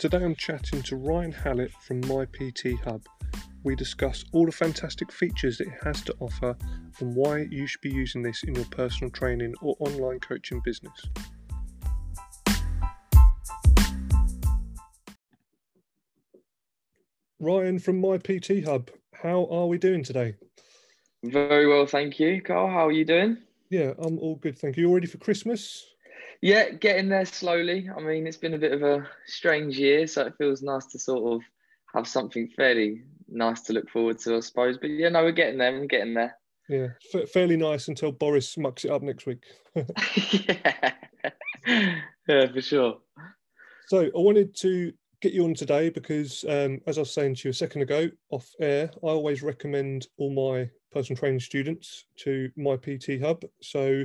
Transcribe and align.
Today 0.00 0.24
I'm 0.24 0.34
chatting 0.34 0.82
to 0.84 0.96
Ryan 0.96 1.30
Hallet 1.30 1.70
from 1.72 2.00
MyPT 2.00 2.82
Hub. 2.84 3.02
We 3.64 3.76
discuss 3.76 4.24
all 4.32 4.46
the 4.46 4.50
fantastic 4.50 5.12
features 5.12 5.60
it 5.60 5.68
has 5.84 6.00
to 6.04 6.14
offer 6.20 6.56
and 7.00 7.14
why 7.14 7.46
you 7.50 7.66
should 7.66 7.82
be 7.82 7.90
using 7.90 8.22
this 8.22 8.42
in 8.44 8.54
your 8.54 8.64
personal 8.70 9.10
training 9.10 9.52
or 9.60 9.76
online 9.78 10.18
coaching 10.20 10.62
business. 10.64 11.04
Ryan 17.38 17.78
from 17.78 18.00
MyPT 18.00 18.64
Hub, 18.64 18.90
how 19.12 19.48
are 19.50 19.66
we 19.66 19.76
doing 19.76 20.02
today? 20.02 20.34
Very 21.24 21.66
well, 21.66 21.84
thank 21.84 22.18
you. 22.18 22.40
Carl, 22.40 22.68
how 22.68 22.86
are 22.86 22.92
you 22.92 23.04
doing? 23.04 23.36
Yeah, 23.68 23.92
I'm 23.98 24.18
all 24.18 24.36
good, 24.36 24.58
thank 24.58 24.78
you. 24.78 24.84
You 24.84 24.88
all 24.88 24.94
ready 24.94 25.08
for 25.08 25.18
Christmas? 25.18 25.84
Yeah, 26.42 26.70
getting 26.70 27.08
there 27.08 27.26
slowly. 27.26 27.90
I 27.94 28.00
mean, 28.00 28.26
it's 28.26 28.36
been 28.36 28.54
a 28.54 28.58
bit 28.58 28.72
of 28.72 28.82
a 28.82 29.06
strange 29.26 29.78
year, 29.78 30.06
so 30.06 30.26
it 30.26 30.34
feels 30.38 30.62
nice 30.62 30.86
to 30.86 30.98
sort 30.98 31.34
of 31.34 31.42
have 31.94 32.08
something 32.08 32.48
fairly 32.56 33.02
nice 33.28 33.60
to 33.62 33.72
look 33.72 33.90
forward 33.90 34.18
to, 34.20 34.36
I 34.36 34.40
suppose. 34.40 34.78
But 34.78 34.90
yeah, 34.90 35.10
no, 35.10 35.22
we're 35.22 35.32
getting 35.32 35.58
there. 35.58 35.72
We're 35.72 35.86
getting 35.86 36.14
there. 36.14 36.36
Yeah, 36.68 36.88
f- 37.14 37.28
fairly 37.30 37.56
nice 37.56 37.88
until 37.88 38.12
Boris 38.12 38.56
mucks 38.56 38.84
it 38.84 38.90
up 38.90 39.02
next 39.02 39.26
week. 39.26 39.44
yeah. 39.74 40.92
yeah, 41.66 42.52
for 42.52 42.62
sure. 42.62 42.98
So 43.88 44.04
I 44.04 44.10
wanted 44.14 44.56
to 44.60 44.92
get 45.20 45.32
you 45.32 45.44
on 45.44 45.54
today 45.54 45.90
because, 45.90 46.44
um, 46.48 46.80
as 46.86 46.96
I 46.96 47.02
was 47.02 47.12
saying 47.12 47.34
to 47.36 47.48
you 47.48 47.50
a 47.50 47.54
second 47.54 47.82
ago 47.82 48.08
off 48.30 48.48
air, 48.60 48.90
I 49.02 49.08
always 49.08 49.42
recommend 49.42 50.06
all 50.16 50.32
my 50.32 50.70
personal 50.92 51.18
training 51.18 51.40
students 51.40 52.06
to 52.18 52.50
my 52.56 52.76
PT 52.76 53.20
Hub. 53.20 53.44
So 53.60 54.04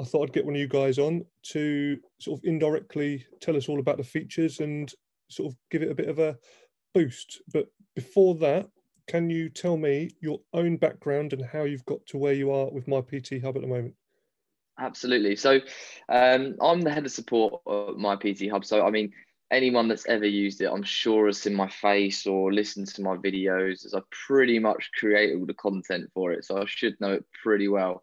I 0.00 0.04
thought 0.04 0.24
I'd 0.24 0.32
get 0.32 0.44
one 0.44 0.54
of 0.54 0.60
you 0.60 0.68
guys 0.68 0.98
on 0.98 1.24
to 1.50 1.98
sort 2.18 2.40
of 2.40 2.44
indirectly 2.44 3.24
tell 3.40 3.56
us 3.56 3.68
all 3.68 3.78
about 3.78 3.96
the 3.96 4.04
features 4.04 4.60
and 4.60 4.92
sort 5.28 5.52
of 5.52 5.58
give 5.70 5.82
it 5.82 5.90
a 5.90 5.94
bit 5.94 6.08
of 6.08 6.18
a 6.18 6.36
boost. 6.94 7.42
But 7.52 7.66
before 7.94 8.34
that, 8.36 8.68
can 9.06 9.30
you 9.30 9.48
tell 9.48 9.76
me 9.76 10.10
your 10.20 10.40
own 10.52 10.76
background 10.76 11.32
and 11.32 11.44
how 11.44 11.64
you've 11.64 11.84
got 11.84 12.04
to 12.06 12.18
where 12.18 12.32
you 12.32 12.50
are 12.50 12.70
with 12.70 12.86
MyPT 12.86 13.42
Hub 13.42 13.56
at 13.56 13.62
the 13.62 13.68
moment? 13.68 13.94
Absolutely. 14.78 15.36
So 15.36 15.60
um, 16.08 16.56
I'm 16.60 16.80
the 16.80 16.92
head 16.92 17.06
of 17.06 17.12
support 17.12 17.54
at 17.66 17.96
MyPT 17.96 18.50
Hub. 18.50 18.64
So 18.64 18.84
I 18.84 18.90
mean, 18.90 19.12
anyone 19.50 19.86
that's 19.88 20.06
ever 20.06 20.26
used 20.26 20.60
it, 20.60 20.70
I'm 20.70 20.82
sure 20.82 21.26
has 21.26 21.40
seen 21.40 21.54
my 21.54 21.68
face 21.68 22.26
or 22.26 22.52
listened 22.52 22.88
to 22.88 23.02
my 23.02 23.16
videos, 23.16 23.84
as 23.86 23.94
I 23.94 24.00
pretty 24.26 24.58
much 24.58 24.90
create 24.98 25.36
all 25.36 25.46
the 25.46 25.54
content 25.54 26.10
for 26.12 26.32
it. 26.32 26.44
So 26.44 26.60
I 26.60 26.64
should 26.66 27.00
know 27.00 27.12
it 27.12 27.24
pretty 27.42 27.68
well. 27.68 28.02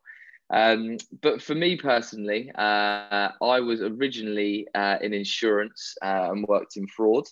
Um, 0.52 0.98
but 1.22 1.42
for 1.42 1.56
me 1.56 1.78
personally, 1.78 2.52
uh, 2.56 3.30
I 3.42 3.60
was 3.62 3.82
originally 3.82 4.68
uh, 4.76 4.98
in 5.02 5.14
insurance 5.14 5.96
uh, 6.02 6.30
and 6.32 6.46
worked 6.48 6.76
in 6.76 6.88
fraud. 6.88 7.26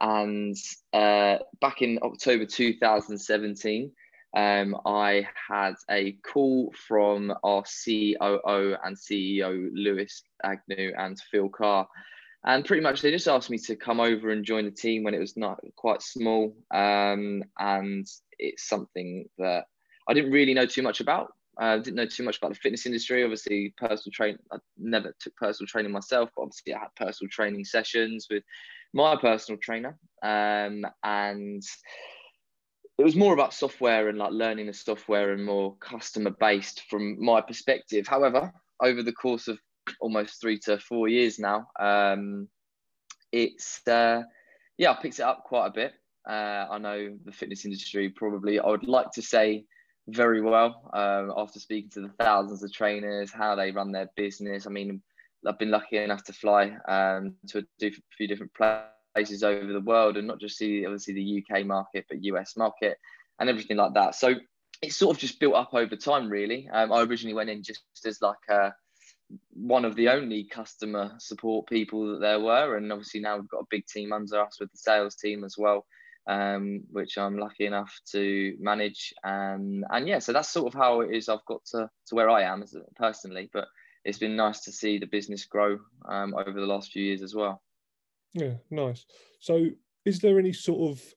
And 0.00 0.56
uh, 0.92 1.38
back 1.60 1.82
in 1.82 1.98
October 2.02 2.46
2017, 2.46 3.90
um, 4.34 4.76
I 4.86 5.26
had 5.48 5.74
a 5.90 6.12
call 6.24 6.72
from 6.88 7.34
our 7.44 7.62
COO 7.62 8.76
and 8.84 8.96
CEO, 8.96 9.68
Lewis 9.74 10.22
Agnew 10.42 10.92
and 10.96 11.20
Phil 11.30 11.48
Carr. 11.48 11.86
And 12.44 12.64
pretty 12.64 12.82
much 12.82 13.02
they 13.02 13.10
just 13.10 13.28
asked 13.28 13.50
me 13.50 13.58
to 13.58 13.76
come 13.76 14.00
over 14.00 14.30
and 14.30 14.44
join 14.44 14.64
the 14.64 14.70
team 14.70 15.04
when 15.04 15.14
it 15.14 15.20
was 15.20 15.36
not 15.36 15.60
quite 15.76 16.02
small. 16.02 16.56
Um, 16.72 17.44
and 17.58 18.06
it's 18.38 18.68
something 18.68 19.28
that 19.38 19.66
I 20.08 20.14
didn't 20.14 20.32
really 20.32 20.54
know 20.54 20.66
too 20.66 20.82
much 20.82 21.00
about. 21.00 21.32
I 21.58 21.76
didn't 21.76 21.96
know 21.96 22.06
too 22.06 22.22
much 22.22 22.38
about 22.38 22.50
the 22.50 22.58
fitness 22.58 22.86
industry. 22.86 23.22
Obviously, 23.22 23.74
personal 23.76 24.12
training. 24.12 24.38
I 24.52 24.56
never 24.78 25.14
took 25.20 25.36
personal 25.36 25.66
training 25.66 25.92
myself, 25.92 26.30
but 26.34 26.42
obviously, 26.42 26.74
I 26.74 26.80
had 26.80 26.94
personal 26.96 27.30
training 27.30 27.64
sessions 27.64 28.26
with 28.30 28.42
my 28.94 29.16
personal 29.16 29.58
trainer, 29.62 29.98
um, 30.22 30.84
and 31.02 31.62
it 32.98 33.04
was 33.04 33.16
more 33.16 33.34
about 33.34 33.54
software 33.54 34.08
and 34.08 34.18
like 34.18 34.32
learning 34.32 34.66
the 34.66 34.72
software 34.72 35.32
and 35.32 35.44
more 35.44 35.76
customer 35.76 36.30
based 36.38 36.82
from 36.88 37.22
my 37.22 37.40
perspective. 37.40 38.06
However, 38.06 38.52
over 38.82 39.02
the 39.02 39.12
course 39.12 39.48
of 39.48 39.58
almost 40.00 40.40
three 40.40 40.58
to 40.60 40.78
four 40.78 41.08
years 41.08 41.38
now, 41.38 41.66
um, 41.80 42.48
it's 43.30 43.86
uh, 43.88 44.22
yeah, 44.78 44.92
I 44.92 45.02
picked 45.02 45.18
it 45.18 45.22
up 45.22 45.44
quite 45.44 45.66
a 45.66 45.72
bit. 45.72 45.92
Uh, 46.28 46.66
I 46.70 46.78
know 46.78 47.16
the 47.24 47.32
fitness 47.32 47.64
industry 47.64 48.10
probably. 48.10 48.60
I 48.60 48.68
would 48.68 48.86
like 48.86 49.10
to 49.12 49.22
say 49.22 49.64
very 50.08 50.40
well 50.40 50.90
um, 50.92 51.32
after 51.36 51.60
speaking 51.60 51.90
to 51.90 52.00
the 52.00 52.12
thousands 52.18 52.62
of 52.62 52.72
trainers, 52.72 53.32
how 53.32 53.54
they 53.54 53.70
run 53.70 53.92
their 53.92 54.10
business. 54.16 54.66
I 54.66 54.70
mean, 54.70 55.02
I've 55.46 55.58
been 55.58 55.70
lucky 55.70 55.96
enough 55.96 56.24
to 56.24 56.32
fly 56.32 56.76
um, 56.88 57.34
to 57.48 57.58
a 57.82 57.90
few 58.16 58.28
different 58.28 58.52
places 58.54 59.42
over 59.42 59.72
the 59.72 59.80
world 59.80 60.16
and 60.16 60.26
not 60.26 60.40
just 60.40 60.58
see 60.58 60.84
obviously 60.84 61.14
the 61.14 61.44
UK 61.44 61.66
market, 61.66 62.06
but 62.08 62.22
US 62.24 62.56
market 62.56 62.98
and 63.38 63.48
everything 63.48 63.76
like 63.76 63.94
that. 63.94 64.14
So 64.14 64.34
it's 64.80 64.96
sort 64.96 65.16
of 65.16 65.20
just 65.20 65.40
built 65.40 65.54
up 65.54 65.74
over 65.74 65.96
time, 65.96 66.28
really. 66.28 66.68
Um, 66.72 66.92
I 66.92 67.02
originally 67.02 67.34
went 67.34 67.50
in 67.50 67.62
just 67.62 67.82
as 68.04 68.20
like 68.20 68.36
a, 68.48 68.72
one 69.52 69.84
of 69.84 69.94
the 69.94 70.08
only 70.08 70.44
customer 70.44 71.12
support 71.18 71.68
people 71.68 72.12
that 72.12 72.20
there 72.20 72.40
were, 72.40 72.76
and 72.76 72.92
obviously 72.92 73.20
now 73.20 73.36
we've 73.36 73.48
got 73.48 73.60
a 73.60 73.66
big 73.70 73.86
team 73.86 74.12
under 74.12 74.40
us 74.40 74.58
with 74.58 74.70
the 74.72 74.78
sales 74.78 75.14
team 75.14 75.44
as 75.44 75.56
well 75.56 75.86
um, 76.26 76.82
which 76.90 77.18
I'm 77.18 77.38
lucky 77.38 77.66
enough 77.66 77.92
to 78.12 78.56
manage. 78.60 79.12
Um, 79.24 79.84
and 79.90 80.06
yeah, 80.06 80.18
so 80.18 80.32
that's 80.32 80.50
sort 80.50 80.72
of 80.72 80.78
how 80.78 81.00
it 81.00 81.14
is. 81.14 81.28
I've 81.28 81.44
got 81.46 81.64
to, 81.66 81.90
to 82.06 82.14
where 82.14 82.30
I 82.30 82.42
am 82.42 82.62
as 82.62 82.74
a, 82.74 82.82
personally, 82.96 83.50
but 83.52 83.66
it's 84.04 84.18
been 84.18 84.36
nice 84.36 84.60
to 84.60 84.72
see 84.72 84.98
the 84.98 85.06
business 85.06 85.44
grow 85.44 85.78
um, 86.08 86.34
over 86.34 86.52
the 86.52 86.66
last 86.66 86.92
few 86.92 87.04
years 87.04 87.22
as 87.22 87.34
well. 87.34 87.62
Yeah, 88.34 88.54
nice. 88.70 89.04
So, 89.40 89.66
is 90.04 90.20
there 90.20 90.38
any 90.38 90.52
sort 90.52 90.90
of 90.90 91.14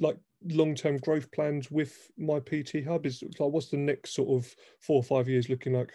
like 0.00 0.18
long-term 0.44 0.98
growth 0.98 1.30
plans 1.32 1.70
with 1.70 2.10
my 2.16 2.40
PT 2.40 2.84
Hub? 2.86 3.06
Is 3.06 3.22
like 3.22 3.50
what's 3.50 3.68
the 3.68 3.76
next 3.76 4.14
sort 4.14 4.28
of 4.30 4.54
four 4.80 4.96
or 4.96 5.02
five 5.02 5.28
years 5.28 5.48
looking 5.48 5.74
like? 5.74 5.92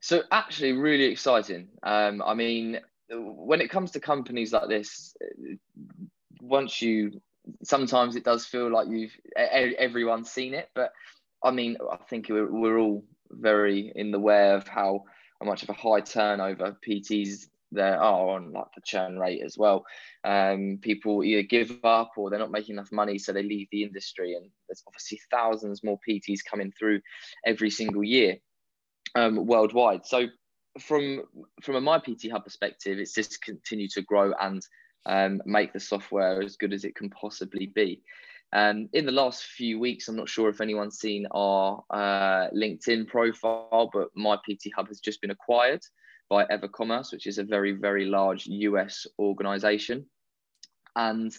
So, 0.00 0.22
actually, 0.30 0.72
really 0.72 1.04
exciting. 1.04 1.68
Um, 1.82 2.22
I 2.24 2.34
mean, 2.34 2.80
when 3.10 3.60
it 3.60 3.70
comes 3.70 3.90
to 3.92 4.00
companies 4.00 4.52
like 4.52 4.68
this, 4.68 5.14
once 6.40 6.82
you 6.82 7.20
sometimes 7.62 8.16
it 8.16 8.24
does 8.24 8.44
feel 8.44 8.70
like 8.70 8.88
you've 8.88 9.16
everyone's 9.36 10.30
seen 10.30 10.54
it 10.54 10.68
but 10.74 10.92
i 11.42 11.50
mean 11.50 11.76
i 11.90 11.96
think 11.96 12.28
we're, 12.28 12.50
we're 12.50 12.78
all 12.78 13.04
very 13.30 13.92
in 13.94 14.10
the 14.10 14.18
way 14.18 14.52
of 14.52 14.66
how, 14.66 15.02
much 15.42 15.62
of 15.62 15.68
a 15.68 15.74
high 15.74 16.00
turnover 16.00 16.76
pts 16.86 17.46
there 17.70 18.00
are 18.00 18.30
on 18.30 18.52
like 18.52 18.66
the 18.74 18.80
churn 18.84 19.18
rate 19.18 19.42
as 19.44 19.58
well. 19.58 19.84
Um, 20.24 20.78
people 20.80 21.22
either 21.22 21.42
give 21.42 21.78
up 21.84 22.12
or 22.16 22.30
they're 22.30 22.38
not 22.38 22.50
making 22.50 22.76
enough 22.76 22.92
money 22.92 23.18
so 23.18 23.32
they 23.32 23.42
leave 23.42 23.68
the 23.70 23.82
industry 23.82 24.34
and 24.34 24.50
there's 24.68 24.82
obviously 24.86 25.20
thousands 25.30 25.84
more 25.84 25.98
pts 26.08 26.40
coming 26.48 26.72
through 26.78 27.00
every 27.44 27.70
single 27.70 28.02
year 28.02 28.36
um, 29.14 29.46
worldwide. 29.46 30.06
So 30.06 30.26
from 30.80 31.22
from 31.62 31.74
a 31.74 31.80
my 31.80 31.98
pt 31.98 32.30
hub 32.30 32.44
perspective 32.44 32.98
it's 32.98 33.12
just 33.12 33.42
continue 33.42 33.88
to 33.88 34.02
grow 34.02 34.32
and 34.40 34.62
um, 35.06 35.40
make 35.46 35.72
the 35.72 35.80
software 35.80 36.42
as 36.42 36.56
good 36.56 36.72
as 36.72 36.84
it 36.84 36.94
can 36.94 37.10
possibly 37.10 37.66
be. 37.66 38.02
Um, 38.52 38.88
in 38.92 39.04
the 39.04 39.12
last 39.12 39.44
few 39.44 39.78
weeks, 39.78 40.08
I'm 40.08 40.16
not 40.16 40.28
sure 40.28 40.48
if 40.48 40.60
anyone's 40.60 40.98
seen 40.98 41.26
our 41.32 41.82
uh, 41.90 42.48
LinkedIn 42.54 43.06
profile, 43.08 43.90
but 43.92 44.08
my 44.14 44.36
PT 44.36 44.70
Hub 44.74 44.88
has 44.88 45.00
just 45.00 45.20
been 45.20 45.30
acquired 45.30 45.82
by 46.30 46.44
EverCommerce, 46.46 47.12
which 47.12 47.26
is 47.26 47.38
a 47.38 47.44
very, 47.44 47.72
very 47.72 48.06
large 48.06 48.46
US 48.46 49.06
organization. 49.18 50.06
And 50.96 51.36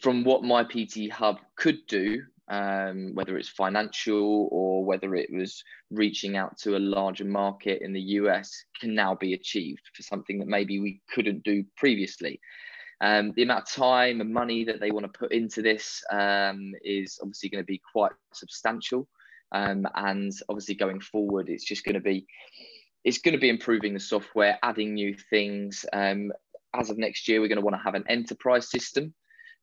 from 0.00 0.24
what 0.24 0.42
my 0.42 0.64
PT 0.64 1.10
Hub 1.10 1.38
could 1.56 1.86
do, 1.86 2.22
um, 2.48 3.14
whether 3.14 3.38
it's 3.38 3.48
financial 3.48 4.48
or 4.50 4.84
whether 4.84 5.14
it 5.14 5.30
was 5.32 5.62
reaching 5.90 6.36
out 6.36 6.58
to 6.58 6.76
a 6.76 6.78
larger 6.78 7.24
market 7.24 7.82
in 7.82 7.92
the 7.92 8.00
US, 8.00 8.64
can 8.80 8.94
now 8.94 9.14
be 9.14 9.34
achieved 9.34 9.82
for 9.94 10.02
something 10.02 10.38
that 10.38 10.48
maybe 10.48 10.80
we 10.80 11.00
couldn't 11.12 11.44
do 11.44 11.64
previously. 11.76 12.40
Um, 13.00 13.32
the 13.34 13.42
amount 13.42 13.62
of 13.62 13.70
time 13.70 14.20
and 14.20 14.32
money 14.32 14.64
that 14.64 14.80
they 14.80 14.92
want 14.92 15.12
to 15.12 15.18
put 15.18 15.32
into 15.32 15.60
this 15.60 16.02
um, 16.12 16.72
is 16.84 17.18
obviously 17.20 17.48
going 17.48 17.62
to 17.62 17.66
be 17.66 17.82
quite 17.92 18.12
substantial. 18.32 19.08
Um, 19.50 19.86
and 19.96 20.32
obviously, 20.48 20.76
going 20.76 21.00
forward, 21.00 21.48
it's 21.48 21.64
just 21.64 21.84
going 21.84 21.94
to 21.94 22.00
be 22.00 22.26
it's 23.04 23.18
going 23.18 23.34
to 23.34 23.40
be 23.40 23.48
improving 23.48 23.92
the 23.92 24.00
software, 24.00 24.58
adding 24.62 24.94
new 24.94 25.16
things. 25.30 25.84
Um, 25.92 26.32
as 26.74 26.90
of 26.90 26.98
next 26.98 27.26
year, 27.26 27.40
we're 27.40 27.48
going 27.48 27.58
to 27.58 27.64
want 27.64 27.76
to 27.76 27.82
have 27.82 27.96
an 27.96 28.04
enterprise 28.08 28.70
system 28.70 29.12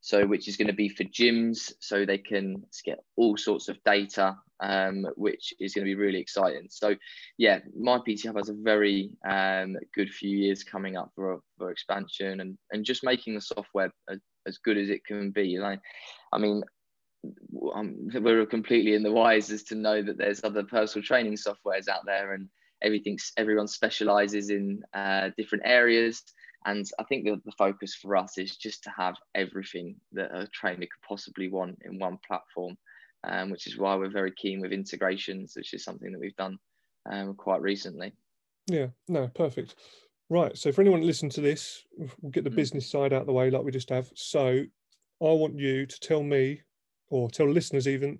so 0.01 0.25
which 0.25 0.47
is 0.47 0.57
going 0.57 0.67
to 0.67 0.73
be 0.73 0.89
for 0.89 1.03
gyms 1.05 1.73
so 1.79 2.05
they 2.05 2.17
can 2.17 2.63
get 2.85 2.99
all 3.17 3.37
sorts 3.37 3.67
of 3.67 3.77
data 3.83 4.35
um, 4.61 5.07
which 5.15 5.53
is 5.59 5.73
going 5.73 5.85
to 5.85 5.89
be 5.89 5.95
really 5.95 6.19
exciting. 6.19 6.67
So 6.69 6.95
yeah 7.37 7.59
my 7.77 7.99
pt 8.05 8.25
hub 8.25 8.37
has 8.37 8.49
a 8.49 8.53
very 8.53 9.11
um, 9.27 9.77
good 9.93 10.09
few 10.09 10.37
years 10.37 10.63
coming 10.63 10.97
up 10.97 11.11
for, 11.15 11.39
for 11.57 11.71
expansion 11.71 12.41
and, 12.41 12.57
and 12.71 12.85
just 12.85 13.03
making 13.03 13.35
the 13.35 13.41
software 13.41 13.91
as, 14.09 14.19
as 14.47 14.57
good 14.57 14.77
as 14.77 14.89
it 14.89 15.05
can 15.05 15.31
be. 15.31 15.59
Like 15.59 15.79
i 16.33 16.37
mean 16.37 16.63
um, 17.73 18.07
we're 18.13 18.45
completely 18.45 18.93
in 18.93 19.03
the 19.03 19.11
wise 19.11 19.51
as 19.51 19.63
to 19.63 19.75
know 19.75 20.01
that 20.01 20.17
there's 20.17 20.43
other 20.43 20.63
personal 20.63 21.05
training 21.05 21.35
softwares 21.35 21.89
out 21.89 22.05
there 22.05 22.33
and 22.33 22.47
everything 22.81 23.17
everyone 23.35 23.67
specializes 23.67 24.49
in 24.49 24.81
uh, 24.93 25.29
different 25.37 25.63
areas 25.65 26.23
And 26.65 26.85
I 26.99 27.03
think 27.03 27.25
the, 27.25 27.41
the 27.45 27.51
focus 27.53 27.95
for 27.95 28.17
us 28.17 28.37
is 28.37 28.57
just 28.57 28.83
to 28.83 28.91
have 28.95 29.15
everything 29.33 29.95
that 30.11 30.35
a 30.35 30.47
trainer 30.47 30.81
could 30.81 31.07
possibly 31.07 31.47
want 31.47 31.79
in 31.85 31.99
one 31.99 32.17
platform, 32.27 32.77
um, 33.23 33.49
which 33.49 33.65
is 33.65 33.77
why 33.77 33.95
we're 33.95 34.09
very 34.09 34.33
keen 34.33 34.59
with 34.59 34.73
integrations, 34.73 35.53
which 35.55 35.73
is 35.73 35.83
something 35.83 36.11
that 36.11 36.19
we've 36.19 36.35
done 36.35 36.57
um, 37.09 37.33
quite 37.35 37.61
recently. 37.61 38.13
Yeah, 38.67 38.87
no, 39.07 39.27
perfect. 39.29 39.75
Right. 40.29 40.55
So 40.57 40.71
for 40.71 40.81
anyone 40.81 41.01
listening 41.01 41.31
to 41.31 41.41
this, 41.41 41.83
we'll 41.97 42.31
get 42.31 42.43
the 42.43 42.49
mm. 42.49 42.55
business 42.55 42.89
side 42.89 43.13
out 43.13 43.21
of 43.21 43.27
the 43.27 43.33
way 43.33 43.49
like 43.49 43.63
we 43.63 43.71
just 43.71 43.89
have. 43.89 44.09
So 44.15 44.63
I 45.21 45.25
want 45.25 45.57
you 45.57 45.85
to 45.85 45.99
tell 45.99 46.23
me, 46.23 46.61
or 47.09 47.29
tell 47.29 47.49
listeners 47.49 47.87
even, 47.87 48.19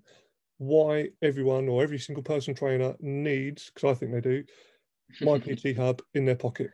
why 0.58 1.10
everyone 1.22 1.70
or 1.70 1.84
every 1.84 2.00
single 2.00 2.24
person 2.24 2.56
trainer 2.56 2.96
needs, 3.00 3.72
because 3.74 3.96
I 3.96 4.00
think 4.00 4.12
they 4.12 4.22
do, 4.22 4.44
my 5.22 5.40
PT 5.40 5.78
Hub 5.78 6.02
in 6.14 6.26
their 6.26 6.36
pocket. 6.36 6.72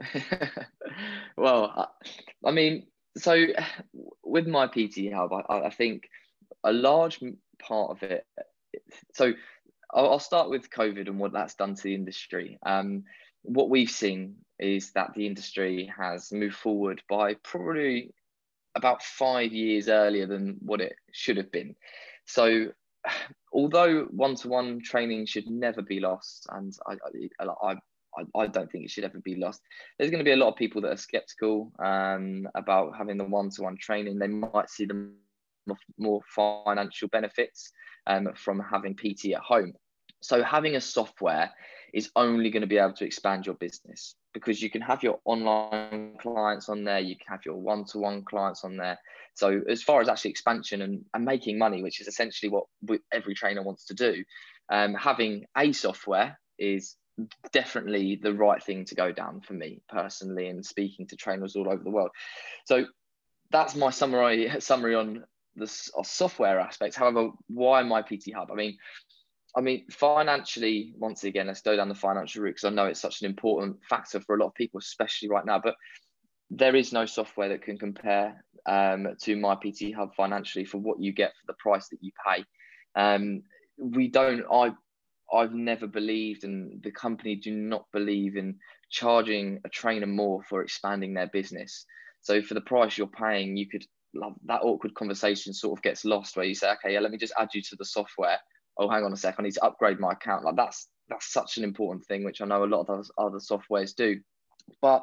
well, 1.36 1.92
I 2.44 2.50
mean, 2.50 2.86
so 3.16 3.46
with 4.22 4.46
my 4.46 4.66
PT 4.66 5.12
Hub, 5.12 5.32
I, 5.32 5.60
I 5.60 5.70
think 5.70 6.08
a 6.62 6.72
large 6.72 7.20
part 7.60 7.90
of 7.90 8.02
it. 8.02 8.26
So 9.14 9.32
I'll, 9.92 10.18
start 10.18 10.50
with 10.50 10.70
COVID 10.70 11.06
and 11.06 11.18
what 11.18 11.32
that's 11.32 11.54
done 11.54 11.74
to 11.74 11.82
the 11.82 11.94
industry. 11.94 12.58
Um, 12.64 13.04
what 13.42 13.70
we've 13.70 13.90
seen 13.90 14.36
is 14.58 14.92
that 14.92 15.14
the 15.14 15.26
industry 15.26 15.92
has 15.96 16.32
moved 16.32 16.56
forward 16.56 17.02
by 17.08 17.34
probably 17.34 18.12
about 18.74 19.02
five 19.02 19.52
years 19.52 19.88
earlier 19.88 20.26
than 20.26 20.56
what 20.60 20.80
it 20.80 20.96
should 21.12 21.36
have 21.36 21.52
been. 21.52 21.76
So, 22.26 22.72
although 23.52 24.04
one-to-one 24.10 24.80
training 24.82 25.26
should 25.26 25.48
never 25.48 25.82
be 25.82 26.00
lost, 26.00 26.46
and 26.50 26.76
I, 26.86 26.96
I, 27.38 27.44
I, 27.62 27.76
I 28.36 28.46
don't 28.46 28.70
think 28.70 28.84
it 28.84 28.90
should 28.90 29.04
ever 29.04 29.20
be 29.24 29.36
lost. 29.36 29.60
There's 29.98 30.10
going 30.10 30.24
to 30.24 30.28
be 30.28 30.32
a 30.32 30.36
lot 30.36 30.48
of 30.48 30.56
people 30.56 30.80
that 30.82 30.92
are 30.92 30.96
skeptical 30.96 31.72
um, 31.78 32.48
about 32.54 32.96
having 32.96 33.18
the 33.18 33.24
one-to-one 33.24 33.76
training. 33.78 34.18
They 34.18 34.28
might 34.28 34.70
see 34.70 34.86
the 34.86 35.10
more 35.98 36.20
financial 36.34 37.08
benefits 37.08 37.70
um, 38.06 38.28
from 38.34 38.60
having 38.60 38.94
PT 38.94 39.32
at 39.34 39.40
home. 39.40 39.72
So 40.22 40.42
having 40.42 40.76
a 40.76 40.80
software 40.80 41.50
is 41.92 42.10
only 42.16 42.50
going 42.50 42.62
to 42.62 42.66
be 42.66 42.78
able 42.78 42.94
to 42.94 43.04
expand 43.04 43.46
your 43.46 43.54
business 43.56 44.16
because 44.32 44.60
you 44.60 44.68
can 44.68 44.82
have 44.82 45.02
your 45.02 45.20
online 45.24 46.16
clients 46.20 46.68
on 46.68 46.82
there, 46.82 46.98
you 46.98 47.14
can 47.14 47.26
have 47.28 47.44
your 47.46 47.56
one-to-one 47.56 48.24
clients 48.24 48.64
on 48.64 48.76
there. 48.76 48.98
So 49.34 49.60
as 49.68 49.82
far 49.82 50.00
as 50.00 50.08
actually 50.08 50.32
expansion 50.32 50.82
and, 50.82 51.04
and 51.14 51.24
making 51.24 51.56
money, 51.56 51.82
which 51.82 52.00
is 52.00 52.08
essentially 52.08 52.50
what 52.50 52.64
every 53.12 53.34
trainer 53.34 53.62
wants 53.62 53.86
to 53.86 53.94
do, 53.94 54.24
um, 54.70 54.94
having 54.94 55.44
a 55.56 55.72
software 55.72 56.38
is 56.58 56.96
definitely 57.52 58.16
the 58.16 58.34
right 58.34 58.62
thing 58.62 58.84
to 58.86 58.94
go 58.94 59.12
down 59.12 59.40
for 59.40 59.54
me 59.54 59.80
personally 59.88 60.48
and 60.48 60.64
speaking 60.64 61.06
to 61.06 61.16
trainers 61.16 61.56
all 61.56 61.70
over 61.70 61.82
the 61.82 61.90
world. 61.90 62.10
So 62.66 62.86
that's 63.50 63.76
my 63.76 63.90
summary 63.90 64.50
summary 64.60 64.94
on 64.94 65.24
the 65.56 65.66
software 65.66 66.58
aspects. 66.58 66.96
However, 66.96 67.30
why 67.48 67.82
my 67.82 68.02
PT 68.02 68.32
Hub? 68.34 68.50
I 68.50 68.54
mean, 68.54 68.76
I 69.56 69.60
mean, 69.60 69.86
financially, 69.90 70.92
once 70.98 71.22
again, 71.24 71.46
let's 71.46 71.60
go 71.60 71.76
down 71.76 71.88
the 71.88 71.94
financial 71.94 72.42
route 72.42 72.56
because 72.56 72.64
I 72.64 72.70
know 72.70 72.86
it's 72.86 73.00
such 73.00 73.22
an 73.22 73.26
important 73.26 73.76
factor 73.88 74.20
for 74.20 74.34
a 74.34 74.40
lot 74.40 74.48
of 74.48 74.54
people, 74.54 74.78
especially 74.78 75.28
right 75.28 75.46
now. 75.46 75.60
But 75.62 75.76
there 76.50 76.74
is 76.74 76.92
no 76.92 77.06
software 77.06 77.48
that 77.50 77.62
can 77.62 77.78
compare 77.78 78.44
um, 78.66 79.08
to 79.22 79.36
my 79.36 79.54
PT 79.54 79.94
Hub 79.94 80.14
financially 80.16 80.64
for 80.64 80.78
what 80.78 81.00
you 81.00 81.12
get 81.12 81.30
for 81.30 81.52
the 81.52 81.56
price 81.58 81.88
that 81.90 81.98
you 82.00 82.10
pay. 82.26 82.44
Um, 82.96 83.42
we 83.78 84.08
don't. 84.08 84.44
I 84.52 84.72
I've 85.34 85.54
never 85.54 85.86
believed, 85.86 86.44
and 86.44 86.82
the 86.82 86.92
company 86.92 87.36
do 87.36 87.52
not 87.52 87.86
believe 87.92 88.36
in 88.36 88.56
charging 88.90 89.60
a 89.64 89.68
trainer 89.68 90.06
more 90.06 90.42
for 90.44 90.62
expanding 90.62 91.14
their 91.14 91.28
business. 91.28 91.84
So 92.20 92.42
for 92.42 92.54
the 92.54 92.60
price 92.60 92.96
you're 92.96 93.06
paying, 93.06 93.56
you 93.56 93.68
could 93.68 93.84
love 94.14 94.34
that 94.46 94.62
awkward 94.62 94.94
conversation 94.94 95.52
sort 95.52 95.78
of 95.78 95.82
gets 95.82 96.04
lost 96.04 96.36
where 96.36 96.46
you 96.46 96.54
say, 96.54 96.70
okay, 96.72 96.94
yeah, 96.94 97.00
let 97.00 97.10
me 97.10 97.18
just 97.18 97.34
add 97.38 97.48
you 97.52 97.62
to 97.62 97.76
the 97.76 97.84
software 97.84 98.38
oh, 98.78 98.88
hang 98.88 99.04
on 99.04 99.12
a 99.12 99.16
sec, 99.16 99.36
I 99.38 99.42
need 99.42 99.54
to 99.54 99.64
upgrade 99.64 100.00
my 100.00 100.12
account. 100.12 100.44
Like 100.44 100.56
that's 100.56 100.88
that's 101.08 101.32
such 101.32 101.58
an 101.58 101.64
important 101.64 102.06
thing, 102.06 102.24
which 102.24 102.40
I 102.40 102.46
know 102.46 102.64
a 102.64 102.66
lot 102.66 102.88
of 102.88 103.06
other 103.18 103.38
softwares 103.38 103.94
do. 103.94 104.20
But 104.80 105.02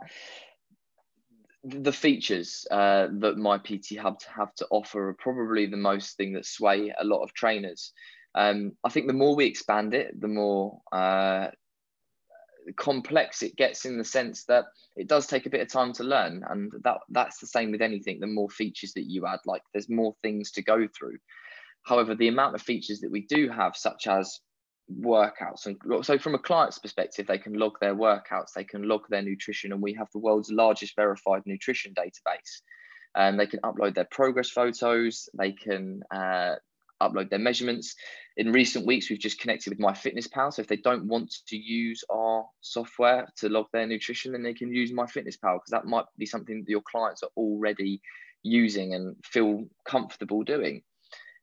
the 1.64 1.94
features 1.94 2.66
uh, 2.72 3.08
that 3.20 3.38
my 3.38 3.60
PT 3.60 3.98
Hub 4.00 4.18
have 4.36 4.54
to 4.56 4.68
offer 4.72 5.10
are 5.10 5.18
probably 5.20 5.68
the 5.68 5.78
most 5.78 6.18
thing 6.18 6.34
that 6.34 6.46
sway 6.46 6.92
a 7.00 7.06
lot 7.06 7.22
of 7.22 7.34
trainers. 7.34 7.94
Um, 8.36 8.74
I 8.84 8.90
think 8.90 9.08
the 9.08 9.14
more 9.14 9.36
we 9.36 9.46
expand 9.46 9.94
it, 9.94 10.20
the 10.20 10.28
more 10.28 10.82
uh, 10.92 11.48
complex 12.78 13.44
it 13.44 13.56
gets 13.56 13.86
in 13.86 13.98
the 13.98 14.06
sense 14.06 14.46
that 14.46 14.66
it 14.96 15.08
does 15.08 15.28
take 15.28 15.46
a 15.46 15.50
bit 15.50 15.62
of 15.62 15.68
time 15.70 15.94
to 15.94 16.04
learn, 16.04 16.44
and 16.50 16.72
that 16.84 16.98
that's 17.10 17.40
the 17.40 17.48
same 17.48 17.72
with 17.72 17.82
anything. 17.82 18.20
The 18.20 18.28
more 18.28 18.50
features 18.50 18.94
that 18.94 19.10
you 19.10 19.26
add, 19.28 19.40
like 19.46 19.64
there's 19.74 19.90
more 19.90 20.16
things 20.22 20.52
to 20.52 20.62
go 20.62 20.88
through. 20.88 21.18
However, 21.84 22.16
the 22.16 22.28
amount 22.28 22.56
of 22.56 22.62
features 22.62 23.00
that 23.02 23.12
we 23.12 23.26
do 23.26 23.50
have, 23.50 23.76
such 23.76 24.08
as 24.08 24.40
workouts, 25.00 25.66
and 25.66 25.78
so 26.06 26.18
from 26.18 26.36
a 26.36 26.40
client's 26.40 26.80
perspective, 26.80 27.28
they 27.28 27.38
can 27.38 27.54
log 27.54 27.74
their 27.82 27.96
workouts, 27.96 28.54
they 28.56 28.64
can 28.64 28.88
log 28.88 29.02
their 29.10 29.22
nutrition, 29.22 29.72
and 29.72 29.82
we 29.82 29.94
have 29.94 30.08
the 30.14 30.20
world's 30.20 30.52
largest 30.52 30.96
verified 30.96 31.42
nutrition 31.46 31.94
database. 31.94 32.62
And 33.14 33.38
they 33.38 33.48
can 33.48 33.60
upload 33.60 33.96
their 33.96 34.08
progress 34.10 34.50
photos, 34.50 35.28
they 35.38 35.52
can 35.52 36.02
uh, 36.12 36.56
upload 37.02 37.30
their 37.30 37.40
measurements. 37.40 37.96
In 38.38 38.52
recent 38.52 38.86
weeks, 38.86 39.10
we've 39.10 39.20
just 39.20 39.40
connected 39.40 39.72
with 39.72 39.80
MyFitnessPal. 39.80 40.54
So 40.54 40.62
if 40.62 40.68
they 40.68 40.78
don't 40.78 41.08
want 41.08 41.34
to 41.48 41.58
use 41.58 42.04
our 42.10 42.46
software 42.62 43.28
to 43.38 43.50
log 43.50 43.66
their 43.74 43.88
nutrition, 43.88 44.32
then 44.32 44.44
they 44.44 44.54
can 44.54 44.74
use 44.74 44.92
MyFitnessPal 44.92 45.56
because 45.56 45.72
that 45.72 45.86
might 45.86 46.06
be 46.18 46.26
something 46.26 46.64
that 46.64 46.70
your 46.70 46.82
clients 46.82 47.24
are 47.24 47.30
already 47.36 48.02
using 48.44 48.94
and 48.94 49.16
feel 49.24 49.66
comfortable 49.86 50.44
doing. 50.44 50.82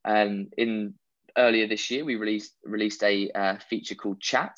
Um, 0.04 0.48
in 0.56 0.94
earlier 1.36 1.66
this 1.66 1.90
year, 1.90 2.04
we 2.04 2.16
released 2.16 2.54
released 2.64 3.02
a 3.02 3.30
uh, 3.30 3.56
feature 3.68 3.94
called 3.94 4.20
Chat, 4.20 4.56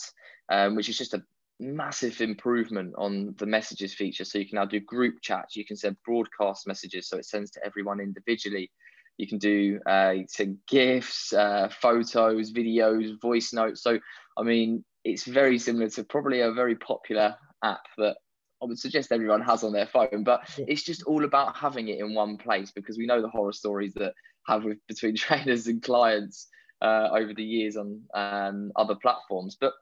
um, 0.48 0.76
which 0.76 0.88
is 0.88 0.98
just 0.98 1.14
a 1.14 1.22
massive 1.60 2.20
improvement 2.20 2.94
on 2.96 3.34
the 3.38 3.46
messages 3.46 3.92
feature. 3.92 4.24
So 4.24 4.38
you 4.38 4.46
can 4.48 4.56
now 4.56 4.64
do 4.64 4.80
group 4.80 5.16
chats. 5.20 5.56
You 5.56 5.64
can 5.64 5.76
send 5.76 5.96
broadcast 6.04 6.66
messages, 6.66 7.08
so 7.08 7.18
it 7.18 7.26
sends 7.26 7.50
to 7.52 7.64
everyone 7.64 8.00
individually. 8.00 8.70
You 9.18 9.28
can 9.28 9.38
do 9.38 9.80
uh, 9.86 10.14
send 10.28 10.58
gifs, 10.66 11.32
uh, 11.32 11.68
photos, 11.80 12.52
videos, 12.52 13.20
voice 13.20 13.52
notes. 13.52 13.82
So 13.82 13.98
I 14.36 14.42
mean, 14.42 14.84
it's 15.04 15.24
very 15.24 15.58
similar 15.58 15.88
to 15.90 16.04
probably 16.04 16.40
a 16.40 16.52
very 16.52 16.76
popular 16.76 17.36
app 17.62 17.82
that 17.98 18.16
I 18.62 18.66
would 18.66 18.78
suggest 18.78 19.12
everyone 19.12 19.42
has 19.42 19.64
on 19.64 19.72
their 19.72 19.86
phone, 19.86 20.22
but 20.24 20.42
it's 20.58 20.82
just 20.82 21.02
all 21.04 21.24
about 21.24 21.56
having 21.56 21.88
it 21.88 21.98
in 21.98 22.14
one 22.14 22.36
place 22.36 22.70
because 22.70 22.98
we 22.98 23.06
know 23.06 23.22
the 23.22 23.28
horror 23.28 23.52
stories 23.52 23.94
that 23.94 24.12
have 24.46 24.64
with 24.64 24.78
between 24.86 25.16
trainers 25.16 25.66
and 25.66 25.82
clients 25.82 26.48
uh, 26.82 27.08
over 27.12 27.32
the 27.34 27.44
years 27.44 27.76
on 27.76 28.02
um, 28.14 28.72
other 28.76 28.94
platforms. 28.94 29.56
But 29.58 29.72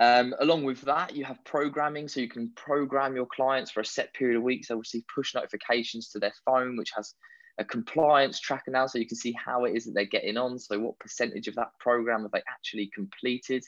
um, 0.00 0.34
along 0.40 0.64
with 0.64 0.80
that, 0.82 1.14
you 1.14 1.24
have 1.24 1.44
programming, 1.44 2.08
so 2.08 2.20
you 2.20 2.28
can 2.28 2.52
program 2.54 3.16
your 3.16 3.26
clients 3.26 3.70
for 3.70 3.80
a 3.80 3.84
set 3.84 4.14
period 4.14 4.36
of 4.36 4.44
weeks. 4.44 4.68
They 4.68 4.74
will 4.74 4.80
receive 4.80 5.02
push 5.12 5.34
notifications 5.34 6.10
to 6.10 6.18
their 6.18 6.34
phone, 6.44 6.76
which 6.76 6.92
has 6.96 7.14
a 7.58 7.64
compliance 7.64 8.40
tracker 8.40 8.70
now, 8.70 8.86
so 8.86 8.98
you 8.98 9.06
can 9.06 9.16
see 9.16 9.32
how 9.32 9.64
it 9.64 9.76
is 9.76 9.84
that 9.84 9.92
they're 9.94 10.04
getting 10.04 10.36
on. 10.36 10.58
So, 10.58 10.78
what 10.78 10.98
percentage 10.98 11.48
of 11.48 11.54
that 11.56 11.78
program 11.78 12.22
have 12.22 12.32
they 12.32 12.42
actually 12.48 12.90
completed? 12.94 13.64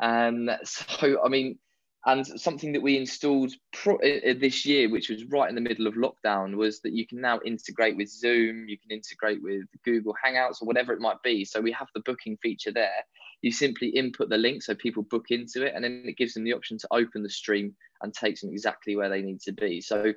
Um, 0.00 0.50
so, 0.64 1.22
I 1.24 1.28
mean, 1.28 1.58
and 2.06 2.24
something 2.24 2.72
that 2.72 2.82
we 2.82 2.96
installed 2.96 3.52
pro- 3.72 3.98
this 3.98 4.64
year, 4.64 4.88
which 4.88 5.08
was 5.08 5.24
right 5.24 5.48
in 5.48 5.56
the 5.56 5.60
middle 5.60 5.88
of 5.88 5.94
lockdown, 5.94 6.54
was 6.54 6.80
that 6.82 6.92
you 6.92 7.04
can 7.04 7.20
now 7.20 7.40
integrate 7.44 7.96
with 7.96 8.08
Zoom, 8.08 8.68
you 8.68 8.78
can 8.78 8.92
integrate 8.92 9.42
with 9.42 9.64
Google 9.84 10.14
Hangouts 10.24 10.62
or 10.62 10.66
whatever 10.66 10.92
it 10.92 11.00
might 11.00 11.20
be. 11.24 11.44
So 11.44 11.60
we 11.60 11.72
have 11.72 11.88
the 11.94 12.02
booking 12.02 12.36
feature 12.40 12.70
there. 12.70 13.04
You 13.42 13.50
simply 13.50 13.88
input 13.88 14.28
the 14.28 14.38
link 14.38 14.62
so 14.62 14.74
people 14.76 15.02
book 15.02 15.26
into 15.30 15.66
it, 15.66 15.72
and 15.74 15.82
then 15.82 16.04
it 16.06 16.16
gives 16.16 16.34
them 16.34 16.44
the 16.44 16.54
option 16.54 16.78
to 16.78 16.88
open 16.92 17.24
the 17.24 17.28
stream 17.28 17.74
and 18.02 18.14
takes 18.14 18.40
them 18.40 18.50
exactly 18.50 18.94
where 18.94 19.08
they 19.08 19.22
need 19.22 19.40
to 19.40 19.52
be. 19.52 19.80
So 19.80 20.14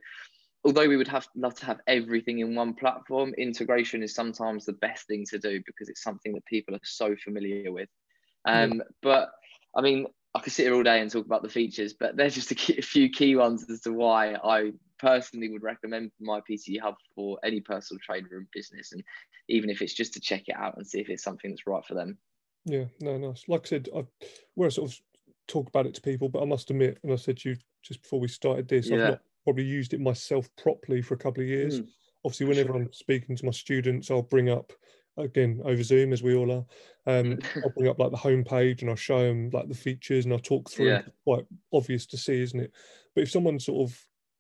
although 0.64 0.88
we 0.88 0.98
would 0.98 1.08
have 1.08 1.28
love 1.36 1.56
to 1.56 1.66
have 1.66 1.80
everything 1.88 2.40
in 2.40 2.56
one 2.56 2.74
platform, 2.74 3.34
integration 3.38 4.04
is 4.04 4.14
sometimes 4.14 4.66
the 4.66 4.74
best 4.74 5.08
thing 5.08 5.26
to 5.30 5.40
do 5.40 5.62
because 5.66 5.90
it's 5.90 6.04
something 6.04 6.34
that 6.34 6.46
people 6.46 6.76
are 6.76 6.80
so 6.84 7.16
familiar 7.24 7.72
with. 7.72 7.90
Um, 8.46 8.72
mm. 8.72 8.80
But 9.02 9.30
I 9.76 9.82
mean, 9.82 10.08
I 10.36 10.40
could 10.40 10.54
sit 10.54 10.64
here 10.64 10.76
all 10.76 10.84
day 10.84 11.00
and 11.00 11.10
talk 11.10 11.26
about 11.26 11.44
the 11.44 11.50
features, 11.50 11.94
but 11.94 12.16
there's 12.16 12.36
just 12.36 12.52
a, 12.52 12.56
key, 12.56 12.78
a 12.78 12.82
few 12.82 13.10
key 13.10 13.36
ones 13.36 13.70
as 13.70 13.82
to 13.82 13.94
why 13.94 14.36
I 14.36 14.74
personally 15.00 15.50
would 15.50 15.64
recommend 15.64 16.12
my 16.20 16.40
PT 16.42 16.80
Hub 16.82 16.96
for 17.16 17.40
any 17.44 17.62
personal 17.62 18.00
trainer 18.04 18.28
in 18.38 18.48
business, 18.54 18.92
and 18.92 19.04
even 19.48 19.70
if 19.70 19.82
it's 19.82 19.94
just 19.94 20.14
to 20.14 20.20
check 20.20 20.44
it 20.48 20.56
out 20.56 20.78
and 20.78 20.86
see 20.86 21.00
if 21.00 21.10
it's 21.10 21.24
something 21.24 21.52
that's 21.52 21.66
right 21.66 21.86
for 21.86 21.96
them. 21.96 22.18
Yeah, 22.66 22.86
no, 23.00 23.18
nice. 23.18 23.44
Like 23.48 23.62
I 23.66 23.70
said, 23.70 23.90
I, 23.96 24.06
where 24.56 24.68
I 24.68 24.70
sort 24.70 24.92
of 24.92 25.00
talk 25.48 25.68
about 25.70 25.88
it 25.88 25.96
to 25.96 26.02
people, 26.02 26.30
but 26.30 26.42
I 26.42 26.46
must 26.46 26.70
admit, 26.70 27.00
and 27.04 27.12
I 27.12 27.16
said 27.16 27.38
to 27.38 27.50
you 27.50 27.56
just 27.82 28.02
before 28.02 28.20
we 28.20 28.28
started 28.28 28.68
this, 28.68 28.88
yeah. 28.90 28.96
I've 28.96 29.10
not 29.10 29.22
probably 29.44 29.64
used 29.64 29.94
it 29.94 30.00
myself 30.00 30.48
properly 30.62 31.02
for 31.02 31.14
a 31.14 31.18
couple 31.18 31.42
of 31.42 31.50
years. 31.50 31.82
Mm, 31.82 31.88
Obviously, 32.26 32.48
whenever 32.48 32.74
sure. 32.74 32.82
I'm 32.82 32.94
speaking 32.94 33.36
to 33.38 33.46
my 33.46 33.52
students, 33.52 34.12
I'll 34.12 34.22
bring 34.22 34.50
up 34.50 34.74
again 35.18 35.62
over 35.66 35.84
Zoom 35.84 36.14
as 36.14 36.24
we 36.24 36.36
all 36.36 36.52
are. 36.52 36.66
Um, 37.06 37.40
I'll 37.64 37.74
bring 37.76 37.90
up 37.90 38.00
like 38.00 38.12
the 38.12 38.18
homepage 38.18 38.82
and 38.82 38.90
I'll 38.90 38.96
show 38.96 39.24
them 39.24 39.50
like 39.52 39.68
the 39.68 39.76
features 39.76 40.26
and 40.26 40.34
I'll 40.34 40.40
talk 40.40 40.70
through. 40.70 40.90
Yeah. 40.90 41.02
Quite 41.24 41.46
obvious 41.74 42.06
to 42.08 42.18
see, 42.18 42.42
isn't 42.42 42.60
it? 42.60 42.74
But 43.16 43.24
if 43.24 43.32
someone 43.32 43.60
sort 43.60 43.90
of 43.90 44.00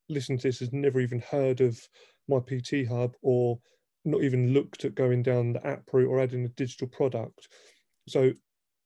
listening 0.09 0.39
to 0.39 0.47
this 0.47 0.59
has 0.59 0.73
never 0.73 0.99
even 0.99 1.19
heard 1.19 1.61
of 1.61 1.79
my 2.27 2.39
PT 2.39 2.87
Hub 2.87 3.15
or 3.21 3.59
not 4.05 4.23
even 4.23 4.53
looked 4.53 4.85
at 4.85 4.95
going 4.95 5.23
down 5.23 5.53
the 5.53 5.65
app 5.65 5.83
route 5.91 6.07
or 6.07 6.19
adding 6.19 6.45
a 6.45 6.49
digital 6.49 6.87
product. 6.87 7.47
So 8.07 8.31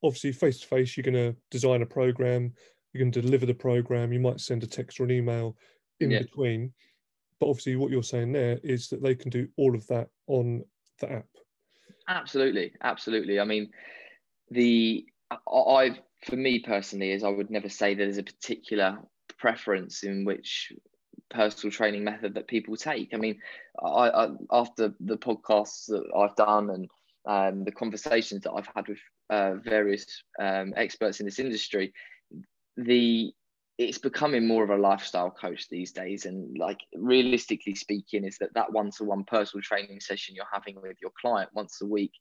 obviously 0.03 0.33
face 0.33 0.59
to 0.59 0.67
face, 0.67 0.97
you're 0.97 1.03
going 1.03 1.13
to 1.13 1.35
design 1.49 1.81
a 1.81 1.85
program, 1.85 2.53
you're 2.91 3.03
going 3.03 3.11
to 3.11 3.21
deliver 3.21 3.45
the 3.45 3.53
program, 3.53 4.11
you 4.11 4.19
might 4.19 4.39
send 4.39 4.63
a 4.63 4.67
text 4.67 4.99
or 4.99 5.03
an 5.03 5.11
email 5.11 5.55
in 5.99 6.11
yeah. 6.11 6.21
between. 6.21 6.73
But 7.39 7.49
obviously 7.49 7.75
what 7.75 7.91
you're 7.91 8.03
saying 8.03 8.31
there 8.31 8.59
is 8.63 8.89
that 8.89 9.01
they 9.01 9.15
can 9.15 9.29
do 9.29 9.47
all 9.57 9.75
of 9.75 9.85
that 9.87 10.09
on 10.27 10.63
the 10.99 11.11
app. 11.11 11.27
Absolutely, 12.07 12.73
absolutely. 12.81 13.39
I 13.39 13.45
mean, 13.45 13.69
the 14.51 15.05
I 15.31 15.97
for 16.25 16.35
me 16.35 16.59
personally 16.59 17.11
is 17.11 17.23
I 17.23 17.29
would 17.29 17.49
never 17.49 17.69
say 17.69 17.93
that 17.93 18.03
there's 18.03 18.17
a 18.17 18.23
particular 18.23 18.99
preference 19.37 20.03
in 20.03 20.25
which 20.25 20.71
personal 21.29 21.71
training 21.71 22.03
method 22.03 22.35
that 22.35 22.47
people 22.47 22.75
take. 22.75 23.13
I 23.13 23.17
mean, 23.17 23.39
I, 23.83 24.09
I 24.09 24.29
after 24.51 24.93
the 24.99 25.17
podcasts 25.17 25.87
that 25.87 26.03
I've 26.15 26.35
done 26.35 26.69
and 26.69 26.89
um, 27.25 27.63
the 27.63 27.71
conversations 27.71 28.43
that 28.43 28.51
I've 28.51 28.69
had 28.75 28.87
with 28.87 28.99
uh, 29.29 29.55
various 29.55 30.05
um, 30.39 30.73
experts 30.75 31.19
in 31.19 31.25
this 31.25 31.39
industry, 31.39 31.93
the 32.77 33.33
it's 33.77 33.97
becoming 33.97 34.47
more 34.47 34.63
of 34.63 34.69
a 34.69 34.77
lifestyle 34.77 35.31
coach 35.31 35.67
these 35.69 35.91
days 35.91 36.25
and 36.25 36.57
like 36.57 36.79
realistically 36.95 37.73
speaking 37.73 38.23
is 38.23 38.37
that 38.37 38.53
that 38.53 38.71
one-to-one 38.71 39.23
personal 39.23 39.63
training 39.63 39.99
session 39.99 40.35
you're 40.35 40.45
having 40.51 40.75
with 40.81 40.97
your 41.01 41.11
client 41.19 41.49
once 41.53 41.81
a 41.81 41.85
week 41.85 42.11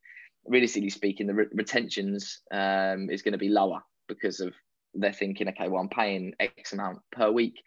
realistically 0.46 0.90
speaking 0.90 1.26
the 1.26 1.34
re- 1.34 1.46
retentions 1.52 2.40
um, 2.52 3.10
is 3.10 3.22
going 3.22 3.32
to 3.32 3.38
be 3.38 3.48
lower 3.48 3.82
because 4.08 4.40
of 4.40 4.54
they're 4.94 5.12
thinking 5.12 5.48
okay 5.48 5.68
well 5.68 5.80
i'm 5.80 5.88
paying 5.88 6.34
x 6.40 6.72
amount 6.72 6.98
per 7.12 7.30
week. 7.30 7.62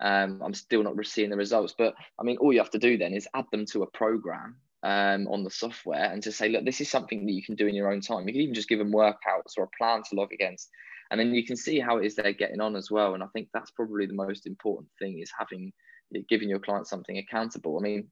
Um, 0.00 0.40
i'm 0.44 0.54
still 0.54 0.82
not 0.82 0.94
seeing 1.04 1.30
the 1.30 1.36
results. 1.36 1.74
But 1.76 1.94
i 2.18 2.22
mean 2.22 2.36
all 2.38 2.52
you 2.52 2.60
have 2.60 2.70
to 2.70 2.78
do 2.78 2.96
then 2.96 3.14
is 3.14 3.28
add 3.34 3.46
them 3.50 3.66
to 3.72 3.82
a 3.82 3.90
program 3.90 4.56
um, 4.82 5.28
on 5.28 5.44
the 5.44 5.50
software 5.50 6.04
and 6.12 6.22
just 6.22 6.38
say 6.38 6.48
look 6.48 6.64
this 6.64 6.80
is 6.80 6.90
something 6.90 7.26
that 7.26 7.32
you 7.32 7.42
can 7.42 7.56
do 7.56 7.66
in 7.66 7.74
your 7.74 7.92
own 7.92 8.00
time. 8.00 8.26
You 8.26 8.34
can 8.34 8.42
even 8.42 8.54
just 8.54 8.68
give 8.68 8.78
them 8.78 8.92
workouts 8.92 9.56
or 9.56 9.64
a 9.64 9.76
plan 9.78 10.02
to 10.02 10.16
log 10.16 10.32
against 10.32 10.70
and 11.20 11.28
then 11.28 11.34
you 11.34 11.46
can 11.46 11.56
see 11.56 11.78
how 11.78 11.98
it 11.98 12.06
is 12.06 12.14
they're 12.14 12.32
getting 12.32 12.60
on 12.60 12.76
as 12.76 12.90
well. 12.90 13.14
And 13.14 13.22
I 13.22 13.26
think 13.28 13.48
that's 13.54 13.70
probably 13.70 14.06
the 14.06 14.14
most 14.14 14.46
important 14.46 14.88
thing 14.98 15.20
is 15.20 15.30
having 15.38 15.72
giving 16.28 16.48
your 16.48 16.58
client 16.58 16.86
something 16.86 17.18
accountable. 17.18 17.78
I 17.78 17.82
mean, 17.82 18.08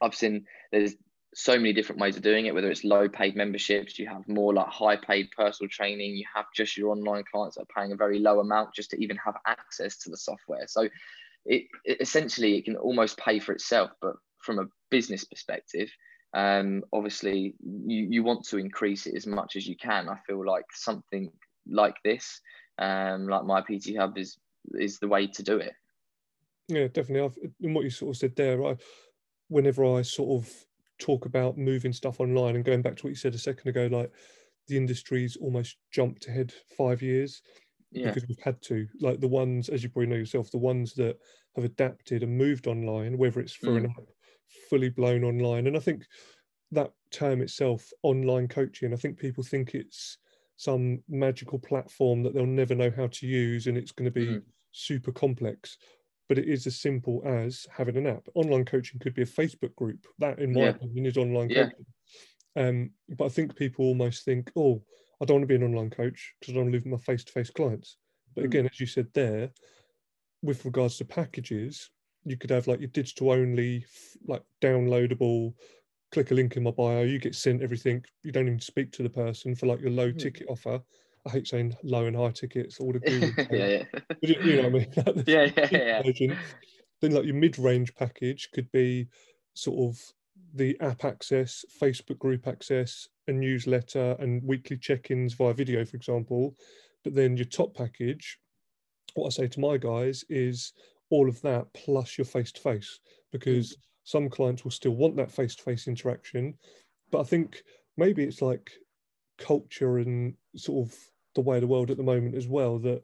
I've 0.00 0.14
seen 0.14 0.44
there's 0.72 0.94
so 1.34 1.56
many 1.56 1.72
different 1.72 2.00
ways 2.00 2.16
of 2.16 2.22
doing 2.22 2.46
it, 2.46 2.54
whether 2.54 2.70
it's 2.70 2.84
low 2.84 3.08
paid 3.08 3.36
memberships, 3.36 3.98
you 3.98 4.08
have 4.08 4.26
more 4.28 4.52
like 4.52 4.68
high 4.68 4.96
paid 4.96 5.30
personal 5.36 5.68
training, 5.68 6.16
you 6.16 6.24
have 6.34 6.46
just 6.54 6.76
your 6.76 6.90
online 6.90 7.24
clients 7.30 7.56
that 7.56 7.62
are 7.62 7.74
paying 7.76 7.92
a 7.92 7.96
very 7.96 8.18
low 8.18 8.40
amount 8.40 8.74
just 8.74 8.90
to 8.90 9.02
even 9.02 9.16
have 9.16 9.36
access 9.46 9.98
to 9.98 10.10
the 10.10 10.16
software. 10.16 10.66
So 10.66 10.88
it, 11.44 11.64
it 11.84 12.00
essentially 12.00 12.56
it 12.56 12.64
can 12.64 12.76
almost 12.76 13.18
pay 13.18 13.38
for 13.38 13.52
itself, 13.52 13.90
but 14.00 14.14
from 14.38 14.58
a 14.58 14.66
business 14.90 15.24
perspective, 15.24 15.90
um, 16.34 16.82
obviously 16.92 17.54
you, 17.60 18.06
you 18.10 18.22
want 18.22 18.44
to 18.48 18.58
increase 18.58 19.06
it 19.06 19.14
as 19.14 19.26
much 19.26 19.56
as 19.56 19.66
you 19.66 19.76
can. 19.76 20.08
I 20.08 20.18
feel 20.26 20.44
like 20.44 20.64
something 20.72 21.30
like 21.68 21.96
this, 22.04 22.40
um, 22.78 23.28
like 23.28 23.44
my 23.44 23.60
PT 23.60 23.96
Hub 23.96 24.16
is 24.18 24.38
is 24.74 24.98
the 24.98 25.08
way 25.08 25.26
to 25.26 25.42
do 25.42 25.58
it. 25.58 25.72
Yeah, 26.68 26.88
definitely. 26.88 27.22
I've, 27.22 27.52
in 27.60 27.74
what 27.74 27.84
you 27.84 27.90
sort 27.90 28.14
of 28.14 28.18
said 28.18 28.36
there, 28.36 28.64
I, 28.64 28.76
whenever 29.48 29.84
I 29.84 30.02
sort 30.02 30.42
of 30.42 30.52
talk 30.98 31.24
about 31.24 31.56
moving 31.56 31.92
stuff 31.92 32.20
online 32.20 32.56
and 32.56 32.64
going 32.64 32.82
back 32.82 32.96
to 32.96 33.04
what 33.04 33.10
you 33.10 33.16
said 33.16 33.34
a 33.34 33.38
second 33.38 33.68
ago, 33.68 33.88
like 33.90 34.12
the 34.66 34.76
industry's 34.76 35.36
almost 35.36 35.76
jumped 35.90 36.26
ahead 36.26 36.52
five 36.76 37.00
years 37.00 37.40
yeah. 37.90 38.08
because 38.08 38.28
we've 38.28 38.42
had 38.42 38.60
to. 38.62 38.86
Like 39.00 39.20
the 39.20 39.28
ones, 39.28 39.68
as 39.68 39.82
you 39.82 39.88
probably 39.88 40.08
know 40.08 40.16
yourself, 40.16 40.50
the 40.50 40.58
ones 40.58 40.94
that 40.94 41.16
have 41.56 41.64
adapted 41.64 42.22
and 42.22 42.36
moved 42.36 42.66
online, 42.66 43.16
whether 43.16 43.40
it's 43.40 43.54
for 43.54 43.68
mm. 43.68 43.78
an 43.78 43.86
app 43.86 44.04
fully 44.68 44.90
blown 44.90 45.24
online, 45.24 45.66
and 45.66 45.76
I 45.76 45.80
think 45.80 46.04
that 46.72 46.92
term 47.10 47.40
itself, 47.40 47.90
online 48.02 48.48
coaching, 48.48 48.92
I 48.92 48.96
think 48.96 49.18
people 49.18 49.42
think 49.42 49.74
it's 49.74 50.18
some 50.58 51.00
magical 51.08 51.58
platform 51.58 52.24
that 52.24 52.34
they'll 52.34 52.44
never 52.44 52.74
know 52.74 52.90
how 52.94 53.06
to 53.06 53.26
use 53.26 53.68
and 53.68 53.78
it's 53.78 53.92
going 53.92 54.04
to 54.04 54.10
be 54.10 54.26
mm. 54.26 54.42
super 54.72 55.12
complex 55.12 55.78
but 56.28 56.36
it 56.36 56.46
is 56.46 56.66
as 56.66 56.80
simple 56.80 57.22
as 57.24 57.64
having 57.74 57.96
an 57.96 58.08
app 58.08 58.26
online 58.34 58.64
coaching 58.64 58.98
could 58.98 59.14
be 59.14 59.22
a 59.22 59.26
facebook 59.26 59.74
group 59.76 60.04
that 60.18 60.40
in 60.40 60.52
my 60.52 60.62
yeah. 60.62 60.68
opinion 60.70 61.06
is 61.06 61.16
online 61.16 61.48
yeah. 61.48 61.64
coaching 61.64 61.86
um, 62.56 62.90
but 63.16 63.26
i 63.26 63.28
think 63.28 63.54
people 63.54 63.84
almost 63.84 64.24
think 64.24 64.50
oh 64.56 64.82
i 65.22 65.24
don't 65.24 65.36
want 65.36 65.42
to 65.44 65.46
be 65.46 65.54
an 65.54 65.62
online 65.62 65.90
coach 65.90 66.34
because 66.40 66.52
i 66.52 66.58
don't 66.58 66.72
live 66.72 66.82
with 66.84 66.92
my 66.92 66.98
face-to-face 66.98 67.50
clients 67.50 67.96
but 68.34 68.42
mm. 68.42 68.46
again 68.46 68.68
as 68.70 68.80
you 68.80 68.86
said 68.86 69.06
there 69.14 69.50
with 70.42 70.64
regards 70.64 70.96
to 70.96 71.04
packages 71.04 71.88
you 72.24 72.36
could 72.36 72.50
have 72.50 72.66
like 72.66 72.80
your 72.80 72.88
digital 72.88 73.30
only 73.30 73.86
like 74.26 74.42
downloadable 74.60 75.54
click 76.12 76.30
a 76.30 76.34
link 76.34 76.56
in 76.56 76.62
my 76.62 76.70
bio, 76.70 77.02
you 77.02 77.18
get 77.18 77.34
sent 77.34 77.62
everything. 77.62 78.04
You 78.22 78.32
don't 78.32 78.46
even 78.46 78.60
speak 78.60 78.92
to 78.92 79.02
the 79.02 79.10
person 79.10 79.54
for 79.54 79.66
like 79.66 79.80
your 79.80 79.90
low 79.90 80.10
mm. 80.10 80.18
ticket 80.18 80.46
offer. 80.48 80.80
I 81.26 81.30
hate 81.30 81.46
saying 81.46 81.76
low 81.82 82.06
and 82.06 82.16
high 82.16 82.30
tickets, 82.30 82.80
all 82.80 82.92
the 82.92 83.00
yeah, 83.50 83.66
yeah. 83.66 83.84
But 84.08 84.22
you, 84.22 84.36
you, 84.42 84.62
know 84.62 84.68
what 84.68 84.88
I 85.06 85.12
mean? 85.14 85.24
yeah, 85.26 85.50
yeah, 85.56 86.02
yeah. 86.14 86.34
Then 87.00 87.12
like 87.12 87.24
your 87.24 87.34
mid-range 87.34 87.94
package 87.94 88.48
could 88.52 88.70
be 88.72 89.08
sort 89.54 89.90
of 89.90 90.00
the 90.54 90.76
app 90.80 91.04
access, 91.04 91.64
Facebook 91.80 92.18
group 92.18 92.48
access, 92.48 93.08
a 93.26 93.32
newsletter, 93.32 94.16
and 94.18 94.42
weekly 94.42 94.78
check-ins 94.78 95.34
via 95.34 95.52
video, 95.52 95.84
for 95.84 95.96
example. 95.96 96.56
But 97.04 97.14
then 97.14 97.36
your 97.36 97.46
top 97.46 97.74
package, 97.74 98.38
what 99.14 99.26
I 99.26 99.30
say 99.30 99.48
to 99.48 99.60
my 99.60 99.76
guys 99.76 100.24
is 100.28 100.72
all 101.10 101.28
of 101.28 101.40
that 101.42 101.66
plus 101.74 102.18
your 102.18 102.24
face-to-face 102.24 103.00
because 103.32 103.76
mm 103.76 103.80
some 104.08 104.30
clients 104.30 104.64
will 104.64 104.70
still 104.70 104.96
want 104.96 105.16
that 105.16 105.30
face-to-face 105.30 105.86
interaction 105.86 106.54
but 107.10 107.20
i 107.20 107.22
think 107.22 107.62
maybe 107.98 108.24
it's 108.24 108.40
like 108.40 108.70
culture 109.36 109.98
and 109.98 110.32
sort 110.56 110.88
of 110.88 110.96
the 111.34 111.42
way 111.42 111.58
of 111.58 111.60
the 111.60 111.66
world 111.66 111.90
at 111.90 111.98
the 111.98 112.02
moment 112.02 112.34
as 112.34 112.48
well 112.48 112.78
that 112.78 113.02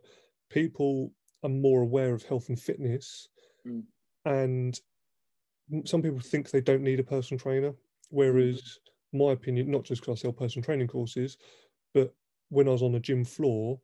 people 0.50 1.12
are 1.42 1.50
more 1.50 1.82
aware 1.82 2.14
of 2.14 2.22
health 2.22 2.48
and 2.48 2.58
fitness 2.58 3.28
mm. 3.68 3.82
and 4.24 4.80
some 5.84 6.00
people 6.00 6.20
think 6.20 6.50
they 6.50 6.62
don't 6.62 6.82
need 6.82 7.00
a 7.00 7.04
personal 7.04 7.38
trainer 7.38 7.74
whereas 8.08 8.62
mm. 9.14 9.26
my 9.26 9.32
opinion 9.32 9.70
not 9.70 9.84
just 9.84 10.00
because 10.00 10.20
i 10.20 10.22
sell 10.22 10.32
personal 10.32 10.64
training 10.64 10.88
courses 10.88 11.36
but 11.92 12.14
when 12.48 12.66
i 12.66 12.70
was 12.70 12.82
on 12.82 12.94
a 12.94 13.00
gym 13.00 13.26
floor 13.26 13.78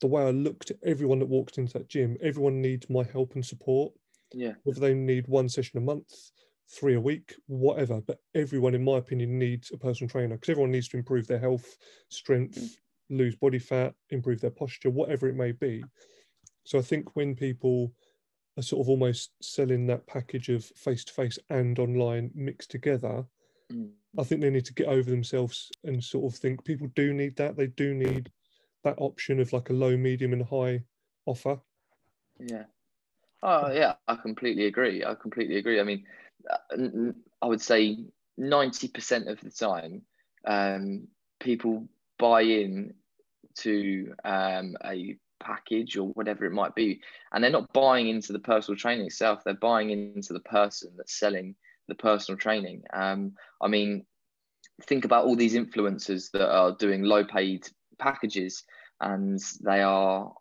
the 0.00 0.06
way 0.06 0.22
i 0.22 0.30
looked 0.30 0.70
at 0.70 0.76
everyone 0.84 1.18
that 1.18 1.26
walked 1.26 1.58
into 1.58 1.72
that 1.72 1.88
gym 1.88 2.16
everyone 2.22 2.62
needs 2.62 2.88
my 2.88 3.02
help 3.02 3.34
and 3.34 3.44
support 3.44 3.92
yeah 4.34 4.52
whether 4.64 4.80
they 4.80 4.94
need 4.94 5.26
one 5.28 5.48
session 5.48 5.78
a 5.78 5.80
month 5.80 6.30
three 6.68 6.94
a 6.94 7.00
week, 7.00 7.34
whatever. 7.46 8.00
But 8.00 8.18
everyone, 8.34 8.74
in 8.74 8.84
my 8.84 8.98
opinion, 8.98 9.38
needs 9.38 9.70
a 9.72 9.78
personal 9.78 10.08
trainer 10.08 10.36
because 10.36 10.50
everyone 10.50 10.72
needs 10.72 10.88
to 10.88 10.96
improve 10.96 11.26
their 11.26 11.38
health, 11.38 11.76
strength, 12.08 12.58
mm. 12.58 12.70
lose 13.10 13.36
body 13.36 13.58
fat, 13.58 13.94
improve 14.10 14.40
their 14.40 14.50
posture, 14.50 14.90
whatever 14.90 15.28
it 15.28 15.36
may 15.36 15.52
be. 15.52 15.84
So 16.64 16.78
I 16.78 16.82
think 16.82 17.14
when 17.16 17.34
people 17.34 17.92
are 18.56 18.62
sort 18.62 18.84
of 18.84 18.88
almost 18.88 19.32
selling 19.42 19.86
that 19.86 20.06
package 20.06 20.48
of 20.48 20.64
face 20.64 21.04
to 21.04 21.12
face 21.12 21.38
and 21.50 21.78
online 21.78 22.30
mixed 22.34 22.70
together, 22.70 23.24
mm. 23.72 23.90
I 24.18 24.22
think 24.22 24.40
they 24.40 24.50
need 24.50 24.64
to 24.66 24.74
get 24.74 24.86
over 24.86 25.10
themselves 25.10 25.70
and 25.84 26.02
sort 26.02 26.32
of 26.32 26.38
think 26.38 26.64
people 26.64 26.88
do 26.94 27.12
need 27.12 27.36
that. 27.36 27.56
They 27.56 27.66
do 27.66 27.94
need 27.94 28.30
that 28.84 28.96
option 28.98 29.40
of 29.40 29.52
like 29.52 29.70
a 29.70 29.74
low, 29.74 29.96
medium, 29.96 30.32
and 30.32 30.44
high 30.44 30.84
offer. 31.26 31.58
Yeah. 32.38 32.64
Oh 33.44 33.70
yeah, 33.70 33.94
I 34.08 34.16
completely 34.16 34.66
agree. 34.66 35.04
I 35.04 35.14
completely 35.14 35.58
agree. 35.58 35.78
I 35.78 35.84
mean, 35.84 36.04
I 37.42 37.46
would 37.46 37.60
say 37.60 37.98
90% 38.38 39.28
of 39.28 39.38
the 39.40 39.50
time, 39.50 40.02
um, 40.46 41.08
people 41.40 41.86
buy 42.18 42.40
in 42.40 42.94
to 43.56 44.14
um, 44.24 44.76
a 44.82 45.18
package 45.40 45.98
or 45.98 46.08
whatever 46.08 46.46
it 46.46 46.52
might 46.52 46.74
be, 46.74 47.02
and 47.32 47.44
they're 47.44 47.50
not 47.50 47.70
buying 47.74 48.08
into 48.08 48.32
the 48.32 48.38
personal 48.38 48.78
training 48.78 49.06
itself. 49.06 49.44
They're 49.44 49.54
buying 49.54 49.90
into 49.90 50.32
the 50.32 50.40
person 50.40 50.94
that's 50.96 51.20
selling 51.20 51.54
the 51.86 51.94
personal 51.94 52.38
training. 52.38 52.84
Um, 52.94 53.34
I 53.60 53.68
mean, 53.68 54.06
think 54.84 55.04
about 55.04 55.26
all 55.26 55.36
these 55.36 55.54
influencers 55.54 56.30
that 56.32 56.50
are 56.50 56.74
doing 56.78 57.02
low 57.02 57.24
paid 57.24 57.68
packages 57.98 58.64
and 59.00 59.38
they 59.62 59.82
are 59.82 60.32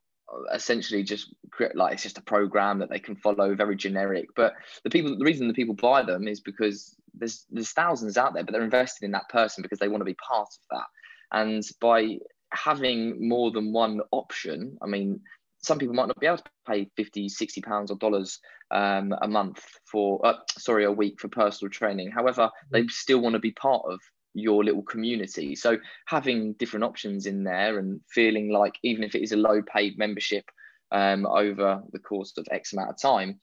essentially 0.53 1.03
just 1.03 1.33
like 1.75 1.93
it's 1.93 2.03
just 2.03 2.17
a 2.17 2.23
program 2.23 2.79
that 2.79 2.89
they 2.89 2.99
can 2.99 3.15
follow 3.15 3.55
very 3.55 3.75
generic. 3.75 4.29
But 4.35 4.53
the 4.83 4.89
people 4.89 5.17
the 5.17 5.25
reason 5.25 5.47
the 5.47 5.53
people 5.53 5.75
buy 5.75 6.03
them 6.03 6.27
is 6.27 6.39
because 6.39 6.95
there's 7.13 7.45
there's 7.51 7.71
thousands 7.71 8.17
out 8.17 8.33
there 8.33 8.43
but 8.43 8.53
they're 8.53 8.63
invested 8.63 9.05
in 9.05 9.11
that 9.11 9.29
person 9.29 9.61
because 9.61 9.79
they 9.79 9.87
want 9.87 10.01
to 10.01 10.05
be 10.05 10.15
part 10.15 10.49
of 10.49 10.77
that. 10.77 11.37
And 11.37 11.63
by 11.79 12.17
having 12.51 13.27
more 13.27 13.49
than 13.49 13.73
one 13.73 13.99
option 14.11 14.77
i 14.83 14.85
mean 14.85 15.19
some 15.63 15.79
people 15.79 15.95
might 15.95 16.07
not 16.07 16.19
be 16.19 16.27
able 16.27 16.37
to 16.37 16.43
pay 16.67 16.89
50 16.95 17.29
60 17.29 17.61
pounds 17.61 17.89
or 17.89 17.97
dollars 17.97 18.39
um, 18.71 19.13
a 19.21 19.27
month 19.27 19.63
for 19.85 20.25
uh, 20.25 20.33
sorry 20.57 20.83
a 20.83 20.91
week 20.91 21.19
for 21.19 21.29
personal 21.29 21.71
training. 21.71 22.11
However 22.11 22.49
they 22.69 22.85
still 22.87 23.21
want 23.21 23.33
to 23.33 23.39
be 23.39 23.51
part 23.51 23.83
of 23.87 23.99
your 24.33 24.63
little 24.63 24.83
community. 24.83 25.55
So 25.55 25.77
having 26.05 26.53
different 26.53 26.83
options 26.83 27.25
in 27.25 27.43
there 27.43 27.77
and 27.79 28.01
feeling 28.09 28.51
like 28.51 28.75
even 28.83 29.03
if 29.03 29.15
it 29.15 29.23
is 29.23 29.31
a 29.31 29.37
low 29.37 29.61
paid 29.61 29.97
membership 29.97 30.45
um, 30.91 31.25
over 31.25 31.81
the 31.91 31.99
course 31.99 32.33
of 32.37 32.47
X 32.51 32.73
amount 32.73 32.89
of 32.89 33.01
time, 33.01 33.39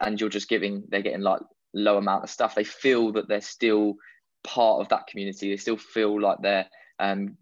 and 0.00 0.20
you're 0.20 0.30
just 0.30 0.48
giving 0.48 0.84
they're 0.88 1.02
getting 1.02 1.20
like 1.20 1.40
low 1.72 1.98
amount 1.98 2.24
of 2.24 2.30
stuff 2.30 2.54
they 2.54 2.64
feel 2.64 3.12
that 3.12 3.28
they're 3.28 3.40
still 3.40 3.94
part 4.42 4.80
of 4.80 4.88
that 4.88 5.06
community. 5.06 5.50
They 5.50 5.56
still 5.56 5.76
feel 5.76 6.20
like 6.20 6.38
they're 6.42 6.66
um 6.98 7.36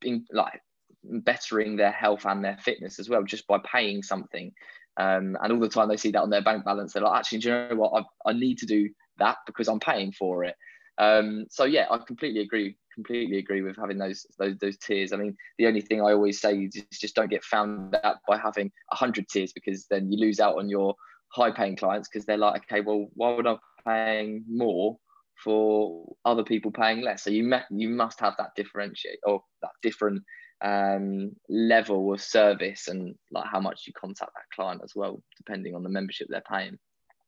being 0.00 0.24
like 0.32 0.60
bettering 1.04 1.76
their 1.76 1.92
health 1.92 2.26
and 2.26 2.44
their 2.44 2.58
fitness 2.58 2.98
as 2.98 3.08
well 3.08 3.22
just 3.22 3.46
by 3.46 3.58
paying 3.64 4.02
something. 4.02 4.52
Um, 4.96 5.36
and 5.40 5.52
all 5.52 5.60
the 5.60 5.68
time 5.68 5.88
they 5.88 5.96
see 5.96 6.10
that 6.10 6.22
on 6.22 6.30
their 6.30 6.42
bank 6.42 6.64
balance 6.64 6.92
they're 6.92 7.02
like 7.04 7.20
actually 7.20 7.38
do 7.38 7.48
you 7.50 7.54
know 7.54 7.76
what? 7.76 8.04
I, 8.26 8.30
I 8.30 8.32
need 8.32 8.58
to 8.58 8.66
do 8.66 8.90
that 9.18 9.36
because 9.46 9.68
i'm 9.68 9.78
paying 9.78 10.10
for 10.10 10.42
it 10.42 10.56
um, 10.98 11.46
so 11.50 11.64
yeah 11.64 11.86
i 11.90 11.98
completely 11.98 12.40
agree 12.40 12.76
completely 12.98 13.38
agree 13.38 13.62
with 13.62 13.76
having 13.76 13.96
those 13.96 14.26
those 14.38 14.56
those 14.58 14.76
tiers. 14.78 15.12
I 15.12 15.16
mean, 15.16 15.36
the 15.56 15.66
only 15.66 15.80
thing 15.80 16.00
I 16.00 16.12
always 16.12 16.40
say 16.40 16.56
is 16.56 16.84
just 16.92 17.14
don't 17.14 17.30
get 17.30 17.44
found 17.44 17.96
out 18.02 18.16
by 18.26 18.36
having 18.36 18.72
hundred 18.90 19.28
tiers 19.28 19.52
because 19.52 19.86
then 19.88 20.10
you 20.10 20.18
lose 20.18 20.40
out 20.40 20.58
on 20.58 20.68
your 20.68 20.96
high 21.28 21.52
paying 21.52 21.76
clients 21.76 22.08
because 22.08 22.26
they're 22.26 22.36
like, 22.36 22.62
okay, 22.64 22.80
well, 22.80 23.06
why 23.14 23.34
would 23.34 23.46
I 23.46 23.54
be 23.54 23.58
paying 23.84 24.44
more 24.50 24.96
for 25.44 26.16
other 26.24 26.42
people 26.42 26.72
paying 26.72 27.02
less? 27.02 27.22
So 27.22 27.30
you 27.30 27.44
me- 27.44 27.70
you 27.70 27.88
must 27.88 28.18
have 28.18 28.34
that 28.38 28.56
differentiate 28.56 29.20
or 29.24 29.44
that 29.62 29.70
different 29.80 30.24
um, 30.60 31.30
level 31.48 32.12
of 32.12 32.20
service 32.20 32.88
and 32.88 33.14
like 33.30 33.46
how 33.46 33.60
much 33.60 33.84
you 33.86 33.92
contact 33.92 34.32
that 34.34 34.56
client 34.56 34.80
as 34.82 34.92
well, 34.96 35.22
depending 35.36 35.76
on 35.76 35.84
the 35.84 35.88
membership 35.88 36.26
they're 36.28 36.42
paying. 36.50 36.78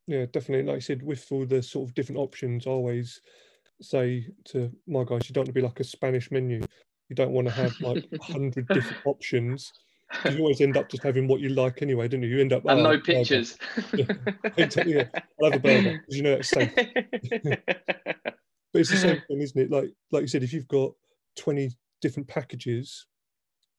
Yeah, 0.09 0.27
definitely. 0.27 0.67
Like 0.67 0.79
I 0.79 0.81
said, 0.81 1.05
with 1.05 1.31
all 1.31 1.47
the 1.47 1.63
sort 1.63 1.89
of 1.89 1.95
different 1.95 2.19
options, 2.19 2.67
always 2.67 3.21
say 3.83 4.27
to 4.47 4.71
my 4.87 5.05
guys, 5.05 5.29
you 5.29 5.35
don't 5.35 5.43
want 5.43 5.49
to 5.49 5.53
be 5.53 5.61
like 5.61 5.81
a 5.81 5.85
Spanish 5.85 6.31
menu. 6.31 6.63
You 7.09 7.17
don't 7.17 7.33
want 7.33 7.49
to 7.49 7.55
have 7.55 7.79
like 7.81 8.07
a 8.13 8.23
hundred 8.33 8.69
different 8.69 9.05
options. 9.05 9.73
You 10.29 10.39
always 10.39 10.61
end 10.61 10.77
up 10.77 10.89
just 10.89 11.03
having 11.03 11.29
what 11.29 11.41
you 11.41 11.51
like 11.51 11.83
anyway, 11.83 12.09
don't 12.09 12.23
you? 12.23 12.29
You 12.29 12.41
end 12.41 12.53
up 12.53 12.65
and 12.65 12.81
oh, 12.81 12.93
no 12.93 13.01
pictures. 13.01 13.57
yeah. 13.95 14.07
yeah. 14.85 15.05
I'll 15.41 15.51
have 15.51 15.55
a 15.55 15.63
burger 15.63 16.01
because 16.01 16.17
you 16.17 16.23
know 16.23 16.33
it's 16.33 16.49
safe. 16.49 16.73
but 16.75 18.35
it's 18.75 18.91
the 18.91 18.97
same 18.97 19.23
thing, 19.29 19.41
isn't 19.41 19.61
it? 19.61 19.71
Like 19.71 19.91
like 20.11 20.23
you 20.23 20.29
said, 20.29 20.43
if 20.43 20.53
you've 20.53 20.69
got 20.69 20.93
twenty 21.37 21.71
different 22.01 22.29
packages, 22.29 23.07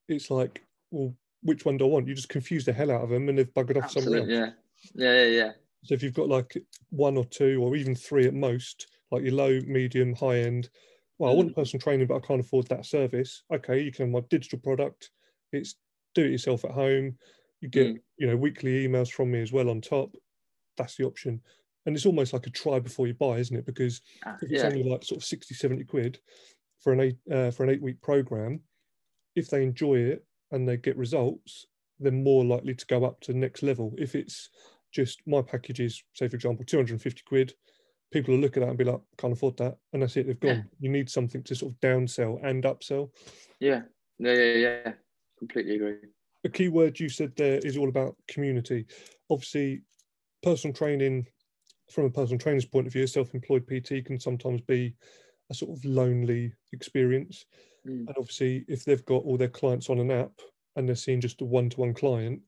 it's 0.07 0.31
like, 0.31 0.63
well, 0.91 1.13
which 1.43 1.65
one 1.65 1.77
do 1.77 1.85
I 1.85 1.89
want? 1.89 2.07
You 2.07 2.15
just 2.15 2.29
confuse 2.29 2.63
the 2.63 2.73
hell 2.73 2.91
out 2.91 3.03
of 3.03 3.09
them, 3.09 3.27
and 3.27 3.37
they've 3.37 3.53
buggered 3.53 3.77
off 3.77 3.85
Absolutely, 3.85 4.19
somewhere 4.19 4.45
else. 4.45 4.53
Yeah, 4.93 5.05
yeah, 5.05 5.23
yeah, 5.23 5.43
yeah. 5.43 5.51
So 5.83 5.95
if 5.95 6.03
you've 6.03 6.13
got 6.13 6.29
like 6.29 6.55
one 6.91 7.17
or 7.17 7.25
two, 7.25 7.61
or 7.61 7.75
even 7.75 7.95
three 7.95 8.25
at 8.25 8.33
most, 8.33 8.87
like 9.11 9.23
your 9.23 9.33
low, 9.33 9.59
medium, 9.65 10.15
high 10.15 10.39
end. 10.39 10.69
Well, 11.17 11.31
I 11.31 11.35
want 11.35 11.51
mm. 11.51 11.55
personal 11.55 11.81
training, 11.81 12.07
but 12.07 12.15
I 12.15 12.25
can't 12.25 12.39
afford 12.39 12.67
that 12.67 12.85
service. 12.85 13.43
Okay, 13.53 13.81
you 13.81 13.91
can 13.91 14.05
have 14.05 14.13
my 14.13 14.27
digital 14.29 14.59
product. 14.59 15.11
It's 15.51 15.75
do 16.15 16.25
it 16.25 16.31
yourself 16.31 16.65
at 16.65 16.71
home. 16.71 17.17
You 17.61 17.69
get, 17.69 17.87
mm. 17.87 17.99
you 18.17 18.27
know, 18.27 18.35
weekly 18.35 18.87
emails 18.87 19.11
from 19.11 19.31
me 19.31 19.41
as 19.41 19.51
well 19.51 19.69
on 19.69 19.81
top. 19.81 20.15
That's 20.77 20.95
the 20.95 21.05
option. 21.05 21.41
And 21.85 21.95
it's 21.95 22.05
almost 22.05 22.33
like 22.33 22.47
a 22.47 22.51
try 22.51 22.79
before 22.79 23.07
you 23.07 23.13
buy, 23.13 23.37
isn't 23.37 23.55
it? 23.55 23.65
Because 23.65 24.01
uh, 24.25 24.33
if 24.41 24.51
it's 24.51 24.63
yeah. 24.63 24.69
only 24.69 24.83
like 24.83 25.03
sort 25.03 25.17
of 25.17 25.25
60, 25.25 25.53
70 25.53 25.83
quid 25.85 26.19
for 26.79 26.93
an 26.93 26.99
eight 27.01 27.17
uh, 27.31 27.51
for 27.51 27.63
an 27.63 27.69
eight 27.69 27.81
week 27.81 28.01
program, 28.01 28.61
if 29.35 29.49
they 29.49 29.63
enjoy 29.63 29.95
it 29.95 30.25
and 30.51 30.67
they 30.67 30.77
get 30.77 30.97
results, 30.97 31.65
they're 31.99 32.11
more 32.11 32.43
likely 32.43 32.73
to 32.73 32.85
go 32.87 33.05
up 33.05 33.19
to 33.21 33.31
the 33.31 33.37
next 33.37 33.63
level. 33.63 33.93
If 33.97 34.15
it's 34.15 34.49
just 34.91 35.21
my 35.25 35.41
packages, 35.41 36.03
say 36.13 36.27
for 36.27 36.35
example, 36.35 36.65
250 36.65 37.21
quid, 37.25 37.53
people 38.11 38.33
will 38.33 38.41
look 38.41 38.57
at 38.57 38.61
that 38.61 38.69
and 38.69 38.77
be 38.77 38.83
like, 38.83 38.99
can't 39.17 39.33
afford 39.33 39.57
that. 39.57 39.77
And 39.93 40.01
that's 40.01 40.17
it, 40.17 40.27
they've 40.27 40.39
gone. 40.39 40.57
Yeah. 40.57 40.63
You 40.79 40.89
need 40.89 41.09
something 41.09 41.43
to 41.43 41.55
sort 41.55 41.73
of 41.73 41.79
downsell 41.79 42.43
and 42.43 42.63
upsell. 42.63 43.09
Yeah. 43.59 43.81
Yeah, 44.19 44.33
yeah, 44.33 44.53
yeah. 44.53 44.93
Completely 45.39 45.75
agree. 45.75 45.95
A 46.43 46.49
key 46.49 46.69
word 46.69 46.99
you 46.99 47.09
said 47.09 47.33
there 47.35 47.59
is 47.59 47.77
all 47.77 47.89
about 47.89 48.15
community. 48.27 48.85
Obviously, 49.29 49.81
personal 50.43 50.73
training, 50.73 51.27
from 51.89 52.05
a 52.05 52.09
personal 52.09 52.39
trainer's 52.39 52.65
point 52.65 52.87
of 52.87 52.93
view, 52.93 53.07
self 53.07 53.33
employed 53.33 53.67
PT 53.67 54.05
can 54.05 54.19
sometimes 54.19 54.61
be 54.61 54.95
a 55.49 55.53
sort 55.53 55.77
of 55.77 55.83
lonely 55.85 56.53
experience. 56.73 57.45
Mm. 57.87 58.07
And 58.07 58.15
obviously, 58.17 58.65
if 58.67 58.85
they've 58.85 59.05
got 59.05 59.23
all 59.23 59.37
their 59.37 59.49
clients 59.49 59.89
on 59.89 59.99
an 59.99 60.11
app 60.11 60.31
and 60.75 60.87
they're 60.87 60.95
seeing 60.95 61.21
just 61.21 61.41
a 61.41 61.45
one 61.45 61.69
to 61.69 61.79
one 61.79 61.93
client, 61.93 62.41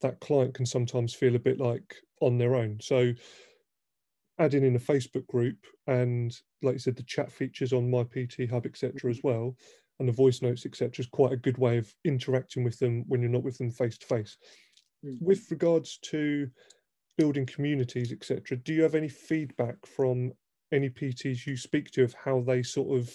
that 0.00 0.20
client 0.20 0.54
can 0.54 0.66
sometimes 0.66 1.14
feel 1.14 1.36
a 1.36 1.40
bit 1.40 1.58
like 1.58 1.96
on 2.20 2.38
their 2.38 2.54
own. 2.54 2.78
So, 2.80 3.12
adding 4.38 4.64
in 4.64 4.76
a 4.76 4.80
Facebook 4.80 5.26
group 5.26 5.58
and, 5.86 6.34
like 6.62 6.74
you 6.74 6.78
said, 6.78 6.96
the 6.96 7.02
chat 7.02 7.30
features 7.30 7.72
on 7.72 7.90
my 7.90 8.04
PT 8.04 8.50
Hub, 8.50 8.66
etc., 8.66 9.10
as 9.10 9.20
well, 9.22 9.56
and 9.98 10.08
the 10.08 10.12
voice 10.12 10.42
notes, 10.42 10.66
etc., 10.66 10.92
is 10.98 11.08
quite 11.08 11.32
a 11.32 11.36
good 11.36 11.58
way 11.58 11.78
of 11.78 11.92
interacting 12.04 12.64
with 12.64 12.78
them 12.78 13.04
when 13.08 13.20
you're 13.20 13.30
not 13.30 13.44
with 13.44 13.58
them 13.58 13.70
face 13.70 13.98
to 13.98 14.06
face. 14.06 14.36
With 15.20 15.50
regards 15.50 15.98
to 16.10 16.48
building 17.18 17.46
communities, 17.46 18.12
etc., 18.12 18.56
do 18.58 18.72
you 18.72 18.82
have 18.82 18.94
any 18.94 19.08
feedback 19.08 19.76
from 19.86 20.32
any 20.72 20.88
PTs 20.88 21.46
you 21.46 21.56
speak 21.56 21.90
to 21.92 22.02
of 22.02 22.14
how 22.14 22.40
they 22.40 22.62
sort 22.62 22.98
of 22.98 23.12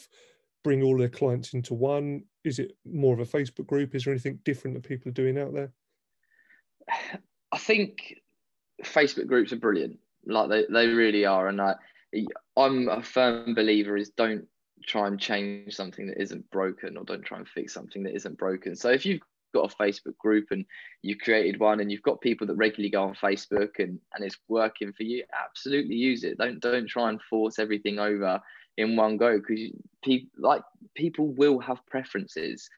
bring 0.64 0.84
all 0.84 0.98
their 0.98 1.10
clients 1.10 1.54
into 1.54 1.74
one? 1.74 2.24
Is 2.44 2.60
it 2.60 2.74
more 2.86 3.14
of 3.14 3.20
a 3.20 3.26
Facebook 3.26 3.68
group? 3.68 3.96
Is 3.96 4.04
there 4.04 4.14
anything 4.14 4.40
different 4.46 4.76
that 4.76 4.88
people 4.88 5.10
are 5.10 5.14
doing 5.14 5.38
out 5.38 5.54
there? 5.54 5.72
I 7.52 7.58
think 7.58 8.16
Facebook 8.84 9.28
groups 9.28 9.54
are 9.54 9.58
brilliant. 9.58 10.00
Like 10.28 10.50
they, 10.50 10.66
they 10.70 10.88
really 10.88 11.26
are. 11.26 11.48
And 11.48 11.62
I, 11.62 11.76
I'm 12.56 12.90
a 12.90 13.02
firm 13.02 13.54
believer 13.54 13.98
is 13.98 14.10
don't 14.10 14.46
try 14.86 15.08
and 15.08 15.20
change 15.20 15.76
something 15.76 16.08
that 16.08 16.22
isn't 16.22 16.50
broken 16.52 16.98
or 16.98 17.04
don't 17.04 17.26
try 17.26 17.38
and 17.38 17.48
fix 17.48 17.74
something 17.74 18.04
that 18.04 18.16
isn't 18.16 18.38
broken. 18.38 18.76
So 18.76 18.90
if 18.90 19.06
you've 19.06 19.22
got 19.54 19.74
a 19.74 19.76
Facebook 19.76 20.18
group 20.18 20.48
and 20.52 20.66
you've 21.02 21.20
created 21.20 21.60
one 21.60 21.80
and 21.80 21.92
you've 21.92 22.04
got 22.04 22.22
people 22.22 22.48
that 22.48 22.56
regularly 22.56 22.90
go 22.90 23.04
on 23.04 23.16
Facebook 23.16 23.80
and, 23.80 24.00
and 24.14 24.24
it's 24.24 24.38
working 24.48 24.94
for 24.94 25.04
you, 25.04 25.24
absolutely 25.34 25.96
use 25.96 26.24
it. 26.24 26.38
Don't 26.38 26.60
don't 26.60 26.88
try 26.88 27.10
and 27.10 27.22
force 27.30 27.60
everything 27.60 28.00
over 28.00 28.40
in 28.78 28.96
one 28.96 29.18
go 29.18 29.40
because 29.40 29.72
people 30.04 30.30
like 30.38 30.62
people 30.96 31.28
will 31.28 31.60
have 31.60 31.86
preferences. 31.88 32.70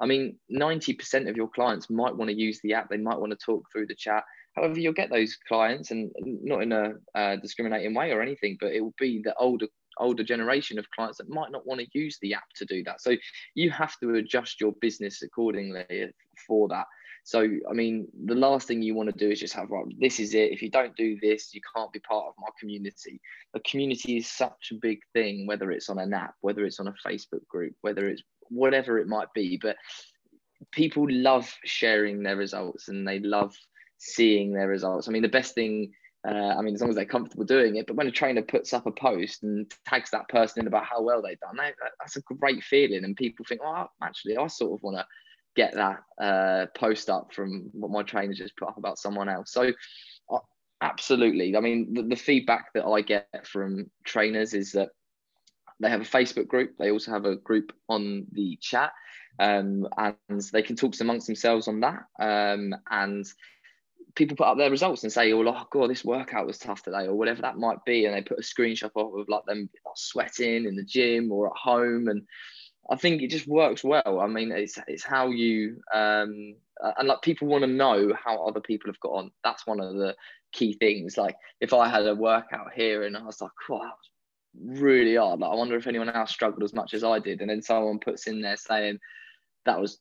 I 0.00 0.06
mean, 0.06 0.36
90% 0.50 1.28
of 1.28 1.36
your 1.36 1.48
clients 1.48 1.88
might 1.88 2.16
want 2.16 2.28
to 2.28 2.36
use 2.36 2.60
the 2.60 2.74
app, 2.74 2.90
they 2.90 2.96
might 2.96 3.18
want 3.18 3.30
to 3.30 3.38
talk 3.38 3.70
through 3.70 3.86
the 3.86 3.94
chat, 3.94 4.24
However, 4.54 4.78
you'll 4.78 4.92
get 4.92 5.10
those 5.10 5.36
clients, 5.48 5.90
and 5.90 6.12
not 6.20 6.62
in 6.62 6.72
a 6.72 6.92
uh, 7.14 7.36
discriminating 7.36 7.94
way 7.94 8.12
or 8.12 8.22
anything, 8.22 8.56
but 8.60 8.72
it 8.72 8.80
will 8.80 8.94
be 8.98 9.20
the 9.22 9.34
older 9.36 9.66
older 9.98 10.24
generation 10.24 10.78
of 10.78 10.90
clients 10.90 11.18
that 11.18 11.28
might 11.28 11.52
not 11.52 11.66
want 11.66 11.80
to 11.80 11.86
use 11.92 12.18
the 12.20 12.34
app 12.34 12.48
to 12.56 12.64
do 12.64 12.82
that. 12.82 13.00
So 13.00 13.14
you 13.54 13.70
have 13.70 13.98
to 14.00 14.14
adjust 14.16 14.60
your 14.60 14.72
business 14.80 15.22
accordingly 15.22 16.10
for 16.48 16.68
that. 16.68 16.86
So, 17.26 17.40
I 17.40 17.72
mean, 17.72 18.06
the 18.26 18.34
last 18.34 18.68
thing 18.68 18.82
you 18.82 18.94
want 18.94 19.10
to 19.10 19.18
do 19.18 19.30
is 19.30 19.40
just 19.40 19.54
have, 19.54 19.70
right, 19.70 19.84
this 19.98 20.20
is 20.20 20.34
it. 20.34 20.52
If 20.52 20.60
you 20.60 20.70
don't 20.70 20.94
do 20.94 21.16
this, 21.22 21.54
you 21.54 21.60
can't 21.74 21.90
be 21.90 22.00
part 22.00 22.26
of 22.26 22.34
my 22.38 22.48
community. 22.60 23.18
A 23.54 23.60
community 23.60 24.18
is 24.18 24.30
such 24.30 24.72
a 24.72 24.78
big 24.82 24.98
thing, 25.14 25.46
whether 25.46 25.70
it's 25.70 25.88
on 25.88 25.98
an 25.98 26.12
app, 26.12 26.34
whether 26.42 26.66
it's 26.66 26.80
on 26.80 26.88
a 26.88 26.94
Facebook 27.06 27.46
group, 27.48 27.74
whether 27.80 28.08
it's 28.08 28.22
whatever 28.50 28.98
it 28.98 29.08
might 29.08 29.32
be. 29.34 29.58
But 29.60 29.76
people 30.70 31.06
love 31.08 31.50
sharing 31.64 32.22
their 32.22 32.36
results 32.36 32.88
and 32.88 33.08
they 33.08 33.20
love 33.20 33.56
seeing 34.04 34.52
their 34.52 34.68
results. 34.68 35.08
I 35.08 35.12
mean, 35.12 35.22
the 35.22 35.28
best 35.28 35.54
thing, 35.54 35.92
uh, 36.28 36.54
I 36.58 36.60
mean, 36.60 36.74
as 36.74 36.80
long 36.80 36.90
as 36.90 36.96
they're 36.96 37.04
comfortable 37.06 37.44
doing 37.44 37.76
it, 37.76 37.86
but 37.86 37.96
when 37.96 38.06
a 38.06 38.12
trainer 38.12 38.42
puts 38.42 38.72
up 38.72 38.86
a 38.86 38.92
post 38.92 39.42
and 39.42 39.72
tags 39.86 40.10
that 40.10 40.28
person 40.28 40.60
in 40.60 40.66
about 40.66 40.84
how 40.84 41.02
well 41.02 41.22
they've 41.22 41.40
done, 41.40 41.56
that, 41.56 41.74
that's 41.98 42.16
a 42.16 42.22
great 42.22 42.62
feeling. 42.62 43.04
And 43.04 43.16
people 43.16 43.44
think, 43.48 43.62
oh, 43.64 43.86
actually, 44.02 44.36
I 44.36 44.46
sort 44.46 44.78
of 44.78 44.82
want 44.82 44.98
to 44.98 45.06
get 45.56 45.74
that 45.74 46.02
uh, 46.20 46.66
post 46.76 47.08
up 47.08 47.32
from 47.32 47.70
what 47.72 47.90
my 47.90 48.02
trainer 48.02 48.34
just 48.34 48.56
put 48.56 48.68
up 48.68 48.76
about 48.76 48.98
someone 48.98 49.28
else. 49.28 49.52
So, 49.52 49.72
uh, 50.30 50.38
absolutely. 50.80 51.56
I 51.56 51.60
mean, 51.60 51.94
the, 51.94 52.02
the 52.02 52.16
feedback 52.16 52.72
that 52.74 52.84
I 52.84 53.00
get 53.00 53.46
from 53.46 53.90
trainers 54.04 54.52
is 54.52 54.72
that 54.72 54.90
they 55.80 55.90
have 55.90 56.00
a 56.00 56.04
Facebook 56.04 56.46
group. 56.46 56.76
They 56.78 56.90
also 56.90 57.10
have 57.10 57.24
a 57.24 57.36
group 57.36 57.72
on 57.88 58.26
the 58.32 58.58
chat, 58.60 58.92
um, 59.38 59.88
and 59.96 60.40
they 60.52 60.62
can 60.62 60.76
talk 60.76 60.94
amongst 61.00 61.26
themselves 61.26 61.68
on 61.68 61.80
that. 61.80 62.04
Um, 62.18 62.74
and 62.90 63.26
people 64.14 64.36
put 64.36 64.46
up 64.46 64.58
their 64.58 64.70
results 64.70 65.02
and 65.02 65.12
say, 65.12 65.32
"Oh, 65.32 65.46
oh 65.46 65.66
god, 65.70 65.90
this 65.90 66.04
workout 66.04 66.46
was 66.46 66.58
tough 66.58 66.82
today," 66.82 67.06
or 67.06 67.14
whatever 67.14 67.42
that 67.42 67.58
might 67.58 67.84
be, 67.84 68.06
and 68.06 68.14
they 68.14 68.22
put 68.22 68.38
a 68.38 68.42
screenshot 68.42 68.90
off 68.94 69.18
of 69.18 69.28
like 69.28 69.44
them 69.46 69.68
sweating 69.96 70.66
in 70.66 70.76
the 70.76 70.84
gym 70.84 71.32
or 71.32 71.48
at 71.48 71.56
home, 71.56 72.08
and 72.08 72.26
I 72.90 72.96
think 72.96 73.22
it 73.22 73.30
just 73.30 73.46
works 73.46 73.82
well. 73.82 74.20
I 74.20 74.26
mean, 74.26 74.52
it's 74.52 74.78
it's 74.86 75.04
how 75.04 75.28
you 75.28 75.80
um, 75.92 76.54
and 76.80 77.08
like 77.08 77.22
people 77.22 77.48
want 77.48 77.62
to 77.62 77.70
know 77.70 78.12
how 78.22 78.44
other 78.46 78.60
people 78.60 78.90
have 78.90 79.00
got 79.00 79.12
on. 79.12 79.30
That's 79.42 79.66
one 79.66 79.80
of 79.80 79.94
the 79.94 80.14
key 80.52 80.74
things. 80.74 81.16
Like 81.16 81.36
if 81.60 81.72
I 81.72 81.88
had 81.88 82.06
a 82.06 82.14
workout 82.14 82.72
here 82.74 83.04
and 83.04 83.16
I 83.16 83.22
was 83.22 83.40
like, 83.40 83.52
"Wow, 83.68 83.92
really 84.60 85.16
hard," 85.16 85.40
like 85.40 85.50
I 85.50 85.54
wonder 85.54 85.76
if 85.76 85.86
anyone 85.86 86.10
else 86.10 86.30
struggled 86.30 86.62
as 86.62 86.74
much 86.74 86.94
as 86.94 87.04
I 87.04 87.18
did, 87.18 87.40
and 87.40 87.50
then 87.50 87.62
someone 87.62 87.98
puts 87.98 88.26
in 88.26 88.40
there 88.42 88.56
saying 88.56 88.98
that 89.64 89.80
was 89.80 89.98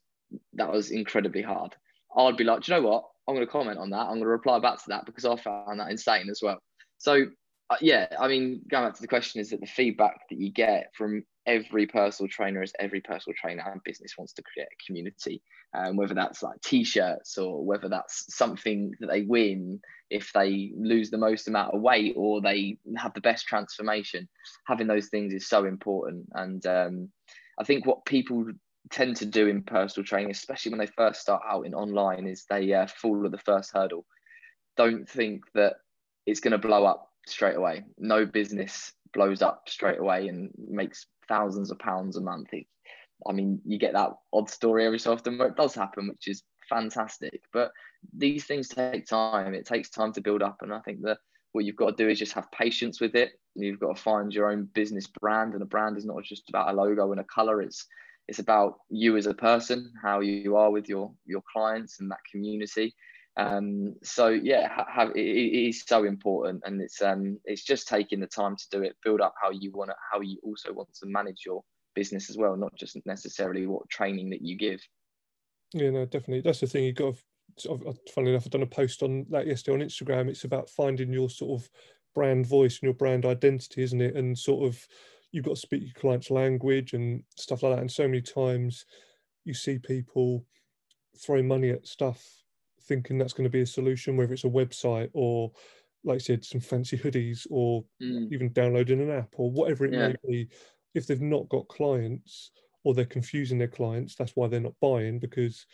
that 0.53 0.71
was 0.71 0.91
incredibly 0.91 1.41
hard. 1.41 1.75
I'd 2.17 2.37
be 2.37 2.43
like, 2.43 2.61
Do 2.61 2.71
you 2.71 2.81
know 2.81 2.87
what? 2.87 3.03
I'm 3.27 3.35
going 3.35 3.45
to 3.45 3.51
comment 3.51 3.77
on 3.77 3.89
that. 3.91 4.01
I'm 4.01 4.15
going 4.15 4.21
to 4.21 4.27
reply 4.27 4.59
back 4.59 4.77
to 4.77 4.89
that 4.89 5.05
because 5.05 5.25
I 5.25 5.35
found 5.37 5.79
that 5.79 5.89
insane 5.89 6.29
as 6.29 6.41
well. 6.41 6.59
So, 6.97 7.25
uh, 7.69 7.77
yeah, 7.79 8.07
I 8.19 8.27
mean, 8.27 8.61
going 8.69 8.85
back 8.85 8.95
to 8.95 9.01
the 9.01 9.07
question 9.07 9.39
is 9.39 9.49
that 9.51 9.61
the 9.61 9.67
feedback 9.67 10.17
that 10.29 10.37
you 10.37 10.51
get 10.51 10.91
from 10.93 11.23
every 11.45 11.85
personal 11.85 12.29
trainer 12.29 12.61
is 12.61 12.73
every 12.79 13.01
personal 13.01 13.35
trainer 13.39 13.63
and 13.69 13.83
business 13.83 14.13
wants 14.17 14.33
to 14.33 14.43
create 14.43 14.67
a 14.67 14.85
community 14.85 15.41
um, 15.75 15.95
whether 15.95 16.13
that's 16.13 16.43
like 16.43 16.59
t-shirts 16.61 17.37
or 17.37 17.65
whether 17.65 17.89
that's 17.89 18.33
something 18.35 18.93
that 18.99 19.07
they 19.07 19.21
win 19.23 19.79
if 20.09 20.31
they 20.33 20.71
lose 20.77 21.09
the 21.09 21.17
most 21.17 21.47
amount 21.47 21.73
of 21.73 21.81
weight 21.81 22.13
or 22.15 22.41
they 22.41 22.77
have 22.97 23.13
the 23.13 23.21
best 23.21 23.45
transformation 23.45 24.27
having 24.67 24.87
those 24.87 25.07
things 25.09 25.33
is 25.33 25.47
so 25.47 25.65
important 25.65 26.25
and 26.33 26.65
um, 26.65 27.09
i 27.59 27.63
think 27.63 27.85
what 27.85 28.05
people 28.05 28.45
tend 28.91 29.15
to 29.15 29.25
do 29.25 29.47
in 29.47 29.61
personal 29.63 30.05
training 30.05 30.31
especially 30.31 30.71
when 30.71 30.79
they 30.79 30.87
first 30.87 31.21
start 31.21 31.41
out 31.49 31.65
in 31.65 31.73
online 31.73 32.27
is 32.27 32.45
they 32.49 32.73
uh, 32.73 32.85
fall 32.87 33.25
at 33.25 33.31
the 33.31 33.37
first 33.37 33.71
hurdle 33.73 34.05
don't 34.75 35.07
think 35.07 35.43
that 35.53 35.75
it's 36.25 36.39
going 36.39 36.51
to 36.51 36.57
blow 36.57 36.85
up 36.85 37.09
straight 37.25 37.55
away 37.55 37.83
no 37.97 38.25
business 38.25 38.93
blows 39.13 39.41
up 39.41 39.69
straight 39.69 39.99
away 39.99 40.27
and 40.27 40.49
makes 40.57 41.05
thousands 41.27 41.71
of 41.71 41.79
pounds 41.79 42.17
a 42.17 42.21
month. 42.21 42.49
I 43.27 43.31
mean, 43.31 43.61
you 43.65 43.77
get 43.77 43.93
that 43.93 44.11
odd 44.33 44.49
story 44.49 44.85
every 44.85 44.99
so 44.99 45.13
often 45.13 45.37
where 45.37 45.47
it 45.47 45.55
does 45.55 45.75
happen, 45.75 46.07
which 46.07 46.27
is 46.27 46.43
fantastic. 46.69 47.41
But 47.53 47.71
these 48.15 48.45
things 48.45 48.67
take 48.67 49.05
time. 49.07 49.53
It 49.53 49.65
takes 49.65 49.89
time 49.89 50.11
to 50.13 50.21
build 50.21 50.41
up, 50.41 50.57
and 50.61 50.73
I 50.73 50.79
think 50.79 51.01
that 51.03 51.19
what 51.53 51.65
you've 51.65 51.75
got 51.75 51.95
to 51.95 52.03
do 52.03 52.09
is 52.09 52.19
just 52.19 52.33
have 52.33 52.51
patience 52.51 52.99
with 52.99 53.15
it. 53.15 53.31
You've 53.55 53.79
got 53.79 53.95
to 53.95 54.01
find 54.01 54.33
your 54.33 54.51
own 54.51 54.67
business 54.73 55.07
brand, 55.07 55.53
and 55.53 55.61
a 55.61 55.67
brand 55.67 55.97
is 55.97 56.05
not 56.05 56.23
just 56.23 56.49
about 56.49 56.73
a 56.73 56.73
logo 56.73 57.11
and 57.11 57.21
a 57.21 57.25
color. 57.25 57.61
It's 57.61 57.85
it's 58.27 58.39
about 58.39 58.79
you 58.89 59.17
as 59.17 59.25
a 59.25 59.33
person, 59.33 59.91
how 60.01 60.21
you 60.21 60.55
are 60.55 60.71
with 60.71 60.87
your 60.87 61.11
your 61.25 61.41
clients 61.51 61.99
and 61.99 62.09
that 62.11 62.19
community. 62.31 62.95
Um, 63.35 63.95
so 64.03 64.27
yeah, 64.29 64.69
have, 64.87 65.09
it, 65.11 65.19
it 65.19 65.69
is 65.69 65.83
so 65.87 66.03
important, 66.03 66.63
and 66.65 66.81
it's 66.81 67.01
um, 67.01 67.39
it's 67.45 67.63
just 67.63 67.87
taking 67.87 68.19
the 68.19 68.27
time 68.27 68.55
to 68.55 68.65
do 68.71 68.83
it, 68.83 68.95
build 69.03 69.21
up 69.21 69.33
how 69.41 69.49
you 69.49 69.71
want 69.71 69.89
to, 69.89 69.95
how 70.11 70.21
you 70.21 70.37
also 70.43 70.71
want 70.71 70.93
to 70.95 71.07
manage 71.07 71.41
your 71.45 71.63
business 71.95 72.29
as 72.29 72.37
well, 72.37 72.55
not 72.55 72.75
just 72.75 72.97
necessarily 73.05 73.65
what 73.65 73.89
training 73.89 74.29
that 74.29 74.41
you 74.41 74.57
give. 74.57 74.81
Yeah, 75.73 75.89
no, 75.89 76.05
definitely. 76.05 76.41
That's 76.41 76.59
the 76.59 76.67
thing. 76.67 76.85
You've 76.85 76.95
got. 76.95 77.15
To, 77.59 77.93
funnily 78.15 78.33
enough, 78.33 78.45
I've 78.45 78.51
done 78.51 78.63
a 78.63 78.67
post 78.67 79.03
on 79.03 79.27
that 79.29 79.45
yesterday 79.45 79.75
on 79.75 79.87
Instagram. 79.87 80.27
It's 80.27 80.43
about 80.43 80.69
finding 80.69 81.13
your 81.13 81.29
sort 81.29 81.61
of 81.61 81.69
brand 82.15 82.47
voice 82.47 82.79
and 82.79 82.83
your 82.83 82.93
brand 82.93 83.25
identity, 83.25 83.83
isn't 83.83 84.01
it? 84.01 84.15
And 84.15 84.37
sort 84.37 84.67
of 84.67 84.87
you've 85.33 85.43
got 85.43 85.55
to 85.55 85.61
speak 85.61 85.81
your 85.83 85.93
client's 85.99 86.31
language 86.31 86.93
and 86.93 87.23
stuff 87.35 87.63
like 87.63 87.75
that. 87.75 87.81
And 87.81 87.91
so 87.91 88.07
many 88.07 88.21
times 88.21 88.85
you 89.43 89.53
see 89.53 89.79
people 89.79 90.45
throw 91.17 91.43
money 91.43 91.71
at 91.71 91.85
stuff 91.85 92.23
thinking 92.87 93.17
that's 93.17 93.33
going 93.33 93.45
to 93.45 93.49
be 93.49 93.61
a 93.61 93.65
solution, 93.65 94.15
whether 94.15 94.33
it's 94.33 94.43
a 94.43 94.49
website 94.49 95.09
or, 95.13 95.51
like 96.03 96.15
I 96.15 96.19
said, 96.19 96.45
some 96.45 96.61
fancy 96.61 96.97
hoodies 96.97 97.47
or 97.49 97.83
mm. 98.01 98.31
even 98.31 98.53
downloading 98.53 99.01
an 99.01 99.09
app 99.09 99.33
or 99.37 99.51
whatever 99.51 99.85
it 99.85 99.93
yeah. 99.93 100.09
may 100.09 100.15
be. 100.25 100.49
If 100.93 101.07
they've 101.07 101.19
not 101.19 101.49
got 101.49 101.67
clients 101.67 102.51
or 102.83 102.93
they're 102.93 103.05
confusing 103.05 103.57
their 103.57 103.67
clients, 103.67 104.15
that's 104.15 104.33
why 104.35 104.47
they're 104.47 104.59
not 104.59 104.75
buying 104.81 105.19
because 105.19 105.65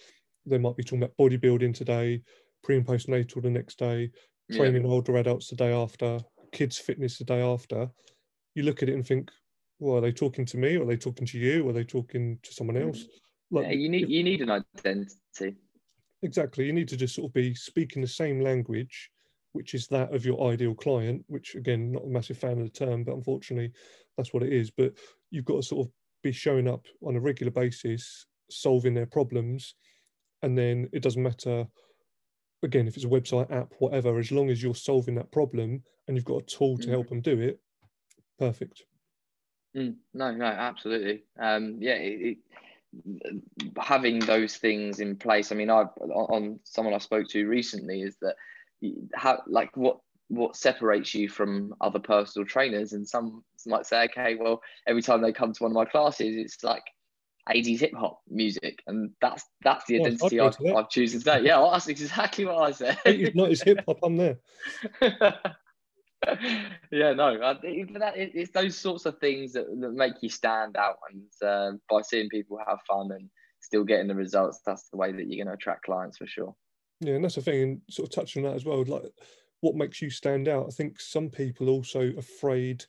they 0.45 0.57
might 0.57 0.77
be 0.77 0.83
talking 0.83 1.03
about 1.03 1.17
bodybuilding 1.19 1.73
today, 1.73 2.21
pre 2.63 2.77
and 2.77 2.85
postnatal 2.85 3.43
the 3.43 3.49
next 3.49 3.77
day, 3.77 4.09
training 4.53 4.85
yeah. 4.85 4.89
older 4.89 5.17
adults 5.17 5.49
the 5.49 5.55
day 5.57 5.73
after, 5.73 6.19
kids 6.53 6.77
fitness 6.77 7.17
the 7.17 7.25
day 7.25 7.41
after. 7.41 7.89
You 8.55 8.63
look 8.63 8.81
at 8.81 8.89
it 8.89 8.95
and 8.95 9.05
think, 9.05 9.29
well, 9.79 9.97
are 9.97 10.01
they 10.01 10.11
talking 10.11 10.45
to 10.45 10.57
me 10.57 10.75
or 10.75 10.83
are 10.83 10.85
they 10.85 10.97
talking 10.97 11.25
to 11.27 11.39
you? 11.39 11.65
Or 11.65 11.69
are 11.69 11.73
they 11.73 11.83
talking 11.83 12.37
to 12.43 12.53
someone 12.53 12.75
mm. 12.75 12.87
else? 12.87 13.05
Like, 13.51 13.65
yeah, 13.65 13.73
you 13.73 13.89
need 13.89 14.09
you 14.09 14.23
need 14.23 14.41
an 14.41 14.51
identity. 14.51 15.55
Exactly. 16.21 16.65
You 16.65 16.73
need 16.73 16.89
to 16.89 16.97
just 16.97 17.15
sort 17.15 17.29
of 17.29 17.33
be 17.33 17.55
speaking 17.55 18.01
the 18.01 18.07
same 18.07 18.41
language, 18.41 19.09
which 19.53 19.73
is 19.73 19.87
that 19.87 20.13
of 20.13 20.25
your 20.25 20.51
ideal 20.51 20.75
client, 20.75 21.23
which 21.27 21.55
again, 21.55 21.93
not 21.93 22.03
a 22.03 22.07
massive 22.07 22.37
fan 22.37 22.59
of 22.59 22.65
the 22.65 22.69
term, 22.69 23.03
but 23.03 23.15
unfortunately 23.15 23.71
that's 24.17 24.33
what 24.33 24.43
it 24.43 24.53
is. 24.53 24.69
But 24.69 24.93
you've 25.31 25.45
got 25.45 25.55
to 25.55 25.63
sort 25.63 25.87
of 25.87 25.93
be 26.21 26.31
showing 26.31 26.67
up 26.67 26.85
on 27.01 27.15
a 27.15 27.21
regular 27.21 27.51
basis, 27.51 28.25
solving 28.51 28.93
their 28.93 29.05
problems. 29.05 29.75
And 30.41 30.57
then 30.57 30.89
it 30.93 31.01
doesn't 31.01 31.23
matter, 31.23 31.65
again, 32.63 32.87
if 32.87 32.95
it's 32.95 33.05
a 33.05 33.09
website, 33.09 33.51
app, 33.51 33.73
whatever, 33.79 34.19
as 34.19 34.31
long 34.31 34.49
as 34.49 34.61
you're 34.61 34.75
solving 34.75 35.15
that 35.15 35.31
problem 35.31 35.83
and 36.07 36.17
you've 36.17 36.25
got 36.25 36.43
a 36.43 36.45
tool 36.45 36.77
to 36.77 36.87
mm. 36.87 36.91
help 36.91 37.09
them 37.09 37.21
do 37.21 37.39
it, 37.39 37.59
perfect. 38.37 38.83
Mm, 39.75 39.95
no, 40.13 40.31
no, 40.31 40.45
absolutely. 40.45 41.23
Um, 41.39 41.77
yeah, 41.79 41.93
it, 41.93 42.37
it, 42.93 43.41
having 43.77 44.19
those 44.19 44.57
things 44.57 44.99
in 44.99 45.15
place. 45.15 45.51
I 45.51 45.55
mean, 45.55 45.69
I 45.69 45.83
on 45.83 46.59
someone 46.63 46.93
I 46.93 46.97
spoke 46.97 47.27
to 47.29 47.47
recently 47.47 48.01
is 48.01 48.17
that 48.21 48.35
how 49.13 49.41
like 49.47 49.75
what 49.77 49.99
what 50.29 50.55
separates 50.55 51.13
you 51.13 51.27
from 51.27 51.73
other 51.81 51.99
personal 51.99 52.47
trainers, 52.47 52.93
and 52.93 53.07
some 53.07 53.43
might 53.65 53.85
say, 53.85 54.05
okay, 54.05 54.35
well, 54.35 54.61
every 54.87 55.01
time 55.01 55.21
they 55.21 55.31
come 55.31 55.53
to 55.53 55.63
one 55.63 55.71
of 55.71 55.75
my 55.75 55.85
classes, 55.85 56.35
it's 56.35 56.63
like 56.63 56.83
80s 57.49 57.79
hip 57.79 57.93
hop 57.95 58.21
music, 58.29 58.81
and 58.87 59.11
that's 59.21 59.43
that's 59.63 59.85
the 59.85 59.95
identity 59.97 60.39
I've, 60.39 60.57
I've 60.75 60.89
chosen 60.89 61.19
today. 61.19 61.41
Yeah, 61.43 61.59
well, 61.59 61.71
that's 61.71 61.87
exactly 61.87 62.45
what 62.45 62.57
I 62.57 62.71
said. 62.71 62.97
80s, 63.05 63.35
90s 63.35 63.63
hip 63.63 63.79
hop, 63.87 63.99
I'm 64.03 64.17
there. 64.17 64.37
yeah, 66.91 67.13
no, 67.13 67.37
that, 67.39 67.59
it's 67.63 68.51
those 68.51 68.77
sorts 68.77 69.05
of 69.05 69.17
things 69.19 69.53
that, 69.53 69.67
that 69.79 69.93
make 69.93 70.13
you 70.21 70.29
stand 70.29 70.75
out, 70.75 70.97
and 71.09 71.47
uh, 71.47 71.77
by 71.89 72.01
seeing 72.01 72.29
people 72.29 72.59
have 72.67 72.79
fun 72.87 73.11
and 73.11 73.29
still 73.61 73.83
getting 73.83 74.07
the 74.07 74.15
results, 74.15 74.59
that's 74.65 74.89
the 74.89 74.97
way 74.97 75.11
that 75.11 75.27
you're 75.27 75.43
going 75.43 75.47
to 75.47 75.53
attract 75.53 75.83
clients 75.83 76.17
for 76.17 76.27
sure. 76.27 76.55
Yeah, 76.99 77.13
and 77.13 77.23
that's 77.23 77.35
the 77.35 77.41
thing, 77.41 77.61
and 77.61 77.81
sort 77.89 78.09
of 78.09 78.15
touching 78.15 78.45
on 78.45 78.51
that 78.51 78.57
as 78.57 78.65
well. 78.65 78.83
Like, 78.83 79.03
what 79.61 79.75
makes 79.75 80.01
you 80.01 80.09
stand 80.09 80.47
out? 80.47 80.65
I 80.67 80.71
think 80.71 80.99
some 80.99 81.29
people 81.29 81.69
also 81.69 82.11
afraid 82.17 82.83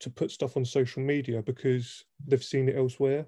to 0.00 0.10
put 0.10 0.30
stuff 0.30 0.56
on 0.56 0.64
social 0.64 1.02
media 1.02 1.42
because 1.42 2.04
they've 2.26 2.42
seen 2.42 2.68
it 2.68 2.76
elsewhere. 2.76 3.26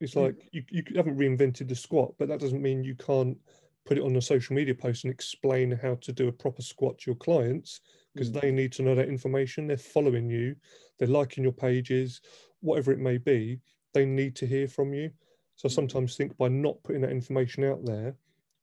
It's 0.00 0.14
hmm. 0.14 0.20
like 0.20 0.34
mm. 0.34 0.48
you, 0.52 0.64
you 0.70 0.82
haven't 0.96 1.18
reinvented 1.18 1.68
the 1.68 1.74
squat, 1.74 2.14
but 2.18 2.28
that 2.28 2.40
doesn't 2.40 2.62
mean 2.62 2.84
you 2.84 2.96
can't 2.96 3.38
put 3.86 3.96
it 3.96 4.04
on 4.04 4.16
a 4.16 4.22
social 4.22 4.54
media 4.54 4.74
post 4.74 5.04
and 5.04 5.12
explain 5.12 5.70
how 5.70 5.94
to 5.96 6.12
do 6.12 6.28
a 6.28 6.32
proper 6.32 6.62
squat 6.62 6.98
to 6.98 7.10
your 7.10 7.16
clients 7.16 7.80
because 8.14 8.30
mm. 8.30 8.40
they 8.40 8.50
need 8.50 8.72
to 8.72 8.82
know 8.82 8.94
that 8.94 9.08
information. 9.08 9.66
They're 9.66 9.76
following 9.76 10.28
you, 10.28 10.56
they're 10.98 11.08
liking 11.08 11.44
your 11.44 11.52
pages, 11.52 12.20
whatever 12.60 12.92
it 12.92 12.98
may 12.98 13.18
be. 13.18 13.60
They 13.92 14.04
need 14.04 14.36
to 14.36 14.46
hear 14.46 14.68
from 14.68 14.94
you. 14.94 15.10
So 15.56 15.66
I 15.66 15.70
mm. 15.70 15.74
sometimes 15.74 16.16
think 16.16 16.36
by 16.36 16.48
not 16.48 16.82
putting 16.82 17.02
that 17.02 17.10
information 17.10 17.64
out 17.64 17.84
there, 17.84 18.14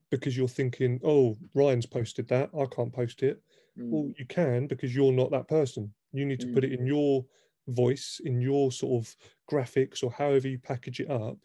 because 0.09 0.37
you're 0.37 0.47
thinking, 0.47 0.99
oh, 1.03 1.37
Ryan's 1.53 1.85
posted 1.85 2.27
that, 2.29 2.49
I 2.57 2.65
can't 2.73 2.93
post 2.93 3.23
it. 3.23 3.41
Mm. 3.77 3.89
Well, 3.89 4.11
you 4.17 4.25
can 4.25 4.67
because 4.67 4.95
you're 4.95 5.11
not 5.11 5.31
that 5.31 5.47
person. 5.47 5.93
You 6.13 6.25
need 6.25 6.39
to 6.39 6.47
mm. 6.47 6.53
put 6.53 6.63
it 6.63 6.71
in 6.71 6.85
your 6.85 7.25
voice, 7.67 8.21
in 8.23 8.39
your 8.39 8.71
sort 8.71 9.03
of 9.03 9.15
graphics 9.51 10.03
or 10.03 10.11
however 10.11 10.47
you 10.47 10.59
package 10.59 11.01
it 11.01 11.11
up, 11.11 11.37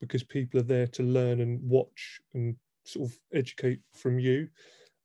because 0.00 0.22
people 0.22 0.60
are 0.60 0.64
there 0.64 0.86
to 0.86 1.02
learn 1.02 1.40
and 1.40 1.60
watch 1.62 2.20
and 2.34 2.56
sort 2.84 3.08
of 3.08 3.18
educate 3.32 3.80
from 3.94 4.18
you. 4.18 4.48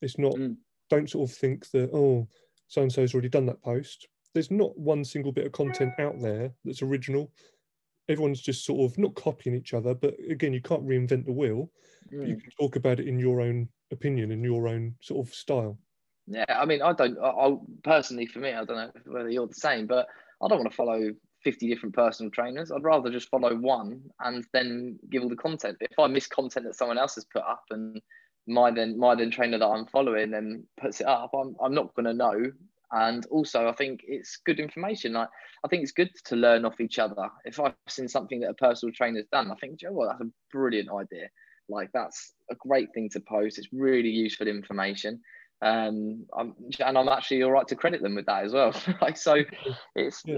It's 0.02 0.18
not, 0.18 0.34
mm. 0.34 0.58
don't 0.90 1.10
sort 1.10 1.30
of 1.30 1.36
think 1.36 1.70
that, 1.72 1.92
oh, 1.94 2.28
so 2.76 2.82
and 2.82 2.92
so's 2.92 3.14
already 3.14 3.30
done 3.30 3.46
that 3.46 3.64
post. 3.64 4.08
There's 4.34 4.52
not 4.52 4.78
one 4.78 5.06
single 5.06 5.32
bit 5.32 5.46
of 5.46 5.54
content 5.54 5.94
out 5.98 6.20
there 6.20 6.52
that's 6.66 6.82
original. 6.82 7.32
Everyone's 8.10 8.42
just 8.42 8.66
sort 8.66 8.92
of 8.92 8.98
not 8.98 9.16
copying 9.16 9.56
each 9.56 9.74
other, 9.74 9.96
but 9.96 10.14
again, 10.30 10.52
you 10.52 10.62
can't 10.62 10.86
reinvent 10.86 11.26
the 11.26 11.32
wheel. 11.32 11.72
Mm. 12.14 12.28
You 12.28 12.36
can 12.36 12.52
talk 12.60 12.76
about 12.76 13.00
it 13.00 13.08
in 13.08 13.18
your 13.18 13.40
own 13.40 13.70
opinion, 13.92 14.32
in 14.32 14.44
your 14.44 14.68
own 14.68 14.94
sort 15.02 15.26
of 15.26 15.34
style. 15.34 15.80
Yeah, 16.28 16.44
I 16.50 16.66
mean, 16.66 16.82
I 16.82 16.92
don't. 16.92 17.18
I 17.18 17.56
personally, 17.84 18.26
for 18.26 18.40
me, 18.40 18.50
I 18.50 18.66
don't 18.66 18.76
know 18.76 18.92
whether 19.06 19.30
you're 19.30 19.48
the 19.48 19.54
same, 19.54 19.88
but 19.88 20.08
I 20.44 20.48
don't 20.50 20.60
want 20.60 20.70
to 20.70 20.76
follow 20.76 21.12
50 21.44 21.70
different 21.70 21.96
personal 21.96 22.30
trainers. 22.30 22.72
I'd 22.72 22.84
rather 22.84 23.10
just 23.10 23.30
follow 23.30 23.56
one 23.56 24.02
and 24.20 24.44
then 24.52 25.00
give 25.10 25.24
all 25.24 25.30
the 25.30 25.36
content. 25.38 25.78
If 25.80 25.98
I 25.98 26.08
miss 26.08 26.28
content 26.28 26.66
that 26.66 26.76
someone 26.76 26.98
else 26.98 27.16
has 27.16 27.26
put 27.26 27.44
up 27.44 27.64
and 27.70 28.02
my 28.48 28.72
then 28.72 28.98
my 28.98 29.16
then 29.16 29.32
trainer 29.32 29.58
that 29.58 29.66
I'm 29.66 29.86
following 29.88 30.32
then 30.32 30.66
puts 30.80 31.02
it 31.02 31.08
up, 31.08 31.32
I'm, 31.34 31.56
I'm 31.62 31.74
not 31.74 31.94
going 31.96 32.06
to 32.06 32.14
know. 32.14 32.52
And 32.92 33.26
also, 33.28 33.68
I 33.68 33.74
think 33.74 34.02
it's 34.08 34.38
good 34.46 34.60
information. 34.60 35.14
Like, 35.14 35.30
I 35.64 35.68
think 35.68 35.84
it's 35.84 35.92
good 35.92 36.12
to 36.26 36.36
learn 36.36 36.66
off 36.66 36.80
each 36.80 37.00
other. 37.00 37.30
If 37.44 37.60
I've 37.60 37.74
seen 37.88 38.08
something 38.08 38.40
that 38.42 38.52
a 38.52 38.54
personal 38.54 38.94
trainer's 38.94 39.26
done, 39.32 39.52
I 39.52 39.56
think, 39.56 39.80
Joe, 39.80 39.92
well, 39.92 40.08
that's 40.08 40.22
a 40.22 40.32
brilliant 40.52 40.90
idea. 40.90 41.28
Like, 41.68 41.90
that's 41.94 42.34
a 42.52 42.56
great 42.56 42.90
thing 42.94 43.10
to 43.10 43.20
post. 43.20 43.58
It's 43.58 43.74
really 43.74 44.10
useful 44.10 44.48
information. 44.48 45.20
Um, 45.62 46.26
I'm, 46.38 46.54
and 46.80 46.98
I'm 46.98 47.10
actually 47.10 47.42
all 47.44 47.52
right 47.52 47.68
to 47.68 47.76
credit 47.76 48.04
them 48.04 48.16
with 48.16 48.28
that 48.28 48.46
as 48.46 48.54
well. 48.54 48.74
like, 49.02 49.18
so 49.18 49.38
it's, 49.96 50.22
yeah. 50.26 50.38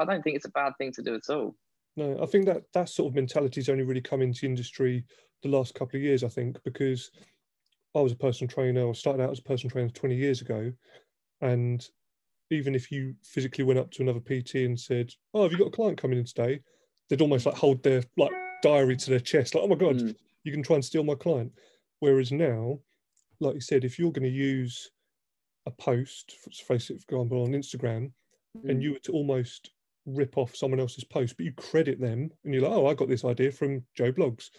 I 0.00 0.04
don't 0.04 0.22
think 0.22 0.36
it's 0.36 0.46
a 0.46 0.50
bad 0.50 0.74
thing 0.78 0.92
to 0.92 1.02
do 1.02 1.16
at 1.16 1.28
all. 1.28 1.56
No, 1.96 2.18
I 2.22 2.26
think 2.26 2.46
that 2.46 2.62
that 2.72 2.88
sort 2.88 3.10
of 3.10 3.16
mentality 3.16 3.60
has 3.60 3.68
only 3.68 3.84
really 3.84 4.00
come 4.00 4.22
into 4.22 4.46
industry 4.46 5.04
the 5.42 5.48
last 5.48 5.74
couple 5.74 5.96
of 5.96 6.02
years, 6.02 6.24
I 6.24 6.28
think, 6.28 6.62
because 6.64 7.10
I 7.94 8.00
was 8.00 8.12
a 8.12 8.16
personal 8.16 8.50
trainer 8.50 8.82
or 8.82 8.94
started 8.94 9.22
out 9.22 9.30
as 9.30 9.38
a 9.38 9.42
personal 9.42 9.70
trainer 9.70 9.90
20 9.90 10.14
years 10.14 10.40
ago. 10.40 10.72
And 11.40 11.86
even 12.50 12.74
if 12.74 12.90
you 12.90 13.14
physically 13.22 13.64
went 13.64 13.78
up 13.78 13.90
to 13.92 14.02
another 14.02 14.20
PT 14.20 14.56
and 14.56 14.78
said, 14.78 15.12
Oh, 15.34 15.42
have 15.42 15.52
you 15.52 15.58
got 15.58 15.68
a 15.68 15.70
client 15.70 16.00
coming 16.00 16.18
in 16.18 16.24
today? 16.24 16.60
They'd 17.08 17.20
almost 17.20 17.46
like 17.46 17.56
hold 17.56 17.82
their 17.82 18.02
like 18.16 18.32
diary 18.62 18.96
to 18.96 19.10
their 19.10 19.20
chest, 19.20 19.54
like, 19.54 19.64
oh 19.64 19.68
my 19.68 19.74
God, 19.74 19.96
mm. 19.96 20.14
you 20.44 20.52
can 20.52 20.62
try 20.62 20.76
and 20.76 20.84
steal 20.84 21.04
my 21.04 21.14
client. 21.14 21.52
Whereas 22.00 22.32
now, 22.32 22.78
like 23.40 23.54
you 23.54 23.60
said, 23.60 23.84
if 23.84 23.98
you're 23.98 24.12
going 24.12 24.22
to 24.22 24.30
use 24.30 24.90
a 25.66 25.70
post, 25.70 26.36
let's 26.46 26.60
face 26.60 26.90
it 26.90 27.02
for 27.02 27.16
example, 27.16 27.42
on 27.42 27.52
Instagram, 27.52 28.12
mm. 28.56 28.70
and 28.70 28.82
you 28.82 28.92
were 28.92 28.98
to 29.00 29.12
almost 29.12 29.70
rip 30.06 30.38
off 30.38 30.56
someone 30.56 30.80
else's 30.80 31.04
post, 31.04 31.36
but 31.36 31.44
you 31.44 31.52
credit 31.52 32.00
them 32.00 32.30
and 32.44 32.54
you're 32.54 32.62
like, 32.62 32.72
oh, 32.72 32.86
I 32.86 32.94
got 32.94 33.08
this 33.08 33.24
idea 33.24 33.52
from 33.52 33.84
Joe 33.94 34.12
Bloggs. 34.12 34.50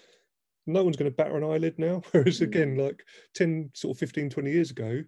No 0.66 0.84
one's 0.84 0.96
going 0.98 1.12
to 1.12 1.16
batter 1.16 1.38
an 1.38 1.44
eyelid 1.44 1.78
now. 1.78 2.02
Whereas 2.12 2.42
again, 2.42 2.76
Mm. 2.76 2.86
like 2.86 3.04
10, 3.36 3.72
sort 3.74 3.96
of 3.96 4.00
15, 4.00 4.30
20 4.30 4.52
years 4.52 4.72
ago, 4.72 5.04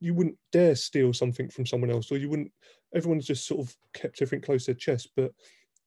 you 0.00 0.14
wouldn't 0.14 0.38
dare 0.52 0.74
steal 0.76 1.12
something 1.12 1.48
from 1.48 1.66
someone 1.66 1.90
else, 1.90 2.12
or 2.12 2.18
you 2.18 2.28
wouldn't, 2.28 2.52
everyone's 2.94 3.26
just 3.26 3.46
sort 3.46 3.66
of 3.66 3.76
kept 3.94 4.20
everything 4.22 4.42
close 4.42 4.64
to 4.66 4.72
their 4.72 4.78
chest. 4.78 5.10
But, 5.16 5.32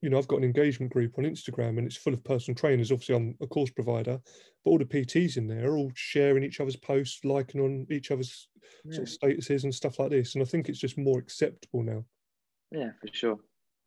you 0.02 0.10
know, 0.10 0.18
I've 0.18 0.28
got 0.28 0.38
an 0.38 0.44
engagement 0.44 0.92
group 0.92 1.18
on 1.18 1.26
Instagram 1.26 1.78
and 1.78 1.86
it's 1.86 1.96
full 1.96 2.14
of 2.14 2.24
personal 2.24 2.56
trainers. 2.56 2.92
Obviously, 2.92 3.16
I'm 3.16 3.36
a 3.42 3.48
course 3.48 3.70
provider, 3.70 4.20
but 4.64 4.72
all 4.72 4.78
the 4.80 4.86
PTs 4.86 5.38
in 5.38 5.48
there 5.48 5.72
are 5.72 5.78
all 5.78 5.92
sharing 5.96 6.44
each 6.44 6.60
other's 6.60 6.76
posts, 6.76 7.24
liking 7.24 7.62
on 7.62 7.86
each 7.92 8.10
other's 8.12 8.50
sort 8.92 9.08
of 9.08 9.14
statuses 9.14 9.64
and 9.64 9.74
stuff 9.76 10.00
like 10.00 10.10
this. 10.10 10.34
And 10.36 10.42
I 10.42 10.46
think 10.46 10.68
it's 10.70 10.80
just 10.80 10.98
more 10.98 11.20
acceptable 11.20 11.84
now. 11.84 12.04
Yeah, 12.72 12.92
for 13.00 13.14
sure. 13.14 13.36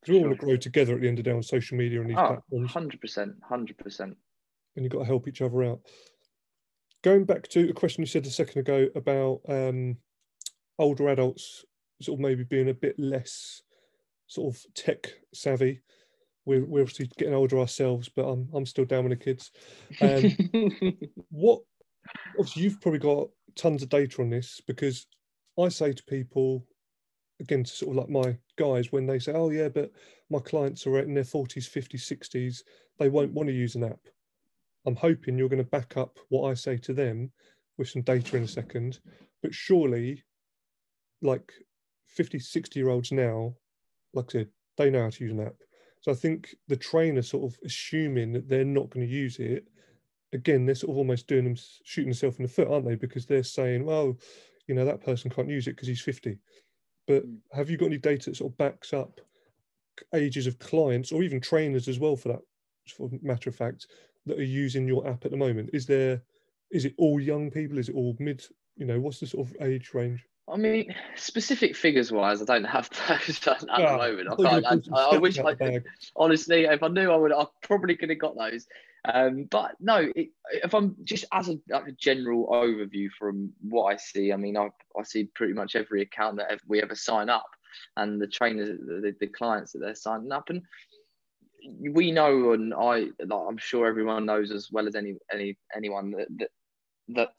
Because 0.00 0.12
we 0.12 0.16
all 0.18 0.28
want 0.28 0.40
to 0.40 0.46
grow 0.46 0.56
together 0.56 0.94
at 0.94 1.00
the 1.00 1.08
end 1.08 1.18
of 1.18 1.24
the 1.24 1.30
day 1.30 1.36
on 1.36 1.42
social 1.42 1.76
media 1.76 2.00
and 2.00 2.10
these 2.10 2.16
Oh, 2.18 2.26
platforms, 2.26 2.72
100%. 2.72 3.34
100%. 3.50 4.16
And 4.76 4.84
you've 4.84 4.92
got 4.92 5.00
to 5.00 5.04
help 5.04 5.28
each 5.28 5.42
other 5.42 5.62
out. 5.64 5.80
Going 7.02 7.24
back 7.24 7.48
to 7.48 7.68
a 7.68 7.72
question 7.72 8.02
you 8.02 8.06
said 8.06 8.26
a 8.26 8.30
second 8.30 8.60
ago 8.60 8.88
about 8.94 9.40
um, 9.48 9.96
older 10.78 11.08
adults 11.08 11.64
sort 12.00 12.18
of 12.18 12.22
maybe 12.22 12.44
being 12.44 12.68
a 12.68 12.74
bit 12.74 12.98
less 12.98 13.62
sort 14.26 14.54
of 14.54 14.62
tech 14.74 15.12
savvy. 15.32 15.80
We're, 16.44 16.64
we're 16.64 16.82
obviously 16.82 17.10
getting 17.18 17.34
older 17.34 17.58
ourselves, 17.58 18.08
but 18.08 18.24
I'm, 18.24 18.48
I'm 18.52 18.66
still 18.66 18.84
down 18.84 19.08
with 19.08 19.18
the 19.18 19.24
kids. 19.24 19.52
Um, 20.00 20.94
what 21.30 21.60
obviously 22.38 22.62
you've 22.64 22.80
probably 22.80 22.98
got 22.98 23.28
tons 23.56 23.82
of 23.82 23.88
data 23.88 24.22
on 24.22 24.30
this 24.30 24.60
because 24.66 25.06
I 25.58 25.68
say 25.68 25.92
to 25.92 26.02
people 26.04 26.66
again 27.40 27.64
to 27.64 27.70
sort 27.70 27.90
of 27.90 27.96
like 27.96 28.08
my 28.08 28.36
guys 28.58 28.90
when 28.90 29.06
they 29.06 29.18
say, 29.18 29.32
Oh 29.32 29.50
yeah, 29.50 29.68
but 29.68 29.92
my 30.30 30.38
clients 30.40 30.86
are 30.86 30.98
in 30.98 31.14
their 31.14 31.24
40s, 31.24 31.68
50s, 31.68 32.00
60s, 32.00 32.62
they 32.98 33.08
won't 33.08 33.32
want 33.32 33.48
to 33.48 33.54
use 33.54 33.74
an 33.74 33.84
app. 33.84 34.00
I'm 34.86 34.96
hoping 34.96 35.38
you're 35.38 35.48
going 35.48 35.62
to 35.62 35.70
back 35.70 35.96
up 35.96 36.18
what 36.28 36.50
I 36.50 36.54
say 36.54 36.76
to 36.78 36.92
them 36.92 37.30
with 37.78 37.88
some 37.88 38.02
data 38.02 38.36
in 38.36 38.44
a 38.44 38.48
second. 38.48 39.00
But 39.42 39.54
surely 39.54 40.22
like 41.20 41.52
50, 42.08 42.38
60 42.38 42.78
year 42.78 42.88
olds 42.88 43.12
now, 43.12 43.54
like 44.14 44.26
I 44.30 44.32
said, 44.32 44.48
they 44.76 44.90
know 44.90 45.02
how 45.02 45.10
to 45.10 45.24
use 45.24 45.32
an 45.32 45.40
app. 45.40 45.56
So 46.00 46.10
I 46.10 46.14
think 46.14 46.54
the 46.68 46.76
trainer 46.76 47.22
sort 47.22 47.52
of 47.52 47.58
assuming 47.64 48.32
that 48.32 48.48
they're 48.48 48.64
not 48.64 48.90
going 48.90 49.06
to 49.06 49.12
use 49.12 49.38
it 49.38 49.66
again, 50.32 50.66
they're 50.66 50.74
sort 50.74 50.90
of 50.90 50.96
almost 50.96 51.26
doing 51.26 51.44
them 51.44 51.56
shooting 51.84 52.08
themselves 52.08 52.38
in 52.38 52.42
the 52.42 52.48
foot, 52.48 52.68
aren't 52.68 52.86
they? 52.86 52.96
Because 52.96 53.26
they're 53.26 53.42
saying, 53.42 53.84
well, 53.84 54.16
you 54.66 54.74
know, 54.74 54.84
that 54.84 55.04
person 55.04 55.30
can't 55.30 55.48
use 55.48 55.66
it 55.66 55.72
because 55.72 55.88
he's 55.88 56.00
50. 56.00 56.38
But 57.06 57.26
Mm. 57.26 57.38
have 57.52 57.70
you 57.70 57.76
got 57.76 57.86
any 57.86 57.98
data 57.98 58.30
that 58.30 58.36
sort 58.36 58.52
of 58.52 58.58
backs 58.58 58.92
up 58.92 59.20
ages 60.14 60.46
of 60.46 60.58
clients 60.58 61.12
or 61.12 61.22
even 61.22 61.40
trainers 61.40 61.88
as 61.88 61.98
well, 61.98 62.16
for 62.16 62.28
that 62.28 62.40
sort 62.86 63.12
of 63.12 63.22
matter 63.22 63.50
of 63.50 63.56
fact, 63.56 63.86
that 64.26 64.38
are 64.38 64.44
using 64.44 64.86
your 64.86 65.06
app 65.08 65.24
at 65.24 65.30
the 65.30 65.36
moment? 65.36 65.70
Is 65.72 65.86
there, 65.86 66.22
is 66.70 66.84
it 66.84 66.94
all 66.98 67.20
young 67.20 67.50
people? 67.50 67.78
Is 67.78 67.88
it 67.88 67.94
all 67.94 68.16
mid? 68.18 68.44
You 68.76 68.86
know, 68.86 69.00
what's 69.00 69.20
the 69.20 69.26
sort 69.26 69.48
of 69.48 69.56
age 69.60 69.92
range? 69.94 70.26
I 70.52 70.56
mean, 70.56 70.94
specific 71.14 71.76
figures 71.76 72.10
wise, 72.10 72.42
I 72.42 72.44
don't 72.44 72.64
have 72.64 72.88
those 73.08 73.46
at 73.46 73.64
Ah, 73.68 73.76
the 73.76 73.96
moment. 73.96 74.28
I, 74.28 74.34
thought 74.34 74.38
you 74.38 74.56
were 74.56 74.62
can't, 74.62 74.88
I, 74.92 75.04
I 75.12 75.18
wish 75.18 75.38
I 75.38 75.54
bag. 75.54 75.84
honestly, 76.16 76.64
if 76.64 76.82
I 76.82 76.88
knew, 76.88 77.10
I 77.10 77.16
would. 77.16 77.32
I 77.32 77.46
probably 77.62 77.96
could 77.96 78.10
have 78.10 78.18
got 78.18 78.36
those. 78.36 78.66
Um, 79.04 79.48
but 79.50 79.72
no, 79.80 80.10
it, 80.14 80.28
if 80.52 80.74
I'm 80.74 80.96
just 81.02 81.24
as 81.32 81.48
a, 81.48 81.58
like 81.68 81.88
a 81.88 81.92
general 81.92 82.48
overview 82.48 83.08
from 83.18 83.52
what 83.60 83.92
I 83.92 83.96
see, 83.96 84.32
I 84.32 84.36
mean, 84.36 84.56
I, 84.56 84.68
I 84.98 85.02
see 85.02 85.24
pretty 85.24 85.54
much 85.54 85.74
every 85.74 86.02
account 86.02 86.36
that 86.36 86.60
we 86.68 86.82
ever 86.82 86.94
sign 86.94 87.28
up, 87.28 87.48
and 87.96 88.20
the 88.20 88.28
trainers, 88.28 88.78
the, 88.78 89.14
the 89.18 89.26
clients 89.26 89.72
that 89.72 89.78
they're 89.78 89.94
signing 89.94 90.32
up, 90.32 90.50
and 90.50 90.62
we 91.80 92.10
know, 92.10 92.52
and 92.52 92.74
I, 92.74 93.06
I'm 93.20 93.58
sure 93.58 93.86
everyone 93.86 94.26
knows 94.26 94.50
as 94.50 94.68
well 94.70 94.86
as 94.86 94.94
any 94.94 95.16
any 95.32 95.56
anyone 95.74 96.10
that 96.12 96.28
that, 96.38 96.50
that 97.08 97.32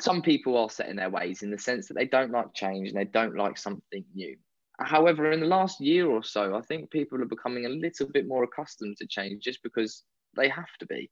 some 0.00 0.22
people 0.22 0.56
are 0.56 0.70
set 0.70 0.88
in 0.88 0.96
their 0.96 1.10
ways 1.10 1.42
in 1.42 1.50
the 1.50 1.58
sense 1.58 1.86
that 1.88 1.94
they 1.94 2.06
don't 2.06 2.32
like 2.32 2.52
change 2.54 2.88
and 2.88 2.96
they 2.96 3.04
don't 3.04 3.36
like 3.36 3.56
something 3.56 4.04
new. 4.14 4.36
However, 4.80 5.30
in 5.30 5.40
the 5.40 5.46
last 5.46 5.80
year 5.80 6.08
or 6.08 6.24
so, 6.24 6.56
I 6.56 6.62
think 6.62 6.90
people 6.90 7.22
are 7.22 7.26
becoming 7.26 7.66
a 7.66 7.70
little 7.70 8.08
bit 8.08 8.26
more 8.26 8.42
accustomed 8.42 8.96
to 8.98 9.06
change 9.06 9.44
just 9.44 9.62
because 9.62 10.02
they 10.34 10.48
have 10.48 10.72
to 10.80 10.86
be. 10.86 11.10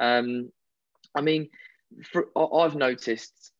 Um, 0.00 0.50
I 1.14 1.20
mean, 1.20 1.48
for, 2.10 2.26
I've 2.36 2.74
noticed 2.74 3.52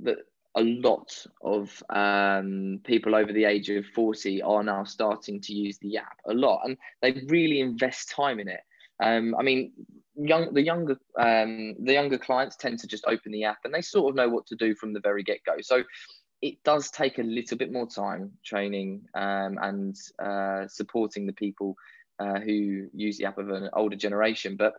that 0.00 0.18
a 0.56 0.62
lot 0.62 1.26
of 1.42 1.82
um, 1.90 2.80
people 2.84 3.14
over 3.14 3.32
the 3.32 3.44
age 3.44 3.70
of 3.70 3.86
40 3.86 4.42
are 4.42 4.62
now 4.62 4.84
starting 4.84 5.40
to 5.42 5.52
use 5.52 5.78
the 5.78 5.96
app 5.96 6.18
a 6.26 6.34
lot 6.34 6.62
and 6.64 6.76
they 7.02 7.12
really 7.26 7.60
invest 7.60 8.10
time 8.10 8.38
in 8.38 8.48
it. 8.48 8.60
Um, 9.02 9.34
I 9.38 9.42
mean, 9.42 9.72
young 10.16 10.54
the 10.54 10.62
younger 10.62 10.96
um, 11.18 11.74
the 11.80 11.92
younger 11.92 12.18
clients 12.18 12.56
tend 12.56 12.78
to 12.80 12.86
just 12.86 13.04
open 13.06 13.32
the 13.32 13.44
app 13.44 13.58
and 13.64 13.74
they 13.74 13.80
sort 13.80 14.10
of 14.10 14.16
know 14.16 14.28
what 14.28 14.46
to 14.46 14.56
do 14.56 14.74
from 14.74 14.92
the 14.92 15.00
very 15.00 15.22
get 15.22 15.44
go. 15.44 15.56
So 15.60 15.82
it 16.40 16.62
does 16.62 16.90
take 16.90 17.18
a 17.18 17.22
little 17.22 17.56
bit 17.56 17.72
more 17.72 17.88
time 17.88 18.32
training 18.44 19.02
um, 19.14 19.58
and 19.60 19.96
uh, 20.22 20.68
supporting 20.68 21.26
the 21.26 21.32
people 21.32 21.74
uh, 22.18 22.38
who 22.38 22.88
use 22.92 23.18
the 23.18 23.24
app 23.24 23.38
of 23.38 23.50
an 23.50 23.70
older 23.72 23.96
generation. 23.96 24.56
But 24.56 24.74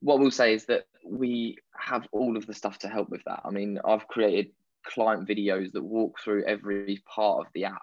what 0.00 0.18
we'll 0.18 0.30
say 0.30 0.54
is 0.54 0.66
that 0.66 0.84
we 1.04 1.56
have 1.76 2.06
all 2.12 2.36
of 2.36 2.46
the 2.46 2.54
stuff 2.54 2.78
to 2.80 2.88
help 2.88 3.08
with 3.08 3.22
that. 3.24 3.40
I 3.44 3.50
mean, 3.50 3.78
I've 3.84 4.06
created 4.08 4.50
client 4.86 5.28
videos 5.28 5.72
that 5.72 5.82
walk 5.82 6.18
through 6.22 6.44
every 6.44 7.02
part 7.06 7.40
of 7.40 7.52
the 7.54 7.64
app. 7.64 7.82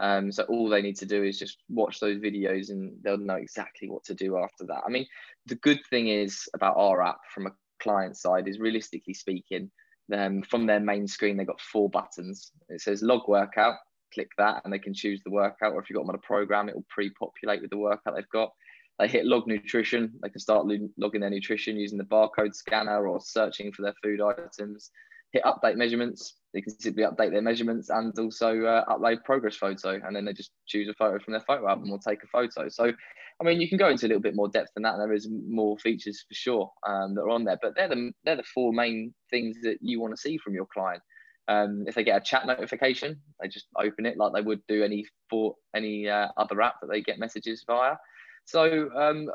Um, 0.00 0.32
so 0.32 0.42
all 0.44 0.68
they 0.68 0.82
need 0.82 0.96
to 0.96 1.06
do 1.06 1.22
is 1.22 1.38
just 1.38 1.58
watch 1.68 2.00
those 2.00 2.18
videos 2.18 2.70
and 2.70 2.92
they'll 3.02 3.16
know 3.16 3.36
exactly 3.36 3.88
what 3.88 4.04
to 4.04 4.14
do 4.14 4.36
after 4.38 4.66
that. 4.66 4.82
I 4.84 4.90
mean, 4.90 5.06
the 5.46 5.54
good 5.56 5.80
thing 5.88 6.08
is 6.08 6.48
about 6.54 6.76
our 6.76 7.00
app 7.02 7.20
from 7.32 7.46
a 7.46 7.52
client 7.80 8.16
side 8.16 8.48
is 8.48 8.58
realistically 8.58 9.14
speaking, 9.14 9.70
um, 10.12 10.42
from 10.42 10.66
their 10.66 10.80
main 10.80 11.06
screen, 11.06 11.36
they've 11.36 11.46
got 11.46 11.60
four 11.60 11.88
buttons. 11.88 12.52
It 12.68 12.80
says 12.80 13.02
log 13.02 13.28
workout, 13.28 13.76
click 14.12 14.28
that, 14.38 14.62
and 14.64 14.72
they 14.72 14.78
can 14.78 14.94
choose 14.94 15.22
the 15.24 15.30
workout. 15.30 15.72
Or 15.72 15.80
if 15.80 15.88
you've 15.88 15.96
got 15.96 16.02
them 16.02 16.10
on 16.10 16.16
a 16.16 16.26
program, 16.26 16.68
it 16.68 16.74
will 16.74 16.84
pre 16.88 17.10
populate 17.10 17.62
with 17.62 17.70
the 17.70 17.78
workout 17.78 18.14
they've 18.14 18.28
got. 18.30 18.52
They 18.98 19.08
hit 19.08 19.26
log 19.26 19.46
nutrition, 19.46 20.12
they 20.22 20.28
can 20.28 20.40
start 20.40 20.66
logging 20.96 21.20
their 21.20 21.30
nutrition 21.30 21.76
using 21.76 21.98
the 21.98 22.04
barcode 22.04 22.54
scanner 22.54 23.08
or 23.08 23.20
searching 23.20 23.72
for 23.72 23.82
their 23.82 23.94
food 24.02 24.20
items. 24.20 24.90
Hit 25.32 25.42
update 25.42 25.76
measurements, 25.76 26.36
they 26.52 26.60
can 26.60 26.78
simply 26.78 27.02
update 27.02 27.32
their 27.32 27.42
measurements 27.42 27.90
and 27.90 28.16
also 28.16 28.62
uh, 28.62 28.84
upload 28.84 29.24
progress 29.24 29.56
photo. 29.56 30.00
And 30.04 30.14
then 30.14 30.24
they 30.24 30.32
just 30.32 30.52
choose 30.66 30.88
a 30.88 30.94
photo 30.94 31.18
from 31.18 31.32
their 31.32 31.40
photo 31.40 31.68
album 31.68 31.90
or 31.90 31.98
take 31.98 32.22
a 32.22 32.28
photo. 32.28 32.68
So, 32.68 32.92
I 33.40 33.44
mean, 33.44 33.60
you 33.60 33.68
can 33.68 33.78
go 33.78 33.88
into 33.88 34.06
a 34.06 34.08
little 34.08 34.22
bit 34.22 34.36
more 34.36 34.48
depth 34.48 34.70
than 34.74 34.84
that, 34.84 34.94
and 34.94 35.02
there 35.02 35.12
is 35.12 35.28
more 35.28 35.76
features 35.78 36.24
for 36.28 36.34
sure 36.34 36.70
um, 36.86 37.16
that 37.16 37.22
are 37.22 37.30
on 37.30 37.42
there. 37.42 37.58
But 37.60 37.74
they're 37.74 37.88
the 37.88 38.12
they're 38.24 38.36
the 38.36 38.44
four 38.54 38.72
main 38.72 39.12
things 39.28 39.56
that 39.62 39.78
you 39.80 40.00
want 40.00 40.14
to 40.14 40.20
see 40.20 40.38
from 40.38 40.54
your 40.54 40.66
client. 40.72 41.02
Um, 41.48 41.84
if 41.88 41.96
they 41.96 42.04
get 42.04 42.22
a 42.22 42.24
chat 42.24 42.46
notification, 42.46 43.20
they 43.40 43.48
just 43.48 43.66
open 43.76 44.06
it 44.06 44.16
like 44.16 44.32
they 44.32 44.40
would 44.40 44.60
do 44.68 44.84
any 44.84 45.04
for 45.28 45.56
any 45.74 46.08
uh, 46.08 46.28
other 46.36 46.62
app 46.62 46.76
that 46.80 46.88
they 46.90 47.02
get 47.02 47.18
messages 47.18 47.64
via. 47.66 47.96
So 48.46 48.90
um, 48.94 49.30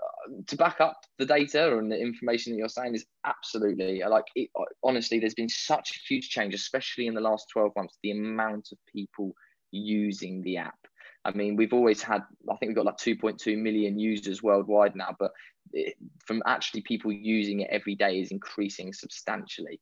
to 0.47 0.55
back 0.55 0.79
up 0.79 0.97
the 1.17 1.25
data 1.25 1.77
and 1.77 1.91
the 1.91 1.99
information 1.99 2.53
that 2.53 2.59
you're 2.59 2.69
saying 2.69 2.95
is 2.95 3.05
absolutely 3.25 4.03
like 4.07 4.25
it, 4.35 4.49
honestly, 4.83 5.19
there's 5.19 5.33
been 5.33 5.49
such 5.49 5.91
a 5.91 5.99
huge 6.07 6.29
change, 6.29 6.53
especially 6.53 7.07
in 7.07 7.15
the 7.15 7.21
last 7.21 7.47
12 7.51 7.71
months. 7.75 7.97
The 8.03 8.11
amount 8.11 8.69
of 8.71 8.77
people 8.93 9.33
using 9.71 10.41
the 10.43 10.57
app. 10.57 10.77
I 11.25 11.31
mean, 11.31 11.55
we've 11.55 11.73
always 11.73 12.01
had, 12.01 12.21
I 12.49 12.55
think 12.57 12.69
we've 12.69 12.75
got 12.75 12.85
like 12.85 12.97
2.2 12.97 13.57
million 13.57 13.99
users 13.99 14.41
worldwide 14.41 14.95
now, 14.95 15.15
but 15.19 15.31
it, 15.73 15.95
from 16.25 16.41
actually 16.45 16.81
people 16.81 17.11
using 17.11 17.59
it 17.61 17.69
every 17.71 17.95
day 17.95 18.19
is 18.19 18.31
increasing 18.31 18.93
substantially, 18.93 19.81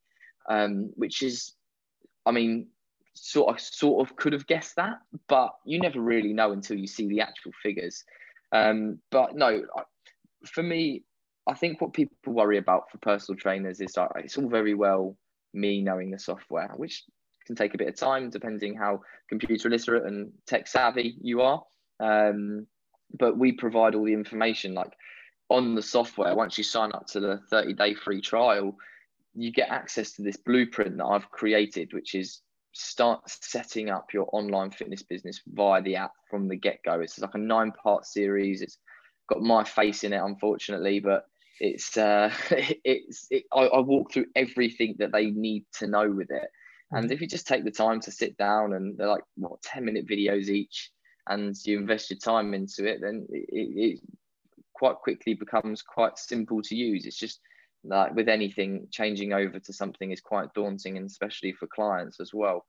um, 0.50 0.90
which 0.96 1.22
is, 1.22 1.54
I 2.26 2.32
mean, 2.32 2.68
sort 3.14 3.54
of 3.54 3.60
sort 3.60 4.08
of 4.08 4.16
could 4.16 4.32
have 4.32 4.46
guessed 4.46 4.76
that, 4.76 4.98
but 5.28 5.52
you 5.64 5.80
never 5.80 6.00
really 6.00 6.32
know 6.32 6.52
until 6.52 6.76
you 6.76 6.86
see 6.86 7.08
the 7.08 7.20
actual 7.20 7.52
figures. 7.62 8.04
Um, 8.52 8.98
but 9.10 9.36
no, 9.36 9.62
for 10.46 10.62
me, 10.62 11.04
I 11.46 11.54
think 11.54 11.80
what 11.80 11.92
people 11.92 12.16
worry 12.26 12.58
about 12.58 12.90
for 12.90 12.98
personal 12.98 13.38
trainers 13.38 13.80
is 13.80 13.96
like 13.96 14.10
it's 14.16 14.36
all 14.36 14.48
very 14.48 14.74
well 14.74 15.16
me 15.54 15.82
knowing 15.82 16.10
the 16.10 16.18
software, 16.18 16.70
which 16.76 17.04
can 17.46 17.56
take 17.56 17.74
a 17.74 17.78
bit 17.78 17.88
of 17.88 17.96
time 17.96 18.30
depending 18.30 18.74
how 18.74 19.00
computer 19.28 19.70
literate 19.70 20.04
and 20.04 20.30
tech 20.46 20.66
savvy 20.66 21.16
you 21.20 21.40
are. 21.40 21.62
Um, 22.00 22.66
but 23.18 23.38
we 23.38 23.52
provide 23.52 23.94
all 23.94 24.04
the 24.04 24.12
information 24.12 24.74
like 24.74 24.92
on 25.48 25.74
the 25.74 25.82
software. 25.82 26.34
Once 26.34 26.58
you 26.58 26.64
sign 26.64 26.92
up 26.92 27.06
to 27.08 27.20
the 27.20 27.40
30 27.50 27.72
day 27.74 27.94
free 27.94 28.20
trial, 28.20 28.76
you 29.34 29.50
get 29.50 29.70
access 29.70 30.12
to 30.12 30.22
this 30.22 30.36
blueprint 30.36 30.98
that 30.98 31.06
I've 31.06 31.30
created, 31.30 31.92
which 31.92 32.14
is 32.14 32.42
start 32.78 33.22
setting 33.26 33.90
up 33.90 34.12
your 34.12 34.28
online 34.32 34.70
fitness 34.70 35.02
business 35.02 35.40
via 35.48 35.82
the 35.82 35.96
app 35.96 36.12
from 36.30 36.48
the 36.48 36.56
get 36.56 36.78
go. 36.84 37.00
It's 37.00 37.18
like 37.18 37.34
a 37.34 37.38
nine 37.38 37.72
part 37.72 38.06
series. 38.06 38.62
It's 38.62 38.78
got 39.28 39.42
my 39.42 39.64
face 39.64 40.04
in 40.04 40.12
it, 40.12 40.22
unfortunately, 40.22 41.00
but 41.00 41.24
it's 41.60 41.96
uh, 41.96 42.32
it's 42.50 43.26
it, 43.30 43.44
I, 43.52 43.62
I 43.62 43.80
walk 43.80 44.12
through 44.12 44.26
everything 44.36 44.94
that 44.98 45.12
they 45.12 45.26
need 45.26 45.64
to 45.78 45.88
know 45.88 46.08
with 46.08 46.30
it. 46.30 46.48
And 46.90 47.10
if 47.10 47.20
you 47.20 47.26
just 47.26 47.46
take 47.46 47.64
the 47.64 47.70
time 47.70 48.00
to 48.00 48.12
sit 48.12 48.36
down 48.38 48.72
and 48.72 48.96
they're 48.96 49.08
like 49.08 49.24
what 49.36 49.60
10 49.62 49.84
minute 49.84 50.06
videos 50.06 50.48
each, 50.48 50.90
and 51.28 51.54
you 51.64 51.78
invest 51.78 52.10
your 52.10 52.18
time 52.18 52.54
into 52.54 52.86
it, 52.86 53.00
then 53.02 53.26
it, 53.30 53.48
it 53.52 54.00
quite 54.72 54.96
quickly 54.96 55.34
becomes 55.34 55.82
quite 55.82 56.16
simple 56.16 56.62
to 56.62 56.76
use. 56.76 57.04
It's 57.04 57.18
just 57.18 57.40
like 57.88 58.14
with 58.14 58.28
anything, 58.28 58.86
changing 58.90 59.32
over 59.32 59.58
to 59.58 59.72
something 59.72 60.10
is 60.10 60.20
quite 60.20 60.52
daunting, 60.54 60.96
and 60.96 61.06
especially 61.06 61.52
for 61.52 61.66
clients 61.66 62.20
as 62.20 62.32
well. 62.32 62.64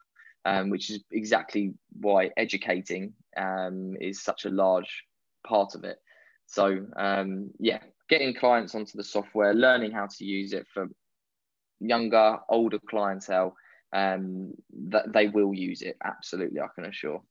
Um, 0.45 0.69
which 0.69 0.89
is 0.89 1.03
exactly 1.11 1.73
why 1.99 2.31
educating 2.37 3.13
um, 3.35 3.97
is 3.99 4.23
such 4.23 4.45
a 4.45 4.49
large 4.49 5.03
part 5.45 5.75
of 5.75 5.83
it. 5.83 5.97
So 6.45 6.85
um, 6.95 7.51
yeah, 7.59 7.79
getting 8.09 8.33
clients 8.33 8.73
onto 8.73 8.97
the 8.97 9.03
software, 9.03 9.53
learning 9.53 9.91
how 9.91 10.07
to 10.07 10.25
use 10.25 10.53
it 10.53 10.65
for 10.73 10.87
younger, 11.81 12.39
older 12.47 12.79
clientele, 12.89 13.55
um, 13.93 14.53
that 14.87 15.11
they 15.13 15.27
will 15.27 15.53
use 15.53 15.81
it. 15.81 15.97
Absolutely, 16.03 16.61
I 16.61 16.67
can 16.73 16.85
assure. 16.85 17.21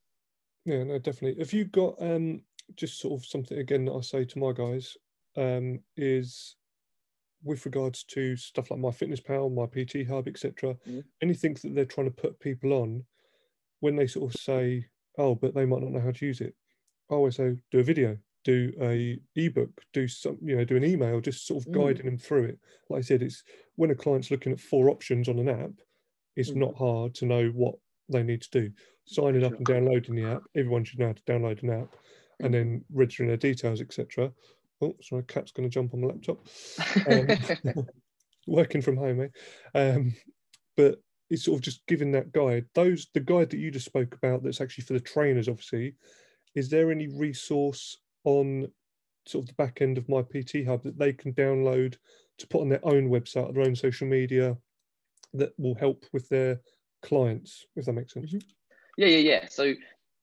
Yeah, 0.64 0.84
no, 0.84 0.98
definitely. 0.98 1.42
Have 1.42 1.52
you 1.54 1.64
got 1.64 1.94
um, 2.00 2.42
just 2.76 3.00
sort 3.00 3.18
of 3.18 3.26
something 3.26 3.58
again 3.58 3.86
that 3.86 3.94
I 3.94 4.00
say 4.02 4.24
to 4.24 4.38
my 4.38 4.52
guys 4.52 4.96
um, 5.36 5.80
is 5.96 6.56
with 7.42 7.64
regards 7.64 8.04
to 8.04 8.36
stuff 8.36 8.70
like 8.70 8.80
my 8.80 8.90
fitness 8.90 9.20
pal, 9.20 9.50
my 9.50 9.66
PT 9.66 10.06
hub, 10.08 10.28
etc. 10.28 10.76
Mm. 10.88 11.04
Anything 11.22 11.56
that 11.62 11.74
they're 11.74 11.84
trying 11.84 12.10
to 12.10 12.22
put 12.22 12.40
people 12.40 12.72
on, 12.72 13.04
when 13.80 13.96
they 13.96 14.06
sort 14.06 14.34
of 14.34 14.40
say, 14.40 14.86
"Oh, 15.16 15.34
but 15.34 15.54
they 15.54 15.64
might 15.64 15.82
not 15.82 15.92
know 15.92 16.00
how 16.00 16.10
to 16.10 16.26
use 16.26 16.40
it," 16.40 16.54
I 17.10 17.14
always 17.14 17.36
say, 17.36 17.56
"Do 17.70 17.78
a 17.78 17.84
video, 17.84 18.18
do 18.44 18.72
a 18.80 19.20
ebook, 19.36 19.82
do 19.92 20.08
some, 20.08 20.38
you 20.42 20.56
know, 20.56 20.64
do 20.64 20.76
an 20.76 20.84
email, 20.84 21.20
just 21.20 21.46
sort 21.46 21.64
of 21.64 21.72
mm. 21.72 21.74
guiding 21.74 22.06
them 22.06 22.18
through 22.18 22.44
it." 22.44 22.58
Like 22.88 22.98
I 22.98 23.02
said, 23.02 23.22
it's 23.22 23.44
when 23.76 23.90
a 23.90 23.94
client's 23.94 24.30
looking 24.30 24.52
at 24.52 24.60
four 24.60 24.90
options 24.90 25.28
on 25.28 25.38
an 25.38 25.48
app, 25.48 25.72
it's 26.36 26.50
mm. 26.50 26.56
not 26.56 26.74
hard 26.76 27.14
to 27.16 27.26
know 27.26 27.48
what 27.48 27.76
they 28.08 28.22
need 28.22 28.42
to 28.42 28.50
do. 28.50 28.72
Signing 29.06 29.44
up 29.44 29.54
and 29.54 29.64
downloading 29.64 30.16
the 30.16 30.24
app, 30.24 30.42
everyone 30.54 30.84
should 30.84 30.98
know 30.98 31.08
how 31.08 31.12
to 31.12 31.22
download 31.22 31.62
an 31.62 31.70
app 31.70 31.94
and 32.40 32.52
then 32.54 32.84
registering 32.92 33.28
their 33.28 33.36
details, 33.36 33.80
etc. 33.80 34.32
Oh, 34.80 34.94
sorry, 35.02 35.24
cat's 35.24 35.52
going 35.52 35.68
to 35.68 35.72
jump 35.72 35.94
on 35.94 36.00
the 36.00 36.06
laptop. 36.06 36.46
Um, 37.74 37.84
working 38.46 38.82
from 38.82 38.96
home, 38.96 39.22
eh? 39.22 39.78
Um, 39.78 40.14
but 40.76 41.00
it's 41.30 41.44
sort 41.44 41.58
of 41.58 41.62
just 41.62 41.86
giving 41.86 42.12
that 42.12 42.32
guide. 42.32 42.66
Those 42.74 43.08
the 43.14 43.20
guide 43.20 43.50
that 43.50 43.58
you 43.58 43.70
just 43.70 43.86
spoke 43.86 44.14
about. 44.14 44.42
That's 44.42 44.60
actually 44.60 44.84
for 44.84 44.94
the 44.94 45.00
trainers, 45.00 45.48
obviously. 45.48 45.94
Is 46.54 46.70
there 46.70 46.90
any 46.90 47.08
resource 47.08 47.98
on 48.24 48.68
sort 49.26 49.44
of 49.44 49.48
the 49.48 49.54
back 49.62 49.82
end 49.82 49.98
of 49.98 50.08
my 50.08 50.22
PT 50.22 50.64
Hub 50.66 50.82
that 50.84 50.98
they 50.98 51.12
can 51.12 51.34
download 51.34 51.96
to 52.38 52.46
put 52.46 52.62
on 52.62 52.68
their 52.68 52.84
own 52.84 53.08
website, 53.08 53.52
their 53.52 53.64
own 53.64 53.76
social 53.76 54.06
media, 54.06 54.56
that 55.34 55.52
will 55.58 55.74
help 55.74 56.04
with 56.12 56.28
their 56.28 56.60
clients? 57.02 57.66
If 57.76 57.84
that 57.84 57.92
makes 57.92 58.14
sense. 58.14 58.32
Mm-hmm. 58.32 58.48
Yeah, 58.96 59.08
yeah, 59.08 59.18
yeah. 59.18 59.48
So 59.48 59.74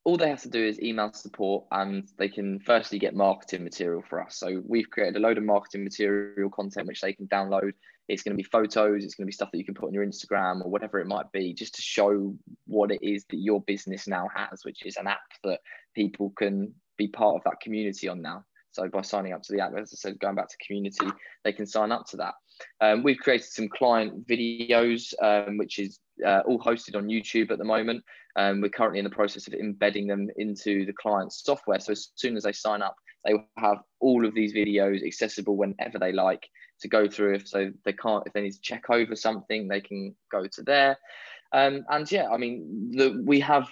all 0.06 0.18
they 0.18 0.30
have 0.30 0.42
to 0.44 0.50
do 0.50 0.64
is 0.64 0.80
email 0.82 1.12
support 1.14 1.66
and 1.72 2.08
they 2.18 2.30
can 2.30 2.60
firstly 2.60 3.00
get 3.00 3.16
marketing 3.16 3.64
material 3.64 4.04
for 4.08 4.24
us. 4.24 4.38
So 4.38 4.62
we've 4.66 4.90
created 4.90 5.18
a 5.18 5.20
load 5.20 5.40
of 5.40 5.44
marketing 5.44 5.84
material 5.84 6.50
content 6.52 6.88
which 6.88 7.02
they 7.02 7.12
can 7.12 7.28
download. 7.28 7.72
It's 8.08 8.22
going 8.22 8.38
to 8.38 8.42
be 8.42 8.48
photos, 8.48 9.04
it's 9.04 9.16
going 9.16 9.26
to 9.26 9.30
be 9.30 9.32
stuff 9.32 9.50
that 9.52 9.58
you 9.58 9.66
can 9.66 9.74
put 9.74 9.88
on 9.88 9.94
your 9.96 10.06
Instagram 10.06 10.64
or 10.64 10.70
whatever 10.70 11.00
it 11.00 11.08
might 11.08 11.32
be, 11.32 11.56
just 11.56 11.74
to 11.76 11.82
show 11.82 12.36
what 12.68 12.92
it 12.92 13.00
is 13.02 13.26
that 13.32 13.38
your 13.38 13.62
business 13.62 14.08
now 14.08 14.30
has, 14.36 14.64
which 14.64 14.86
is 14.86 14.96
an 14.98 15.08
app 15.08 15.24
that 15.44 15.62
people 15.96 16.32
can 16.38 16.72
be 16.98 17.08
part 17.08 17.36
of 17.36 17.42
that 17.46 17.60
community 17.60 18.08
on 18.08 18.22
now. 18.22 18.46
So 18.74 18.88
by 18.90 19.02
signing 19.02 19.34
up 19.34 19.42
to 19.42 19.54
the 19.54 19.62
app, 19.62 19.72
as 19.76 19.92
I 19.92 19.98
said, 19.98 20.20
going 20.20 20.36
back 20.36 20.50
to 20.50 20.58
community, 20.68 21.08
they 21.44 21.52
can 21.52 21.66
sign 21.66 21.92
up 21.92 22.06
to 22.08 22.18
that. 22.18 22.36
Um, 22.82 23.04
we've 23.04 23.18
created 23.18 23.48
some 23.48 23.70
client 23.70 24.28
videos, 24.28 25.14
um, 25.22 25.58
which 25.58 25.80
is 25.80 26.00
uh, 26.26 26.42
all 26.48 26.60
hosted 26.60 26.96
on 26.96 27.08
YouTube 27.08 27.52
at 27.52 27.58
the 27.58 27.64
moment. 27.66 28.04
Um, 28.38 28.62
we're 28.62 28.70
currently 28.70 29.00
in 29.00 29.06
the 29.06 29.12
process 29.12 29.48
of 29.48 29.54
embedding 29.54 30.08
them 30.08 30.30
into 30.38 30.86
the 30.86 30.94
client's 30.94 31.44
software. 31.44 31.80
So 31.80 31.94
as 31.94 32.12
soon 32.16 32.36
as 32.36 32.44
they 32.44 32.52
sign 32.52 32.82
up, 32.82 32.96
they 33.24 33.34
will 33.34 33.48
have 33.58 33.78
all 34.00 34.26
of 34.26 34.36
these 34.36 34.54
videos 34.54 35.06
accessible 35.06 35.58
whenever 35.58 35.98
they 36.00 36.12
like 36.12 36.48
to 36.82 36.88
go 36.88 37.08
through. 37.08 37.36
If 37.36 37.48
so, 37.48 37.72
they 37.86 37.94
can't, 37.94 38.24
if 38.26 38.34
they 38.34 38.42
need 38.42 38.52
to 38.52 38.62
check 38.62 38.90
over 38.90 39.16
something, 39.16 39.68
they 39.68 39.82
can 39.82 40.16
go 40.32 40.46
to 40.46 40.62
there. 40.64 40.98
Um, 41.54 41.86
and 41.90 42.12
yeah, 42.12 42.30
I 42.30 42.38
mean, 42.38 42.92
the, 42.92 43.22
we 43.26 43.40
have, 43.40 43.70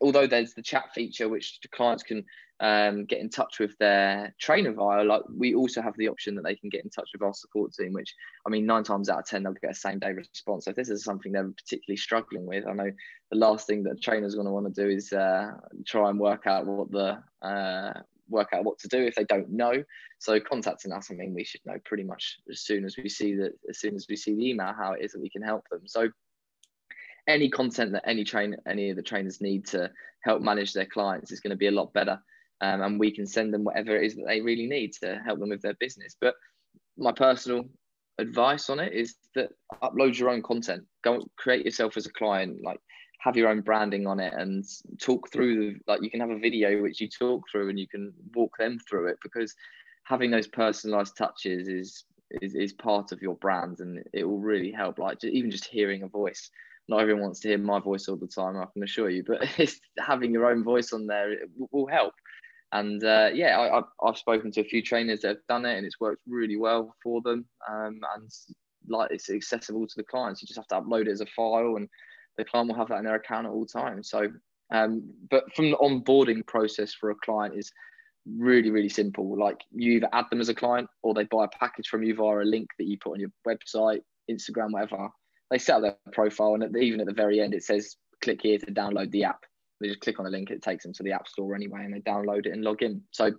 although 0.00 0.26
there's 0.26 0.54
the 0.54 0.62
chat 0.62 0.92
feature 0.94 1.28
which 1.28 1.60
the 1.60 1.68
clients 1.68 2.02
can 2.02 2.24
um, 2.60 3.06
get 3.06 3.20
in 3.20 3.30
touch 3.30 3.58
with 3.58 3.76
their 3.78 4.34
trainer 4.38 4.72
via, 4.72 5.02
like 5.02 5.22
we 5.34 5.54
also 5.54 5.80
have 5.80 5.96
the 5.96 6.08
option 6.08 6.34
that 6.34 6.44
they 6.44 6.56
can 6.56 6.68
get 6.68 6.84
in 6.84 6.90
touch 6.90 7.08
with 7.12 7.22
our 7.22 7.32
support 7.32 7.72
team, 7.72 7.94
which 7.94 8.14
I 8.46 8.50
mean, 8.50 8.66
nine 8.66 8.84
times 8.84 9.08
out 9.08 9.20
of 9.20 9.26
10, 9.26 9.42
they'll 9.42 9.54
get 9.54 9.70
a 9.70 9.74
same 9.74 9.98
day 9.98 10.12
response. 10.12 10.64
So 10.64 10.70
if 10.70 10.76
this 10.76 10.90
is 10.90 11.02
something 11.02 11.32
they're 11.32 11.50
particularly 11.50 11.96
struggling 11.96 12.46
with, 12.46 12.66
I 12.66 12.72
know 12.72 12.90
the 13.30 13.38
last 13.38 13.66
thing 13.66 13.82
that 13.84 13.92
a 13.92 13.96
trainer's 13.96 14.34
going 14.34 14.46
to 14.46 14.52
want 14.52 14.72
to 14.72 14.82
do 14.82 14.88
is 14.90 15.12
uh, 15.12 15.52
try 15.86 16.10
and 16.10 16.20
work 16.20 16.46
out 16.46 16.66
what 16.66 16.90
the, 16.90 17.22
uh, 17.42 18.00
work 18.28 18.50
out 18.52 18.64
what 18.64 18.78
to 18.80 18.88
do 18.88 18.98
if 18.98 19.14
they 19.14 19.24
don't 19.24 19.50
know. 19.50 19.82
So 20.18 20.38
contacting 20.38 20.92
us, 20.92 21.10
I 21.10 21.14
mean, 21.14 21.32
we 21.34 21.44
should 21.44 21.62
know 21.64 21.78
pretty 21.86 22.04
much 22.04 22.38
as 22.50 22.60
soon 22.60 22.84
as 22.84 22.96
we 22.96 23.08
see 23.08 23.34
that, 23.36 23.52
as 23.70 23.80
soon 23.80 23.94
as 23.94 24.06
we 24.08 24.16
see 24.16 24.34
the 24.34 24.50
email, 24.50 24.74
how 24.76 24.92
it 24.92 25.02
is 25.02 25.12
that 25.12 25.22
we 25.22 25.30
can 25.30 25.42
help 25.42 25.64
them. 25.70 25.80
So 25.86 26.10
any 27.28 27.48
content 27.48 27.92
that 27.92 28.08
any 28.08 28.24
train 28.24 28.56
any 28.66 28.90
of 28.90 28.96
the 28.96 29.02
trainers 29.02 29.40
need 29.40 29.66
to 29.66 29.90
help 30.22 30.42
manage 30.42 30.72
their 30.72 30.86
clients 30.86 31.32
is 31.32 31.40
going 31.40 31.50
to 31.50 31.56
be 31.56 31.68
a 31.68 31.72
lot 31.72 31.92
better 31.92 32.20
um, 32.60 32.82
and 32.82 33.00
we 33.00 33.10
can 33.10 33.26
send 33.26 33.52
them 33.52 33.64
whatever 33.64 33.96
it 33.96 34.04
is 34.04 34.16
that 34.16 34.26
they 34.26 34.40
really 34.40 34.66
need 34.66 34.92
to 34.94 35.20
help 35.24 35.38
them 35.40 35.48
with 35.48 35.62
their 35.62 35.74
business. 35.74 36.16
But 36.20 36.34
my 36.98 37.12
personal 37.12 37.64
advice 38.18 38.68
on 38.68 38.80
it 38.80 38.92
is 38.92 39.14
that 39.34 39.50
upload 39.82 40.18
your 40.18 40.30
own 40.30 40.42
content. 40.42 40.84
Go 41.02 41.26
create 41.36 41.64
yourself 41.64 41.96
as 41.96 42.06
a 42.06 42.12
client, 42.12 42.58
like 42.62 42.78
have 43.20 43.36
your 43.36 43.48
own 43.48 43.62
branding 43.62 44.06
on 44.06 44.20
it 44.20 44.32
and 44.34 44.64
talk 44.98 45.30
through 45.30 45.56
the 45.56 45.78
like 45.86 46.02
you 46.02 46.10
can 46.10 46.20
have 46.20 46.30
a 46.30 46.38
video 46.38 46.80
which 46.82 47.00
you 47.00 47.08
talk 47.08 47.42
through 47.50 47.68
and 47.68 47.78
you 47.78 47.86
can 47.86 48.12
walk 48.34 48.56
them 48.58 48.78
through 48.88 49.08
it 49.08 49.18
because 49.22 49.54
having 50.04 50.30
those 50.30 50.46
personalized 50.46 51.16
touches 51.18 51.68
is 51.68 52.04
is, 52.40 52.54
is 52.54 52.72
part 52.72 53.12
of 53.12 53.20
your 53.20 53.34
brand 53.36 53.80
and 53.80 54.02
it 54.14 54.24
will 54.24 54.38
really 54.38 54.70
help 54.70 54.98
like 54.98 55.22
even 55.22 55.50
just 55.50 55.66
hearing 55.66 56.02
a 56.02 56.08
voice 56.08 56.50
not 56.90 57.00
everyone 57.00 57.22
wants 57.22 57.40
to 57.40 57.48
hear 57.48 57.58
my 57.58 57.78
voice 57.78 58.08
all 58.08 58.16
the 58.16 58.26
time 58.26 58.56
i 58.56 58.66
can 58.72 58.82
assure 58.82 59.08
you 59.08 59.24
but 59.26 59.46
having 59.98 60.32
your 60.32 60.50
own 60.50 60.62
voice 60.62 60.92
on 60.92 61.06
there 61.06 61.36
will 61.72 61.86
help 61.86 62.12
and 62.72 63.02
uh, 63.02 63.30
yeah, 63.34 63.58
I, 63.58 64.06
have 64.06 64.16
spoken 64.16 64.52
to 64.52 64.60
a 64.60 64.64
few 64.64 64.82
trainers 64.82 65.20
that 65.20 65.28
have 65.28 65.46
done 65.48 65.64
it, 65.66 65.76
and 65.76 65.84
it's 65.84 65.98
worked 66.00 66.22
really 66.28 66.56
well 66.56 66.94
for 67.02 67.20
them. 67.20 67.44
Um, 67.68 68.00
and 68.14 68.30
like 68.88 69.10
it's 69.10 69.28
accessible 69.28 69.86
to 69.86 69.94
the 69.96 70.04
clients. 70.04 70.40
You 70.40 70.46
just 70.46 70.58
have 70.58 70.68
to 70.68 70.80
upload 70.80 71.02
it 71.02 71.12
as 71.12 71.20
a 71.20 71.26
file, 71.26 71.74
and 71.76 71.88
the 72.36 72.44
client 72.44 72.68
will 72.68 72.76
have 72.76 72.88
that 72.88 72.98
in 72.98 73.04
their 73.04 73.16
account 73.16 73.46
at 73.46 73.52
all 73.52 73.66
times. 73.66 74.08
So, 74.08 74.28
um, 74.72 75.02
but 75.30 75.52
from 75.54 75.70
the 75.70 75.76
onboarding 75.78 76.46
process 76.46 76.94
for 76.94 77.10
a 77.10 77.16
client 77.16 77.58
is 77.58 77.72
really 78.38 78.70
really 78.70 78.88
simple. 78.88 79.36
Like 79.36 79.60
you 79.72 79.92
either 79.92 80.08
add 80.12 80.26
them 80.30 80.40
as 80.40 80.48
a 80.48 80.54
client, 80.54 80.88
or 81.02 81.12
they 81.12 81.24
buy 81.24 81.46
a 81.46 81.58
package 81.58 81.88
from 81.88 82.04
you 82.04 82.14
via 82.14 82.38
a 82.38 82.44
link 82.44 82.68
that 82.78 82.86
you 82.86 82.98
put 82.98 83.14
on 83.14 83.20
your 83.20 83.32
website, 83.46 84.02
Instagram, 84.30 84.70
whatever. 84.70 85.08
They 85.50 85.58
set 85.58 85.76
up 85.76 85.82
their 85.82 86.12
profile, 86.12 86.54
and 86.54 86.62
at 86.62 86.72
the, 86.72 86.78
even 86.78 87.00
at 87.00 87.06
the 87.06 87.12
very 87.12 87.40
end, 87.40 87.54
it 87.54 87.64
says 87.64 87.96
click 88.22 88.40
here 88.42 88.58
to 88.58 88.66
download 88.66 89.10
the 89.10 89.24
app 89.24 89.44
they 89.80 89.88
just 89.88 90.00
click 90.00 90.18
on 90.18 90.24
the 90.24 90.30
link, 90.30 90.50
it 90.50 90.62
takes 90.62 90.84
them 90.84 90.92
to 90.94 91.02
the 91.02 91.12
App 91.12 91.26
Store 91.26 91.54
anyway, 91.54 91.84
and 91.84 91.94
they 91.94 92.00
download 92.00 92.46
it 92.46 92.52
and 92.52 92.62
log 92.62 92.82
in. 92.82 93.02
So 93.10 93.32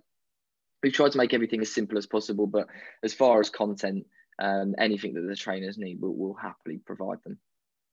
we've 0.82 0.92
tried 0.92 1.12
to 1.12 1.18
make 1.18 1.32
everything 1.32 1.60
as 1.60 1.72
simple 1.72 1.96
as 1.96 2.06
possible. 2.06 2.46
But 2.46 2.66
as 3.02 3.14
far 3.14 3.40
as 3.40 3.48
content, 3.48 4.04
um, 4.40 4.74
anything 4.78 5.14
that 5.14 5.22
the 5.22 5.36
trainers 5.36 5.78
need, 5.78 5.98
we'll, 6.00 6.14
we'll 6.14 6.34
happily 6.34 6.80
provide 6.84 7.18
them. 7.24 7.38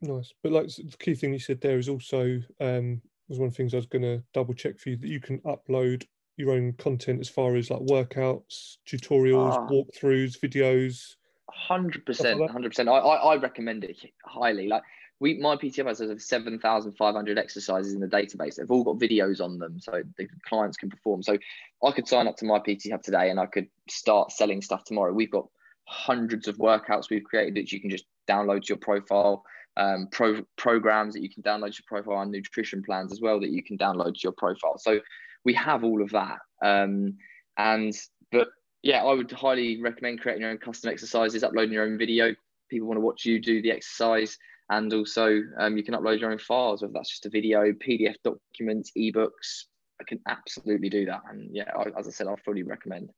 Nice, 0.01 0.33
but 0.41 0.51
like 0.51 0.67
the 0.67 0.97
key 0.97 1.13
thing 1.13 1.33
you 1.33 1.39
said 1.39 1.61
there 1.61 1.77
is 1.77 1.89
also 1.89 2.39
um, 2.61 3.01
was 3.27 3.37
one 3.37 3.47
of 3.47 3.53
the 3.53 3.57
things 3.57 3.73
I 3.73 3.77
was 3.77 3.85
going 3.85 4.01
to 4.01 4.23
double 4.33 4.53
check 4.53 4.79
for 4.79 4.89
you 4.89 4.97
that 4.97 5.09
you 5.09 5.19
can 5.19 5.39
upload 5.39 6.05
your 6.37 6.51
own 6.51 6.73
content 6.73 7.19
as 7.19 7.27
far 7.27 7.57
as 7.57 7.69
like 7.69 7.81
workouts, 7.81 8.77
tutorials, 8.87 9.53
ah. 9.53 9.67
walkthroughs, 9.67 10.39
videos. 10.39 11.15
Hundred 11.53 12.05
percent, 12.05 12.49
hundred 12.49 12.69
percent. 12.69 12.89
I 12.89 12.97
I 12.97 13.35
recommend 13.35 13.83
it 13.83 13.97
highly. 14.25 14.67
Like 14.67 14.83
we 15.19 15.37
my 15.37 15.55
PT 15.55 15.77
Hub 15.77 15.87
has 15.87 16.01
over 16.01 16.17
7,500 16.17 17.37
exercises 17.37 17.93
in 17.93 17.99
the 17.99 18.07
database. 18.07 18.55
They've 18.55 18.71
all 18.71 18.83
got 18.83 18.97
videos 18.97 19.41
on 19.41 19.59
them, 19.59 19.79
so 19.79 20.01
the 20.17 20.27
clients 20.47 20.77
can 20.77 20.89
perform. 20.89 21.23
So 21.23 21.37
I 21.83 21.91
could 21.91 22.07
sign 22.07 22.27
up 22.27 22.37
to 22.37 22.45
my 22.45 22.59
PT 22.59 22.91
Hub 22.91 23.03
today, 23.03 23.29
and 23.29 23.39
I 23.39 23.45
could 23.45 23.67
start 23.89 24.31
selling 24.31 24.61
stuff 24.61 24.85
tomorrow. 24.85 25.13
We've 25.13 25.31
got 25.31 25.47
hundreds 25.85 26.47
of 26.47 26.57
workouts 26.57 27.09
we've 27.09 27.23
created 27.23 27.55
that 27.55 27.71
you 27.71 27.81
can 27.81 27.89
just 27.89 28.05
download 28.27 28.63
to 28.63 28.69
your 28.69 28.77
profile. 28.77 29.43
Um, 29.77 30.07
pro- 30.11 30.43
programs 30.57 31.13
that 31.13 31.21
you 31.21 31.29
can 31.29 31.41
download 31.41 31.73
to 31.73 31.81
your 31.81 32.01
profile 32.01 32.21
and 32.21 32.31
nutrition 32.31 32.83
plans 32.83 33.13
as 33.13 33.21
well 33.21 33.39
that 33.39 33.49
you 33.49 33.63
can 33.63 33.77
download 33.77 34.13
to 34.15 34.19
your 34.23 34.33
profile. 34.33 34.77
So 34.77 34.99
we 35.45 35.53
have 35.53 35.85
all 35.85 36.01
of 36.01 36.09
that. 36.11 36.39
Um, 36.61 37.15
and 37.57 37.93
but 38.31 38.49
yeah, 38.83 39.03
I 39.03 39.13
would 39.13 39.31
highly 39.31 39.81
recommend 39.81 40.21
creating 40.21 40.41
your 40.41 40.51
own 40.51 40.57
custom 40.57 40.91
exercises, 40.91 41.43
uploading 41.43 41.73
your 41.73 41.83
own 41.83 41.97
video. 41.97 42.33
People 42.69 42.87
want 42.87 42.97
to 42.97 43.05
watch 43.05 43.25
you 43.25 43.39
do 43.39 43.61
the 43.61 43.71
exercise 43.71 44.37
and 44.69 44.93
also 44.93 45.41
um, 45.57 45.75
you 45.75 45.83
can 45.83 45.95
upload 45.95 46.19
your 46.19 46.31
own 46.31 46.37
files 46.37 46.83
whether 46.83 46.93
that's 46.93 47.09
just 47.09 47.25
a 47.25 47.29
video 47.31 47.71
pdf 47.71 48.13
documents 48.23 48.91
ebooks 48.95 49.63
i 49.99 50.03
can 50.03 50.19
absolutely 50.27 50.89
do 50.89 51.05
that 51.05 51.21
and 51.31 51.49
yeah 51.51 51.71
I, 51.75 51.85
as 51.97 52.07
i 52.07 52.11
said 52.11 52.27
i 52.27 52.35
fully 52.45 52.61
recommend 52.61 53.09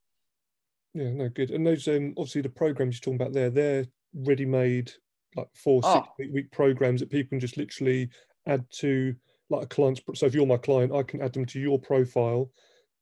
yeah 0.94 1.12
no 1.12 1.28
good 1.28 1.52
and 1.52 1.68
those 1.68 1.90
um, 1.90 2.14
obviously 2.18 2.42
the 2.42 2.48
programs 2.48 2.96
you're 2.96 3.02
talking 3.02 3.22
about 3.22 3.34
there 3.34 3.50
they're 3.50 3.86
ready 4.14 4.46
made 4.46 4.94
like 5.36 5.48
four 5.56 5.82
oh. 5.84 6.06
six 6.18 6.32
week 6.34 6.52
programs 6.52 7.00
that 7.02 7.10
people 7.10 7.30
can 7.30 7.40
just 7.40 7.58
literally 7.58 8.10
add 8.48 8.66
to 8.72 9.16
like 9.50 9.64
a 9.64 9.68
client's. 9.68 10.02
So 10.16 10.26
if 10.26 10.34
you're 10.34 10.46
my 10.46 10.58
client, 10.58 10.94
I 10.94 11.04
can 11.04 11.22
add 11.22 11.34
them 11.34 11.46
to 11.46 11.60
your 11.60 11.80
profile. 11.80 12.50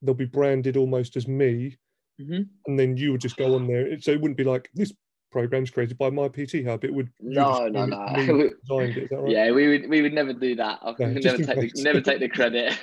They'll 0.02 0.14
be 0.14 0.26
branded 0.26 0.78
almost 0.78 1.16
as 1.16 1.28
me, 1.28 1.78
Mhm. 2.20 2.48
and 2.68 2.80
then 2.80 2.98
you 2.98 3.12
would 3.12 3.22
just 3.22 3.38
go 3.38 3.56
on 3.56 3.68
there. 3.68 4.00
So 4.02 4.12
it 4.12 4.20
wouldn't 4.22 4.38
be 4.38 4.44
like 4.44 4.70
this 4.74 4.92
program's 5.32 5.70
created 5.70 5.98
by 5.98 6.10
my 6.10 6.28
PT 6.28 6.64
Hub. 6.66 6.84
It 6.84 6.94
would. 6.94 7.10
No, 7.20 7.68
no, 7.68 7.86
no. 7.86 8.06
it's 8.10 8.18
me 8.18 8.26
who 8.28 8.50
designed 8.62 8.98
it, 8.98 9.04
is 9.04 9.10
that 9.10 9.20
right? 9.20 9.32
Yeah, 9.32 9.52
we 9.52 9.68
would 9.68 9.90
we 9.90 10.02
would 10.02 10.14
never 10.14 10.34
do 10.34 10.56
that. 10.56 10.80
I 10.82 10.96
No, 11.00 11.08
never 11.08 11.38
take 11.38 11.74
the, 11.74 11.84
never 11.84 12.02
take 12.02 12.20
the 12.20 12.30
credit. 12.30 12.78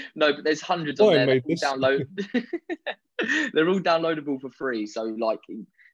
no, 0.14 0.32
but 0.34 0.44
there's 0.44 0.60
hundreds 0.60 1.00
on 1.00 1.12
there. 1.12 1.26
made 1.26 1.44
They're 1.46 1.68
all 1.68 1.78
download. 1.78 2.06
They're 3.52 3.68
all 3.68 3.80
downloadable 3.80 4.40
for 4.40 4.50
free. 4.50 4.86
So 4.86 5.02
like, 5.02 5.40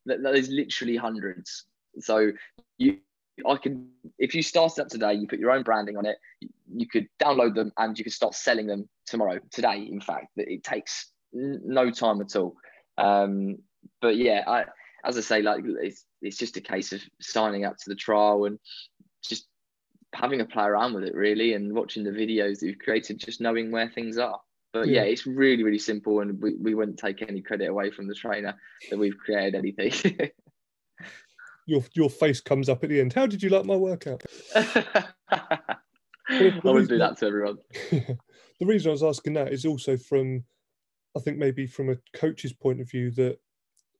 there's 0.06 0.48
literally 0.48 0.96
hundreds. 0.96 1.64
So 1.98 2.30
you, 2.78 2.98
I 3.44 3.56
can, 3.56 3.88
if 4.18 4.32
you 4.32 4.42
started 4.42 4.82
up 4.82 4.88
today, 4.88 5.14
you 5.14 5.26
put 5.26 5.40
your 5.40 5.50
own 5.50 5.64
branding 5.64 5.96
on 5.96 6.06
it. 6.06 6.18
You, 6.40 6.48
you 6.76 6.86
could 6.86 7.08
download 7.20 7.56
them 7.56 7.72
and 7.78 7.98
you 7.98 8.04
could 8.04 8.12
start 8.12 8.34
selling 8.34 8.68
them 8.68 8.88
tomorrow. 9.06 9.40
Today, 9.50 9.88
in 9.90 10.00
fact, 10.00 10.28
it 10.36 10.62
takes 10.62 11.10
no 11.32 11.90
time 11.90 12.20
at 12.20 12.36
all. 12.36 12.54
Um, 12.98 13.58
but 14.00 14.16
yeah, 14.16 14.42
I, 14.46 14.64
as 15.04 15.16
I 15.16 15.20
say, 15.20 15.42
like 15.42 15.64
it's 15.64 16.04
it's 16.22 16.36
just 16.36 16.56
a 16.56 16.60
case 16.60 16.92
of 16.92 17.00
signing 17.20 17.64
up 17.64 17.76
to 17.76 17.88
the 17.88 17.94
trial 17.94 18.44
and 18.46 18.58
just 19.22 19.46
having 20.14 20.40
a 20.40 20.44
play 20.44 20.64
around 20.64 20.94
with 20.94 21.04
it 21.04 21.14
really 21.14 21.52
and 21.54 21.74
watching 21.74 22.02
the 22.04 22.10
videos 22.10 22.60
that 22.60 22.66
you've 22.66 22.78
created, 22.78 23.18
just 23.18 23.40
knowing 23.40 23.70
where 23.70 23.88
things 23.88 24.18
are. 24.18 24.40
But 24.72 24.88
yeah, 24.88 25.02
Yeah. 25.02 25.10
it's 25.10 25.26
really, 25.26 25.62
really 25.62 25.78
simple 25.78 26.20
and 26.20 26.40
we, 26.40 26.54
we 26.54 26.74
wouldn't 26.74 26.98
take 26.98 27.22
any 27.22 27.42
credit 27.42 27.68
away 27.68 27.90
from 27.90 28.08
the 28.08 28.14
trainer 28.14 28.54
that 28.90 28.98
we've 28.98 29.16
created 29.18 29.54
anything. 29.54 29.92
Your 31.68 31.82
your 31.94 32.08
face 32.08 32.40
comes 32.40 32.68
up 32.68 32.84
at 32.84 32.90
the 32.90 33.00
end. 33.00 33.12
How 33.12 33.26
did 33.26 33.42
you 33.42 33.48
like 33.48 33.64
my 33.64 33.74
workout? 33.74 34.22
I 34.54 35.10
wouldn't 36.30 36.88
do 36.88 36.98
that 36.98 37.16
to 37.18 37.26
everyone. 37.26 37.58
the 37.90 38.16
reason 38.60 38.90
I 38.90 38.92
was 38.92 39.02
asking 39.02 39.32
that 39.32 39.52
is 39.52 39.66
also 39.66 39.96
from, 39.96 40.44
I 41.16 41.20
think 41.20 41.38
maybe 41.38 41.66
from 41.66 41.90
a 41.90 41.96
coach's 42.12 42.52
point 42.52 42.80
of 42.80 42.90
view 42.90 43.10
that, 43.12 43.38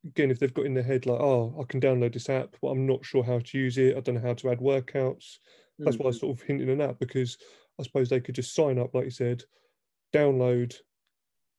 again, 0.05 0.31
if 0.31 0.39
they've 0.39 0.53
got 0.53 0.67
in 0.67 0.75
their 0.75 0.83
head 0.85 1.07
like, 1.07 1.21
oh, 1.21 1.57
I 1.61 1.65
can 1.65 1.81
download 1.81 2.13
this 2.13 2.29
app, 2.29 2.55
but 2.61 2.69
I'm 2.69 2.87
not 2.87 3.05
sure 3.05 3.25
how 3.25 3.39
to 3.39 3.59
use 3.59 3.79
it. 3.79 3.97
I 3.97 4.01
don't 4.01 4.17
know 4.17 4.21
how 4.21 4.35
to 4.35 4.51
add 4.51 4.61
workouts. 4.61 5.39
That's 5.79 5.99
why 5.99 6.07
I 6.09 6.13
mm. 6.13 6.19
sort 6.19 6.39
of 6.39 6.47
hinting 6.47 6.71
on 6.71 6.79
that 6.79 6.99
because 6.99 7.37
I 7.79 7.83
suppose 7.83 8.09
they 8.09 8.21
could 8.21 8.35
just 8.35 8.55
sign 8.55 8.79
up, 8.79 8.95
like 8.95 9.05
you 9.05 9.11
said, 9.11 9.45
download 10.15 10.75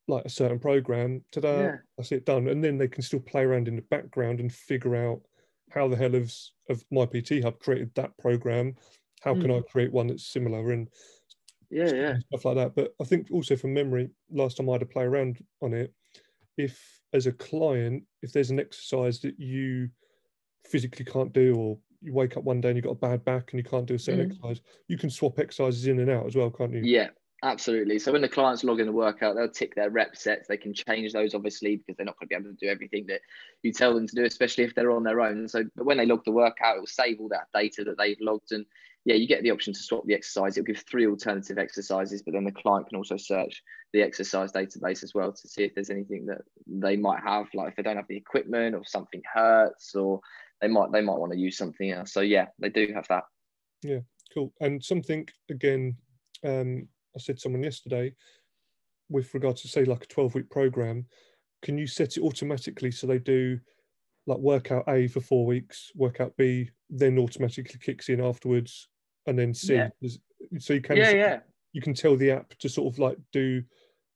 like 0.07 0.25
a 0.25 0.29
certain 0.29 0.59
program, 0.59 1.23
ta-da, 1.31 1.59
Yeah. 1.59 1.75
that's 1.97 2.11
it 2.11 2.25
done, 2.25 2.47
and 2.47 2.63
then 2.63 2.77
they 2.77 2.87
can 2.87 3.03
still 3.03 3.19
play 3.19 3.43
around 3.43 3.67
in 3.67 3.75
the 3.75 3.81
background 3.83 4.39
and 4.39 4.51
figure 4.51 4.95
out 4.95 5.21
how 5.71 5.87
the 5.87 5.97
hell 5.97 6.13
has 6.13 6.53
of 6.69 6.83
my 6.91 7.05
PT 7.05 7.43
Hub 7.43 7.59
created 7.59 7.91
that 7.95 8.17
program. 8.17 8.75
How 9.21 9.33
can 9.33 9.47
mm. 9.47 9.57
I 9.57 9.61
create 9.69 9.91
one 9.91 10.07
that's 10.07 10.31
similar 10.31 10.71
and 10.71 10.87
Yeah, 11.69 11.91
yeah. 11.93 12.17
stuff 12.27 12.45
like 12.45 12.55
that. 12.55 12.75
But 12.75 12.93
I 12.99 13.03
think 13.03 13.27
also 13.31 13.55
from 13.55 13.73
memory, 13.73 14.09
last 14.29 14.57
time 14.57 14.69
I 14.69 14.73
had 14.73 14.81
to 14.81 14.85
play 14.87 15.03
around 15.03 15.43
on 15.61 15.73
it, 15.73 15.93
if 16.57 17.01
as 17.13 17.27
a 17.27 17.31
client, 17.33 18.05
if 18.21 18.33
there's 18.33 18.51
an 18.51 18.59
exercise 18.59 19.21
that 19.21 19.39
you 19.39 19.89
physically 20.65 21.05
can't 21.05 21.33
do, 21.33 21.55
or 21.57 21.79
you 22.01 22.13
wake 22.13 22.37
up 22.37 22.43
one 22.45 22.61
day 22.61 22.69
and 22.69 22.77
you've 22.77 22.85
got 22.85 22.91
a 22.91 22.95
bad 22.95 23.25
back 23.25 23.53
and 23.53 23.59
you 23.59 23.65
can't 23.69 23.87
do 23.87 23.95
a 23.95 23.99
certain 23.99 24.21
Mhm. 24.21 24.25
exercise, 24.25 24.61
you 24.87 24.97
can 24.97 25.09
swap 25.09 25.39
exercises 25.39 25.87
in 25.87 25.99
and 25.99 26.11
out 26.11 26.27
as 26.27 26.35
well, 26.35 26.51
can't 26.51 26.73
you? 26.73 26.89
Yeah, 26.89 27.09
absolutely. 27.43 27.99
So 27.99 28.11
when 28.11 28.21
the 28.21 28.29
clients 28.29 28.63
log 28.63 28.79
in 28.79 28.85
the 28.85 28.91
workout, 28.91 29.35
they'll 29.35 29.49
tick 29.49 29.75
their 29.75 29.89
rep 29.89 30.15
sets. 30.15 30.47
They 30.47 30.57
can 30.57 30.73
change 30.73 31.13
those 31.13 31.33
obviously 31.33 31.77
because 31.77 31.95
they're 31.97 32.05
not 32.05 32.17
going 32.19 32.27
to 32.27 32.29
be 32.29 32.35
able 32.35 32.55
to 32.55 32.65
do 32.65 32.69
everything 32.71 33.07
that 33.07 33.21
you 33.63 33.71
tell 33.73 33.93
them 33.95 34.07
to 34.07 34.15
do, 34.15 34.23
especially 34.25 34.63
if 34.63 34.75
they're 34.75 34.91
on 34.91 35.03
their 35.03 35.21
own. 35.21 35.47
So 35.47 35.63
when 35.75 35.97
they 35.97 36.05
log 36.05 36.23
the 36.23 36.31
workout, 36.31 36.77
it 36.77 36.79
will 36.79 36.87
save 36.87 37.19
all 37.19 37.29
that 37.29 37.47
data 37.53 37.83
that 37.83 37.97
they've 37.97 38.19
logged. 38.21 38.51
And 38.51 38.65
yeah, 39.07 39.15
you 39.15 39.25
get 39.25 39.41
the 39.41 39.51
option 39.51 39.71
to 39.71 39.79
swap 39.79 40.05
the 40.05 40.13
exercise. 40.13 40.57
It'll 40.57 40.65
give 40.65 40.83
three 40.83 41.07
alternative 41.07 41.57
exercises, 41.57 42.21
but 42.21 42.33
then 42.33 42.43
the 42.43 42.51
client 42.51 42.89
can 42.89 42.97
also 42.97 43.15
search 43.15 43.63
the 43.93 44.01
exercise 44.01 44.51
database 44.51 45.01
as 45.01 45.13
well 45.15 45.31
to 45.31 45.47
see 45.47 45.63
if 45.63 45.73
there's 45.73 45.89
anything 45.89 46.25
that 46.25 46.41
they 46.67 46.97
might 46.97 47.23
have, 47.23 47.47
like 47.53 47.69
if 47.69 47.77
they 47.77 47.83
don't 47.83 47.95
have 47.95 48.09
the 48.09 48.17
equipment 48.17 48.75
or 48.75 48.81
something 48.83 49.21
hurts 49.33 49.95
or 49.95 50.19
they 50.59 50.67
might 50.67 50.91
they 50.91 50.99
might 50.99 51.19
want 51.19 51.31
to 51.31 51.39
use 51.39 51.57
something 51.57 51.89
else. 51.89 52.11
So 52.11 52.19
yeah, 52.19 52.47
they 52.59 52.67
do 52.67 52.91
have 52.93 53.07
that. 53.07 53.23
Yeah, 53.81 53.99
cool. 54.33 54.51
And 54.59 54.83
something 54.83 55.25
again, 55.49 55.95
um, 56.43 56.89
I 57.15 57.19
said 57.19 57.39
someone 57.39 57.63
yesterday 57.63 58.13
with 59.07 59.33
regards 59.33 59.61
to 59.61 59.69
say 59.69 59.85
like 59.85 60.03
a 60.03 60.07
12 60.07 60.35
week 60.35 60.49
program, 60.49 61.05
can 61.61 61.77
you 61.77 61.87
set 61.87 62.17
it 62.17 62.23
automatically 62.23 62.91
so 62.91 63.07
they 63.07 63.19
do 63.19 63.57
like 64.25 64.39
workout 64.39 64.83
A 64.89 65.07
for 65.07 65.21
four 65.21 65.45
weeks, 65.45 65.91
workout 65.95 66.35
B, 66.35 66.71
then 66.89 67.17
automatically 67.17 67.79
kicks 67.81 68.09
in 68.09 68.19
afterwards, 68.19 68.89
and 69.27 69.37
then 69.37 69.53
C. 69.53 69.75
Yeah. 69.75 69.89
So 70.59 70.73
you 70.73 70.81
can 70.81 70.97
Yeah, 70.97 71.11
yeah. 71.11 71.39
you 71.73 71.81
can 71.81 71.93
tell 71.93 72.15
the 72.15 72.31
app 72.31 72.55
to 72.59 72.69
sort 72.69 72.91
of 72.93 72.99
like 72.99 73.17
do 73.31 73.63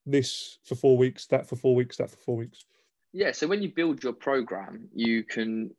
this 0.06 0.58
for 0.64 0.76
four 0.76 0.98
weeks, 0.98 1.28
that 1.28 1.48
for 1.48 1.56
four 1.56 1.76
weeks, 1.76 1.98
that 1.98 2.10
for 2.10 2.18
four 2.18 2.38
weeks. 2.38 2.66
Yeah, 3.14 3.32
so 3.34 3.46
when 3.46 3.62
you 3.62 3.70
build 3.70 4.04
your 4.04 4.14
program, 4.14 4.88
you 4.96 5.24
can 5.24 5.72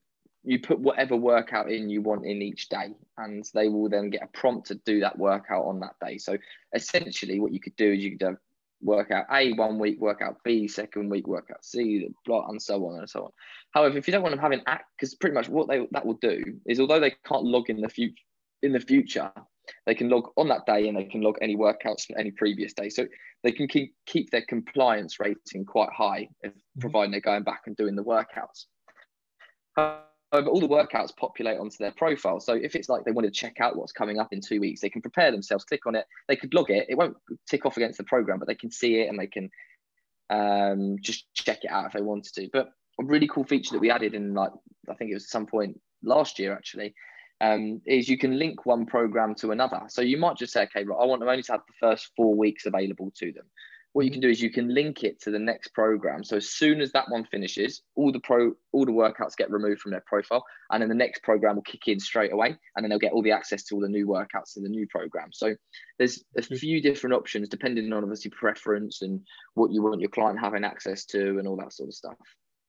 you 0.45 0.59
put 0.59 0.80
whatever 0.80 1.16
workout 1.16 1.70
in 1.70 1.89
you 1.89 2.03
want 2.03 2.26
in 2.26 2.43
each 2.43 2.68
day, 2.68 2.91
and 3.16 3.49
they 3.55 3.68
will 3.68 3.89
then 3.89 4.11
get 4.11 4.22
a 4.22 4.26
prompt 4.26 4.66
to 4.68 4.74
do 4.85 5.01
that 5.01 5.18
workout 5.18 5.64
on 5.64 5.80
that 5.80 5.95
day. 6.05 6.18
So 6.18 6.37
essentially, 6.74 7.41
what 7.41 7.53
you 7.53 7.61
could 7.61 7.76
do 7.76 7.93
is 7.93 8.03
you 8.03 8.18
could 8.18 8.26
have 8.26 8.37
workout 8.83 9.26
A 9.30 9.53
one 9.53 9.78
week, 9.78 10.01
workout 10.01 10.43
B 10.45 10.66
second 10.66 11.09
week, 11.09 11.26
workout 11.28 11.64
C, 11.64 12.09
blah, 12.26 12.49
and 12.49 12.61
so 12.61 12.85
on 12.87 12.99
and 12.99 13.09
so 13.09 13.26
on. 13.26 13.30
However, 13.70 13.97
if 13.97 14.07
you 14.07 14.12
don't 14.12 14.22
want 14.22 14.33
them 14.33 14.43
having 14.43 14.62
act, 14.66 14.87
because 14.97 15.14
pretty 15.14 15.35
much 15.35 15.49
what 15.49 15.68
they 15.68 15.87
that 15.93 16.05
will 16.05 16.18
do 16.20 16.43
is, 16.66 16.80
although 16.80 17.01
they 17.01 17.14
can't 17.24 17.45
log 17.45 17.70
in 17.70 17.80
the 17.80 17.89
future 17.89 18.22
in 18.62 18.72
the 18.72 18.80
future, 18.80 19.30
they 19.86 19.94
can 19.94 20.08
log 20.08 20.30
on 20.36 20.48
that 20.48 20.66
day 20.66 20.88
and 20.88 20.96
they 20.96 21.04
can 21.04 21.20
log 21.20 21.36
any 21.40 21.56
workouts 21.56 22.06
from 22.06 22.16
any 22.18 22.30
previous 22.30 22.72
day. 22.72 22.88
So 22.88 23.06
they 23.42 23.52
can 23.52 23.68
keep 23.68 23.94
keep 24.06 24.30
their 24.30 24.44
compliance 24.48 25.18
rating 25.20 25.64
quite 25.64 25.90
high, 25.90 26.28
if, 26.42 26.52
providing 26.80 27.10
they're 27.10 27.20
going 27.20 27.42
back 27.42 27.62
and 27.66 27.76
doing 27.76 27.96
the 27.96 28.04
workouts. 28.04 28.66
However, 29.76 30.48
all 30.48 30.60
the 30.60 30.68
workouts 30.68 31.16
populate 31.16 31.58
onto 31.58 31.76
their 31.78 31.92
profile. 31.92 32.40
So 32.40 32.54
if 32.54 32.74
it's 32.74 32.88
like 32.88 33.04
they 33.04 33.12
want 33.12 33.26
to 33.26 33.30
check 33.30 33.60
out 33.60 33.76
what's 33.76 33.92
coming 33.92 34.18
up 34.18 34.32
in 34.32 34.40
two 34.40 34.60
weeks, 34.60 34.80
they 34.80 34.88
can 34.88 35.02
prepare 35.02 35.30
themselves, 35.30 35.64
click 35.64 35.86
on 35.86 35.94
it, 35.94 36.06
they 36.28 36.36
could 36.36 36.54
log 36.54 36.70
it. 36.70 36.86
It 36.88 36.96
won't 36.96 37.16
tick 37.48 37.66
off 37.66 37.76
against 37.76 37.98
the 37.98 38.04
program, 38.04 38.38
but 38.38 38.48
they 38.48 38.54
can 38.54 38.70
see 38.70 39.00
it 39.00 39.08
and 39.08 39.18
they 39.18 39.26
can 39.26 39.50
um, 40.30 40.96
just 41.00 41.26
check 41.34 41.64
it 41.64 41.70
out 41.70 41.86
if 41.86 41.92
they 41.92 42.00
wanted 42.00 42.32
to. 42.34 42.48
But 42.52 42.70
a 43.00 43.04
really 43.04 43.28
cool 43.28 43.44
feature 43.44 43.72
that 43.72 43.80
we 43.80 43.90
added 43.90 44.14
in 44.14 44.34
like 44.34 44.52
I 44.88 44.94
think 44.94 45.10
it 45.10 45.14
was 45.14 45.30
some 45.30 45.46
point 45.46 45.80
last 46.02 46.38
year 46.38 46.52
actually 46.52 46.94
um, 47.43 47.82
is 47.84 48.09
you 48.09 48.16
can 48.16 48.38
link 48.38 48.64
one 48.64 48.86
program 48.86 49.34
to 49.34 49.51
another. 49.51 49.82
So 49.88 50.01
you 50.01 50.16
might 50.16 50.36
just 50.36 50.53
say, 50.53 50.62
okay, 50.62 50.84
right, 50.84 50.97
I 50.99 51.05
want 51.05 51.20
them 51.20 51.28
only 51.28 51.43
to 51.43 51.53
have 51.53 51.62
the 51.66 51.74
first 51.80 52.11
four 52.16 52.34
weeks 52.34 52.66
available 52.66 53.12
to 53.18 53.32
them. 53.32 53.45
What 53.95 54.07
you 54.07 54.12
can 54.12 54.22
do 54.22 54.30
is 54.30 54.40
you 54.40 54.51
can 54.51 54.72
link 54.72 55.03
it 55.03 55.20
to 55.22 55.30
the 55.30 55.40
next 55.40 55.74
program. 55.74 56.24
So 56.24 56.36
as 56.36 56.49
soon 56.49 56.80
as 56.80 56.93
that 56.93 57.11
one 57.11 57.26
finishes, 57.26 57.82
all 57.95 58.11
the 58.11 58.20
pro 58.20 58.53
all 58.72 58.86
the 58.86 58.93
workouts 58.93 59.36
get 59.36 59.51
removed 59.51 59.80
from 59.80 59.90
their 59.90 60.05
profile, 60.07 60.47
and 60.70 60.80
then 60.80 60.88
the 60.88 60.95
next 60.95 61.22
program 61.22 61.57
will 61.57 61.62
kick 61.62 61.88
in 61.88 62.01
straight 62.01 62.32
away, 62.32 62.57
and 62.74 62.82
then 62.82 62.88
they'll 62.88 62.99
get 62.99 63.12
all 63.12 63.22
the 63.22 63.32
access 63.32 63.64
to 63.64 63.74
all 63.74 63.82
the 63.82 63.88
new 63.88 64.07
workouts 64.07 64.57
in 64.57 64.62
the 64.62 64.68
new 64.70 64.86
program. 64.86 65.28
So 65.30 65.55
there's 65.99 66.24
a 66.38 66.43
few 66.43 66.80
different 66.80 67.14
options 67.14 67.51
depending 67.51 67.93
on 67.93 68.03
obviously 68.03 68.30
preference 68.30 69.03
and 69.03 69.20
what 69.55 69.72
you 69.72 69.82
want 69.82 70.01
your 70.01 70.11
client 70.11 70.38
having 70.40 70.64
access 70.64 71.05
to 71.07 71.38
and 71.38 71.47
all 71.47 71.57
that 71.57 71.74
sort 71.74 71.90
of 71.90 71.95
stuff. 71.95 72.16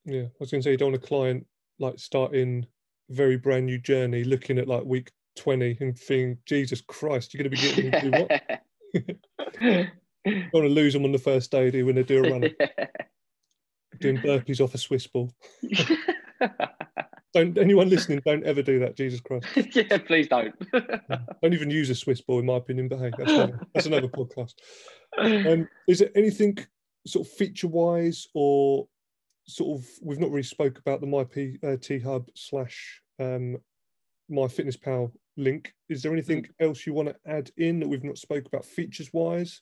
Yeah, 0.04 0.24
I 0.24 0.30
was 0.40 0.52
going 0.52 0.62
to 0.62 0.66
say 0.66 0.72
you 0.72 0.78
don't 0.78 0.92
want 0.92 1.04
a 1.04 1.08
client 1.08 1.46
like 1.80 2.00
starting 2.00 2.66
very 3.14 3.38
brand 3.38 3.66
new 3.66 3.78
journey, 3.78 4.24
looking 4.24 4.58
at 4.58 4.68
like 4.68 4.84
week 4.84 5.12
20 5.38 5.78
and 5.80 5.98
thinking, 5.98 6.38
Jesus 6.46 6.82
Christ, 6.82 7.34
you're 7.34 7.44
going 7.44 7.56
to 7.56 7.62
be 7.62 7.68
getting 7.68 7.94
into 7.94 8.20
what? 8.20 9.90
Want 10.54 10.66
to 10.66 10.70
lose 10.70 10.94
them 10.94 11.06
on 11.06 11.12
the 11.12 11.18
first 11.18 11.52
day, 11.52 11.70
do 11.70 11.80
you, 11.80 11.86
when 11.86 11.96
they 11.96 12.04
do 12.04 12.24
a 12.24 12.30
run, 12.30 12.42
doing 14.00 14.18
burpees 14.18 14.62
off 14.62 14.74
a 14.74 14.78
Swiss 14.78 15.08
ball. 15.08 15.34
Don't 17.34 17.58
anyone 17.58 17.90
listening, 17.90 18.22
don't 18.24 18.44
ever 18.44 18.62
do 18.62 18.78
that, 18.78 18.96
Jesus 18.96 19.20
Christ. 19.20 19.48
yeah, 19.76 19.98
please 19.98 20.28
don't. 20.28 20.54
Don't 20.72 21.54
even 21.54 21.72
use 21.72 21.90
a 21.90 21.96
Swiss 21.96 22.22
ball, 22.22 22.38
in 22.38 22.46
my 22.46 22.58
opinion, 22.58 22.88
but 22.88 23.00
hey, 23.00 23.12
that's 23.18 23.32
another, 23.32 23.60
that's 23.74 23.86
another 23.88 24.08
podcast. 24.08 24.54
Um, 25.18 25.68
is 25.88 25.98
there 25.98 26.12
anything 26.14 26.60
sort 27.08 27.26
of 27.26 27.34
feature 27.34 27.68
wise 27.70 28.28
or 28.36 28.88
sort 29.48 29.80
of 29.80 29.88
we've 30.02 30.20
not 30.20 30.30
really 30.30 30.44
spoke 30.44 30.78
about 30.78 31.02
the 31.02 31.08
my 31.08 31.24
P, 31.24 31.58
uh, 31.66 31.76
T 31.76 31.98
hub 31.98 32.28
slash 32.36 33.02
um, 33.20 33.58
my 34.30 34.48
fitness 34.48 34.78
pal 34.78 35.12
link 35.36 35.74
is 35.90 36.02
there 36.02 36.14
anything 36.14 36.48
else 36.60 36.86
you 36.86 36.94
want 36.94 37.10
to 37.10 37.16
add 37.26 37.50
in 37.58 37.80
that 37.80 37.90
we've 37.90 38.04
not 38.04 38.18
spoke 38.18 38.46
about 38.46 38.66
features 38.66 39.12
wise 39.14 39.62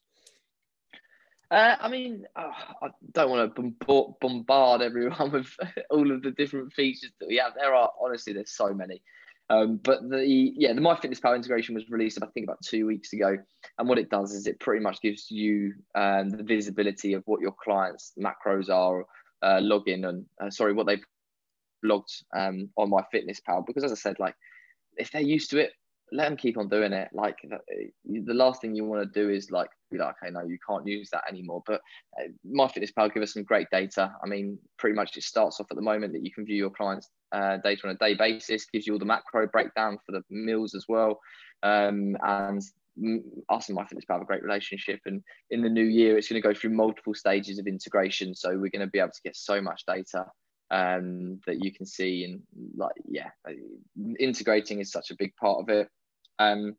Uh, 1.51 1.75
I 1.81 1.89
mean, 1.89 2.25
uh, 2.33 2.53
I 2.81 2.87
don't 3.11 3.29
want 3.29 3.53
to 3.53 4.15
bombard, 4.21 4.81
everyone 4.81 5.31
with 5.33 5.53
all 5.89 6.09
of 6.09 6.21
the 6.21 6.31
different 6.31 6.71
features 6.71 7.11
that 7.19 7.27
we 7.27 7.37
have. 7.37 7.53
There 7.55 7.75
are 7.75 7.91
honestly, 8.01 8.31
there's 8.31 8.55
so 8.55 8.73
many. 8.73 9.01
Um, 9.51 9.77
but 9.83 9.99
the 10.09 10.25
yeah, 10.25 10.71
the 10.71 10.79
My 10.79 10.95
Fitness 10.95 11.19
MyFitnessPal 11.19 11.35
integration 11.35 11.75
was 11.75 11.89
released, 11.89 12.17
I 12.23 12.27
think, 12.27 12.45
about 12.45 12.61
two 12.63 12.87
weeks 12.87 13.11
ago. 13.11 13.37
And 13.77 13.89
what 13.89 13.97
it 13.97 14.09
does 14.09 14.31
is 14.31 14.47
it 14.47 14.61
pretty 14.61 14.81
much 14.81 15.01
gives 15.01 15.29
you 15.29 15.73
um, 15.93 16.29
the 16.29 16.43
visibility 16.43 17.13
of 17.15 17.23
what 17.25 17.41
your 17.41 17.53
clients' 17.61 18.13
macros 18.17 18.69
are, 18.69 19.03
uh, 19.41 19.59
login 19.59 20.07
and 20.07 20.25
uh, 20.41 20.49
sorry, 20.49 20.71
what 20.71 20.87
they've 20.87 21.05
logged 21.83 22.23
um, 22.35 22.69
on 22.77 22.91
MyFitnessPal. 22.91 23.65
Because 23.65 23.83
as 23.83 23.91
I 23.91 23.95
said, 23.95 24.19
like 24.19 24.35
if 24.97 25.11
they're 25.11 25.21
used 25.21 25.49
to 25.51 25.59
it, 25.59 25.71
let 26.11 26.27
them 26.27 26.37
keep 26.37 26.57
on 26.57 26.67
doing 26.67 26.91
it. 26.91 27.09
Like 27.13 27.37
the 28.05 28.33
last 28.33 28.61
thing 28.61 28.75
you 28.75 28.83
want 28.83 29.01
to 29.01 29.19
do 29.19 29.29
is 29.29 29.49
like 29.49 29.69
be 29.91 29.97
like, 29.97 30.15
okay, 30.21 30.31
no, 30.31 30.41
you 30.43 30.57
can't 30.67 30.85
use 30.85 31.09
that 31.11 31.23
anymore. 31.29 31.63
But 31.65 31.81
uh, 32.19 32.27
MyFitnessPal 32.45 33.13
give 33.13 33.23
us 33.23 33.33
some 33.33 33.43
great 33.43 33.67
data. 33.71 34.11
I 34.23 34.27
mean, 34.27 34.57
pretty 34.77 34.95
much 34.95 35.15
it 35.15 35.23
starts 35.23 35.59
off 35.59 35.67
at 35.71 35.75
the 35.75 35.81
moment 35.81 36.13
that 36.13 36.25
you 36.25 36.31
can 36.31 36.45
view 36.45 36.57
your 36.57 36.69
clients' 36.69 37.09
uh, 37.31 37.57
data 37.63 37.81
on 37.85 37.91
a 37.91 37.97
day 37.97 38.13
basis. 38.13 38.65
Gives 38.65 38.85
you 38.85 38.93
all 38.93 38.99
the 38.99 39.05
macro 39.05 39.47
breakdown 39.47 39.97
for 40.05 40.11
the 40.11 40.23
meals 40.29 40.75
as 40.75 40.85
well, 40.89 41.19
um, 41.63 42.17
and 42.23 42.61
us 43.49 43.69
and 43.69 43.77
MyFitnessPal 43.77 44.09
have 44.09 44.21
a 44.21 44.25
great 44.25 44.43
relationship. 44.43 44.99
And 45.05 45.23
in 45.49 45.61
the 45.61 45.69
new 45.69 45.85
year, 45.85 46.17
it's 46.17 46.27
going 46.27 46.41
to 46.41 46.47
go 46.47 46.53
through 46.53 46.71
multiple 46.71 47.13
stages 47.13 47.57
of 47.57 47.67
integration. 47.67 48.35
So 48.35 48.49
we're 48.49 48.69
going 48.69 48.85
to 48.85 48.87
be 48.87 48.99
able 48.99 49.11
to 49.11 49.21
get 49.23 49.37
so 49.37 49.61
much 49.61 49.85
data 49.87 50.25
um, 50.71 51.39
that 51.45 51.63
you 51.63 51.71
can 51.71 51.85
see 51.85 52.23
and 52.23 52.41
like 52.75 52.95
yeah 53.07 53.29
integrating 54.19 54.79
is 54.79 54.91
such 54.91 55.11
a 55.11 55.15
big 55.15 55.35
part 55.35 55.59
of 55.59 55.69
it. 55.69 55.89
Um, 56.39 56.75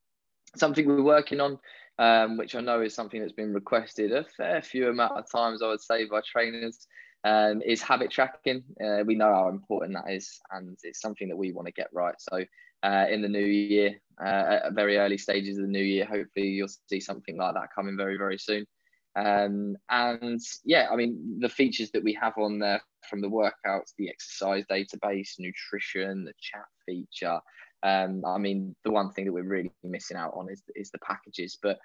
something 0.57 0.87
we're 0.87 1.03
working 1.03 1.41
on 1.41 1.59
um, 1.99 2.37
which 2.37 2.55
i 2.55 2.61
know 2.61 2.83
is 2.83 2.95
something 2.95 3.21
that's 3.21 3.33
been 3.33 3.55
requested 3.55 4.13
a 4.13 4.25
fair 4.25 4.61
few 4.61 4.89
amount 4.89 5.17
of 5.17 5.31
times 5.31 5.63
i 5.63 5.69
would 5.69 5.81
say 5.81 6.05
by 6.05 6.21
trainers 6.21 6.87
um, 7.25 7.63
is 7.63 7.83
habit 7.83 8.11
tracking. 8.11 8.63
Uh, 8.85 9.03
we 9.07 9.15
know 9.15 9.33
how 9.33 9.49
important 9.49 9.95
that 9.95 10.13
is 10.13 10.41
and 10.51 10.77
it's 10.83 11.01
something 11.01 11.29
that 11.29 11.37
we 11.37 11.53
want 11.53 11.67
to 11.67 11.73
get 11.73 11.89
right. 11.93 12.15
So 12.19 12.45
uh, 12.83 13.07
in 13.09 13.23
the 13.23 13.29
new 13.29 13.45
year 13.45 14.01
uh, 14.21 14.59
at 14.65 14.73
very 14.73 14.99
early 14.99 15.19
stages 15.19 15.57
of 15.57 15.65
the 15.65 15.71
new 15.71 15.85
year 15.85 16.05
hopefully 16.05 16.49
you'll 16.49 16.69
see 16.89 17.01
something 17.01 17.37
like 17.37 17.55
that 17.55 17.73
coming 17.75 17.97
very 17.97 18.17
very 18.17 18.39
soon. 18.39 18.67
Um, 19.15 19.77
and 19.91 20.41
yeah, 20.65 20.89
I 20.91 20.97
mean, 20.97 21.39
the 21.39 21.49
features 21.49 21.91
that 21.93 22.03
we 22.03 22.15
have 22.15 22.37
on 22.39 22.59
there 22.59 22.83
from 23.09 23.21
the 23.21 23.29
workouts, 23.29 23.93
the 23.99 24.09
exercise 24.09 24.65
database, 24.71 25.39
nutrition, 25.39 26.25
the 26.25 26.33
chat 26.41 26.65
feature. 26.87 27.41
Um, 27.83 28.25
I 28.25 28.39
mean, 28.39 28.77
the 28.85 28.91
one 28.91 29.13
thing 29.13 29.25
that 29.25 29.33
we're 29.33 29.43
really 29.43 29.73
missing 29.83 30.17
out 30.17 30.33
on 30.35 30.51
is, 30.51 30.63
is 30.77 30.91
the 30.91 30.99
packages, 30.99 31.59
but 31.63 31.79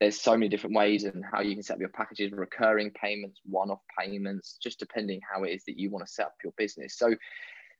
there's 0.00 0.20
so 0.20 0.32
many 0.32 0.48
different 0.48 0.74
ways 0.74 1.04
and 1.04 1.24
how 1.24 1.40
you 1.40 1.54
can 1.54 1.62
set 1.62 1.74
up 1.74 1.80
your 1.80 1.88
packages, 1.90 2.32
recurring 2.32 2.90
payments, 2.90 3.40
one-off 3.44 3.80
payments, 3.98 4.58
just 4.60 4.78
depending 4.78 5.20
how 5.32 5.44
it 5.44 5.50
is 5.50 5.64
that 5.66 5.78
you 5.78 5.90
want 5.90 6.04
to 6.04 6.12
set 6.12 6.26
up 6.26 6.34
your 6.42 6.52
business. 6.56 6.98
So 6.98 7.14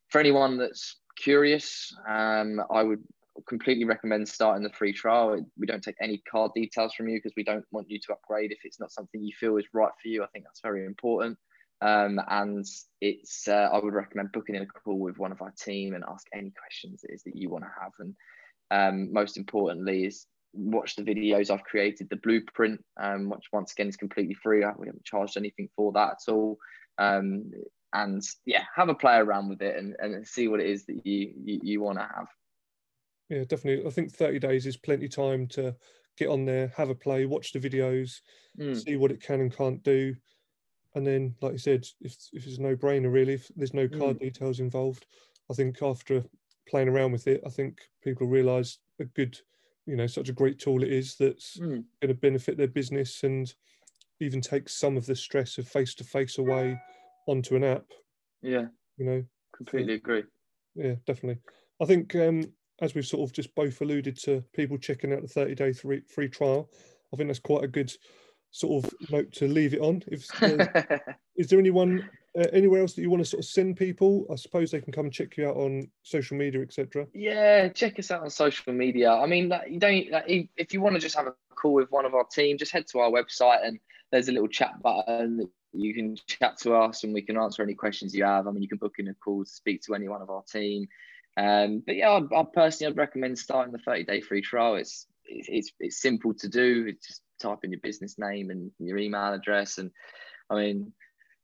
for 0.09 0.19
anyone 0.19 0.57
that's 0.57 0.97
curious, 1.17 1.93
um, 2.07 2.61
I 2.71 2.83
would 2.83 3.03
completely 3.49 3.83
recommend 3.83 4.29
starting 4.29 4.63
the 4.63 4.69
free 4.69 4.93
trial. 4.93 5.45
We 5.59 5.67
don't 5.67 5.83
take 5.83 5.97
any 6.01 6.23
card 6.31 6.51
details 6.55 6.93
from 6.93 7.09
you 7.09 7.17
because 7.17 7.33
we 7.35 7.43
don't 7.43 7.65
want 7.71 7.89
you 7.89 7.99
to 7.99 8.13
upgrade 8.13 8.53
if 8.53 8.59
it's 8.63 8.79
not 8.79 8.93
something 8.93 9.21
you 9.21 9.33
feel 9.37 9.57
is 9.57 9.65
right 9.73 9.91
for 10.01 10.07
you. 10.07 10.23
I 10.23 10.27
think 10.27 10.45
that's 10.45 10.61
very 10.61 10.85
important. 10.85 11.37
Um, 11.81 12.19
and 12.29 12.65
it's 13.01 13.47
uh, 13.47 13.69
I 13.71 13.79
would 13.79 13.93
recommend 13.93 14.31
booking 14.31 14.55
in 14.55 14.63
a 14.63 14.65
call 14.65 14.99
with 14.99 15.17
one 15.17 15.31
of 15.31 15.41
our 15.41 15.53
team 15.59 15.93
and 15.93 16.03
ask 16.07 16.25
any 16.33 16.51
questions 16.51 17.03
it 17.03 17.13
is 17.13 17.23
that 17.23 17.35
you 17.35 17.49
want 17.49 17.65
to 17.65 17.71
have. 17.81 17.91
And 17.99 18.15
um, 18.71 19.13
most 19.13 19.37
importantly 19.37 20.05
is 20.05 20.25
watch 20.53 20.95
the 20.95 21.03
videos 21.03 21.49
I've 21.49 21.63
created. 21.63 22.09
The 22.09 22.15
blueprint, 22.17 22.83
um, 22.99 23.29
which 23.29 23.45
once 23.51 23.73
again 23.73 23.87
is 23.87 23.97
completely 23.97 24.35
free. 24.35 24.59
We 24.77 24.87
haven't 24.87 25.03
charged 25.03 25.37
anything 25.37 25.69
for 25.75 25.91
that 25.93 26.17
at 26.27 26.31
all. 26.31 26.57
Um, 26.97 27.51
and 27.93 28.23
yeah, 28.45 28.63
have 28.75 28.89
a 28.89 28.95
play 28.95 29.17
around 29.17 29.49
with 29.49 29.61
it 29.61 29.77
and, 29.77 29.95
and 29.99 30.27
see 30.27 30.47
what 30.47 30.59
it 30.59 30.67
is 30.67 30.85
that 30.85 31.05
you 31.05 31.33
you, 31.43 31.59
you 31.63 31.81
want 31.81 31.99
to 31.99 32.07
have. 32.15 32.27
Yeah, 33.29 33.43
definitely. 33.47 33.85
I 33.87 33.89
think 33.89 34.13
30 34.13 34.39
days 34.39 34.65
is 34.65 34.77
plenty 34.77 35.07
time 35.07 35.47
to 35.49 35.75
get 36.17 36.29
on 36.29 36.45
there, 36.45 36.71
have 36.77 36.89
a 36.89 36.95
play, 36.95 37.25
watch 37.25 37.51
the 37.51 37.59
videos, 37.59 38.21
mm. 38.59 38.81
see 38.81 38.97
what 38.97 39.11
it 39.11 39.21
can 39.21 39.41
and 39.41 39.55
can't 39.55 39.81
do. 39.83 40.15
And 40.95 41.05
then, 41.05 41.35
like 41.41 41.51
you 41.51 41.57
said, 41.57 41.85
if, 42.01 42.15
if 42.31 42.47
it's 42.47 42.57
a 42.57 42.61
no 42.61 42.75
brainer, 42.75 43.11
really, 43.11 43.33
if 43.33 43.51
there's 43.55 43.73
no 43.73 43.87
card 43.87 44.17
mm. 44.17 44.19
details 44.19 44.59
involved, 44.59 45.05
I 45.51 45.53
think 45.53 45.81
after 45.81 46.23
playing 46.67 46.87
around 46.87 47.11
with 47.11 47.27
it, 47.27 47.41
I 47.45 47.49
think 47.49 47.79
people 48.03 48.27
realize 48.27 48.79
a 48.99 49.05
good, 49.05 49.37
you 49.85 49.97
know, 49.97 50.07
such 50.07 50.29
a 50.29 50.33
great 50.33 50.57
tool 50.57 50.83
it 50.83 50.91
is 50.91 51.15
that's 51.17 51.57
mm. 51.57 51.83
going 52.01 52.07
to 52.07 52.13
benefit 52.13 52.57
their 52.57 52.67
business 52.67 53.23
and 53.23 53.53
even 54.21 54.39
take 54.39 54.69
some 54.69 54.95
of 54.95 55.05
the 55.05 55.15
stress 55.15 55.57
of 55.57 55.67
face 55.67 55.93
to 55.95 56.05
face 56.05 56.37
away 56.37 56.79
onto 57.27 57.55
an 57.55 57.63
app. 57.65 57.85
Yeah. 58.41 58.67
You 58.97 59.05
know, 59.05 59.23
completely 59.55 59.93
so, 59.93 59.97
agree. 59.97 60.23
Yeah, 60.75 60.95
definitely. 61.05 61.41
I 61.81 61.85
think 61.85 62.15
um, 62.15 62.45
as 62.81 62.95
we've 62.95 63.05
sort 63.05 63.29
of 63.29 63.35
just 63.35 63.53
both 63.55 63.81
alluded 63.81 64.17
to 64.23 64.43
people 64.53 64.77
checking 64.77 65.13
out 65.13 65.21
the 65.21 65.27
30 65.27 65.55
day 65.55 65.73
free, 65.73 66.01
free 66.07 66.29
trial, 66.29 66.69
I 67.13 67.17
think 67.17 67.27
that's 67.27 67.39
quite 67.39 67.63
a 67.63 67.67
good 67.67 67.91
sort 68.55 68.85
of 68.85 68.93
note 69.11 69.31
to 69.33 69.47
leave 69.47 69.73
it 69.73 69.81
on. 69.81 70.01
If 70.07 70.29
is 71.35 71.47
there 71.47 71.59
anyone 71.59 72.09
uh, 72.37 72.47
anywhere 72.53 72.81
else 72.81 72.93
that 72.93 73.01
you 73.01 73.09
want 73.09 73.21
to 73.21 73.29
sort 73.29 73.43
of 73.43 73.45
send 73.45 73.75
people? 73.75 74.25
I 74.31 74.35
suppose 74.35 74.71
they 74.71 74.79
can 74.79 74.93
come 74.93 75.05
and 75.05 75.13
check 75.13 75.35
you 75.35 75.49
out 75.49 75.57
on 75.57 75.89
social 76.03 76.37
media, 76.37 76.61
etc. 76.61 77.05
Yeah, 77.13 77.67
check 77.67 77.99
us 77.99 78.11
out 78.11 78.21
on 78.21 78.29
social 78.29 78.71
media. 78.71 79.11
I 79.11 79.25
mean, 79.25 79.49
like, 79.49 79.69
you 79.69 79.79
don't 79.79 80.09
like, 80.09 80.49
if 80.55 80.73
you 80.73 80.79
want 80.79 80.95
to 80.95 81.01
just 81.01 81.15
have 81.15 81.27
a 81.27 81.33
call 81.53 81.73
with 81.73 81.91
one 81.91 82.05
of 82.05 82.13
our 82.13 82.23
team, 82.23 82.57
just 82.57 82.71
head 82.71 82.87
to 82.87 82.99
our 82.99 83.11
website 83.11 83.65
and 83.65 83.77
there's 84.11 84.29
a 84.29 84.31
little 84.31 84.47
chat 84.47 84.81
button 84.81 85.37
that 85.37 85.49
you 85.73 85.93
can 85.93 86.15
chat 86.27 86.57
to 86.59 86.75
us 86.75 87.03
and 87.03 87.13
we 87.13 87.21
can 87.21 87.37
answer 87.37 87.61
any 87.61 87.73
questions 87.73 88.15
you 88.15 88.23
have. 88.23 88.47
I 88.47 88.51
mean, 88.51 88.63
you 88.63 88.69
can 88.69 88.77
book 88.77 88.95
in 88.99 89.09
a 89.09 89.13
call 89.15 89.43
to 89.43 89.49
speak 89.49 89.81
to 89.83 89.95
any 89.95 90.07
one 90.07 90.21
of 90.21 90.29
our 90.29 90.43
team. 90.43 90.87
Um, 91.35 91.83
but 91.85 91.97
yeah, 91.97 92.09
I, 92.09 92.39
I 92.39 92.43
personally 92.53 92.91
I'd 92.91 92.97
recommend 92.97 93.37
starting 93.37 93.73
the 93.73 93.79
30 93.79 94.05
day 94.05 94.21
free 94.21 94.41
trial. 94.41 94.75
It's, 94.75 95.07
it's 95.25 95.71
it's 95.79 96.01
simple 96.01 96.33
to 96.35 96.47
do. 96.47 96.85
It's 96.87 97.07
just 97.07 97.21
type 97.41 97.59
in 97.63 97.71
your 97.71 97.81
business 97.81 98.15
name 98.17 98.49
and 98.49 98.71
your 98.79 98.97
email 98.97 99.33
address. 99.33 99.77
And 99.77 99.91
I 100.49 100.55
mean, 100.55 100.91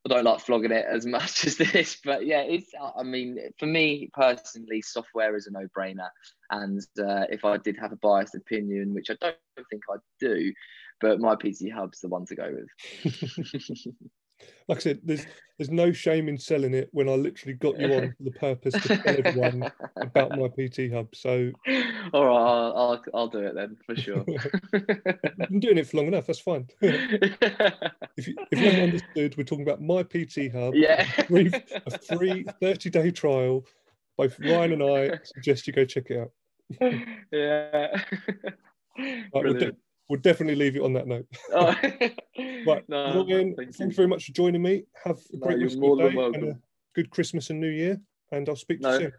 I 0.05 0.09
don't 0.09 0.23
like 0.23 0.41
flogging 0.41 0.71
it 0.71 0.85
as 0.89 1.05
much 1.17 1.45
as 1.45 1.57
this, 1.57 1.97
but 2.03 2.25
yeah, 2.25 2.41
it's. 2.41 2.71
I 2.97 3.03
mean, 3.03 3.37
for 3.59 3.65
me 3.65 4.09
personally, 4.13 4.81
software 4.81 5.35
is 5.35 5.47
a 5.47 5.51
no-brainer. 5.51 6.09
And 6.49 6.81
uh, 6.99 7.25
if 7.29 7.45
I 7.45 7.57
did 7.57 7.77
have 7.79 7.91
a 7.91 7.97
biased 7.97 8.35
opinion, 8.35 8.93
which 8.93 9.09
I 9.09 9.15
don't 9.21 9.35
think 9.69 9.83
I 9.89 9.97
do, 10.19 10.51
but 10.99 11.19
my 11.19 11.35
PT 11.35 11.71
Hub's 11.73 11.99
the 12.01 12.09
one 12.09 12.25
to 12.27 12.35
go 12.35 12.55
with. 13.03 13.93
like 14.67 14.77
I 14.77 14.81
said, 14.81 14.99
there's 15.03 15.25
there's 15.57 15.69
no 15.69 15.91
shame 15.91 16.27
in 16.27 16.39
selling 16.39 16.73
it 16.73 16.89
when 16.91 17.07
I 17.07 17.13
literally 17.13 17.53
got 17.53 17.79
you 17.79 17.93
on 17.93 18.15
for 18.17 18.23
the 18.23 18.31
purpose 18.31 18.73
to 18.73 18.97
tell 18.97 19.15
everyone 19.23 19.71
about 20.01 20.31
my 20.31 20.47
PT 20.47 20.91
hub. 20.91 21.13
So, 21.13 21.51
all 22.13 22.25
right, 22.25 22.35
I'll, 22.35 22.73
I'll, 22.75 23.03
I'll 23.13 23.27
do 23.27 23.39
it 23.39 23.53
then 23.53 23.77
for 23.85 23.95
sure. 23.95 24.25
I'm 24.73 25.59
doing 25.59 25.77
it 25.77 25.87
for 25.87 25.97
long 25.97 26.07
enough. 26.07 26.25
That's 26.25 26.39
fine. 26.39 26.67
if 26.81 28.27
you 28.27 28.35
if 28.49 28.59
you 28.59 28.65
haven't 28.65 28.83
understood, 28.83 29.37
we're 29.37 29.43
talking 29.43 29.67
about 29.67 29.81
my 29.81 30.01
PT 30.01 30.51
hub. 30.51 30.73
Yeah, 30.73 31.07
a 31.17 31.23
free, 31.25 31.51
a 31.85 31.99
free 32.17 32.45
30 32.59 32.89
day 32.89 33.11
trial. 33.11 33.63
Both 34.17 34.39
Ryan 34.39 34.81
and 34.81 34.83
I 34.83 35.19
suggest 35.23 35.67
you 35.67 35.73
go 35.73 35.85
check 35.85 36.09
it 36.09 36.21
out. 36.21 36.31
yeah. 37.31 38.01
Right, 38.97 39.29
we'll 39.33 39.71
definitely 40.17 40.55
leave 40.55 40.75
it 40.75 40.81
on 40.81 40.93
that 40.93 41.07
note. 41.07 41.27
Oh. 41.53 41.75
right, 42.65 42.83
no, 42.87 43.25
Ryan, 43.25 43.55
thank, 43.55 43.75
thank 43.75 43.91
you. 43.91 43.95
very 43.95 44.07
much 44.07 44.25
for 44.25 44.31
joining 44.31 44.61
me. 44.61 44.83
Have 45.03 45.19
a 45.33 45.37
great 45.37 45.57
no, 45.57 45.63
rest 45.63 45.75
of 45.77 45.83
your 45.83 45.97
day 45.97 46.17
and 46.17 46.43
a 46.49 46.59
good 46.95 47.09
Christmas 47.09 47.49
and 47.49 47.59
New 47.59 47.69
Year. 47.69 47.99
And 48.31 48.47
I'll 48.47 48.55
speak 48.55 48.79
to 48.81 48.87
no. 48.87 48.93
you 48.93 48.99
soon. 48.99 49.13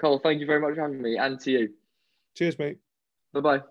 Cole, 0.00 0.18
thank 0.18 0.40
you 0.40 0.46
very 0.46 0.60
much 0.60 0.74
for 0.74 0.82
having 0.82 1.02
me 1.02 1.16
and 1.18 1.38
to 1.40 1.50
you. 1.50 1.68
Cheers, 2.34 2.58
mate. 2.58 2.78
Bye 3.32 3.40
bye. 3.40 3.62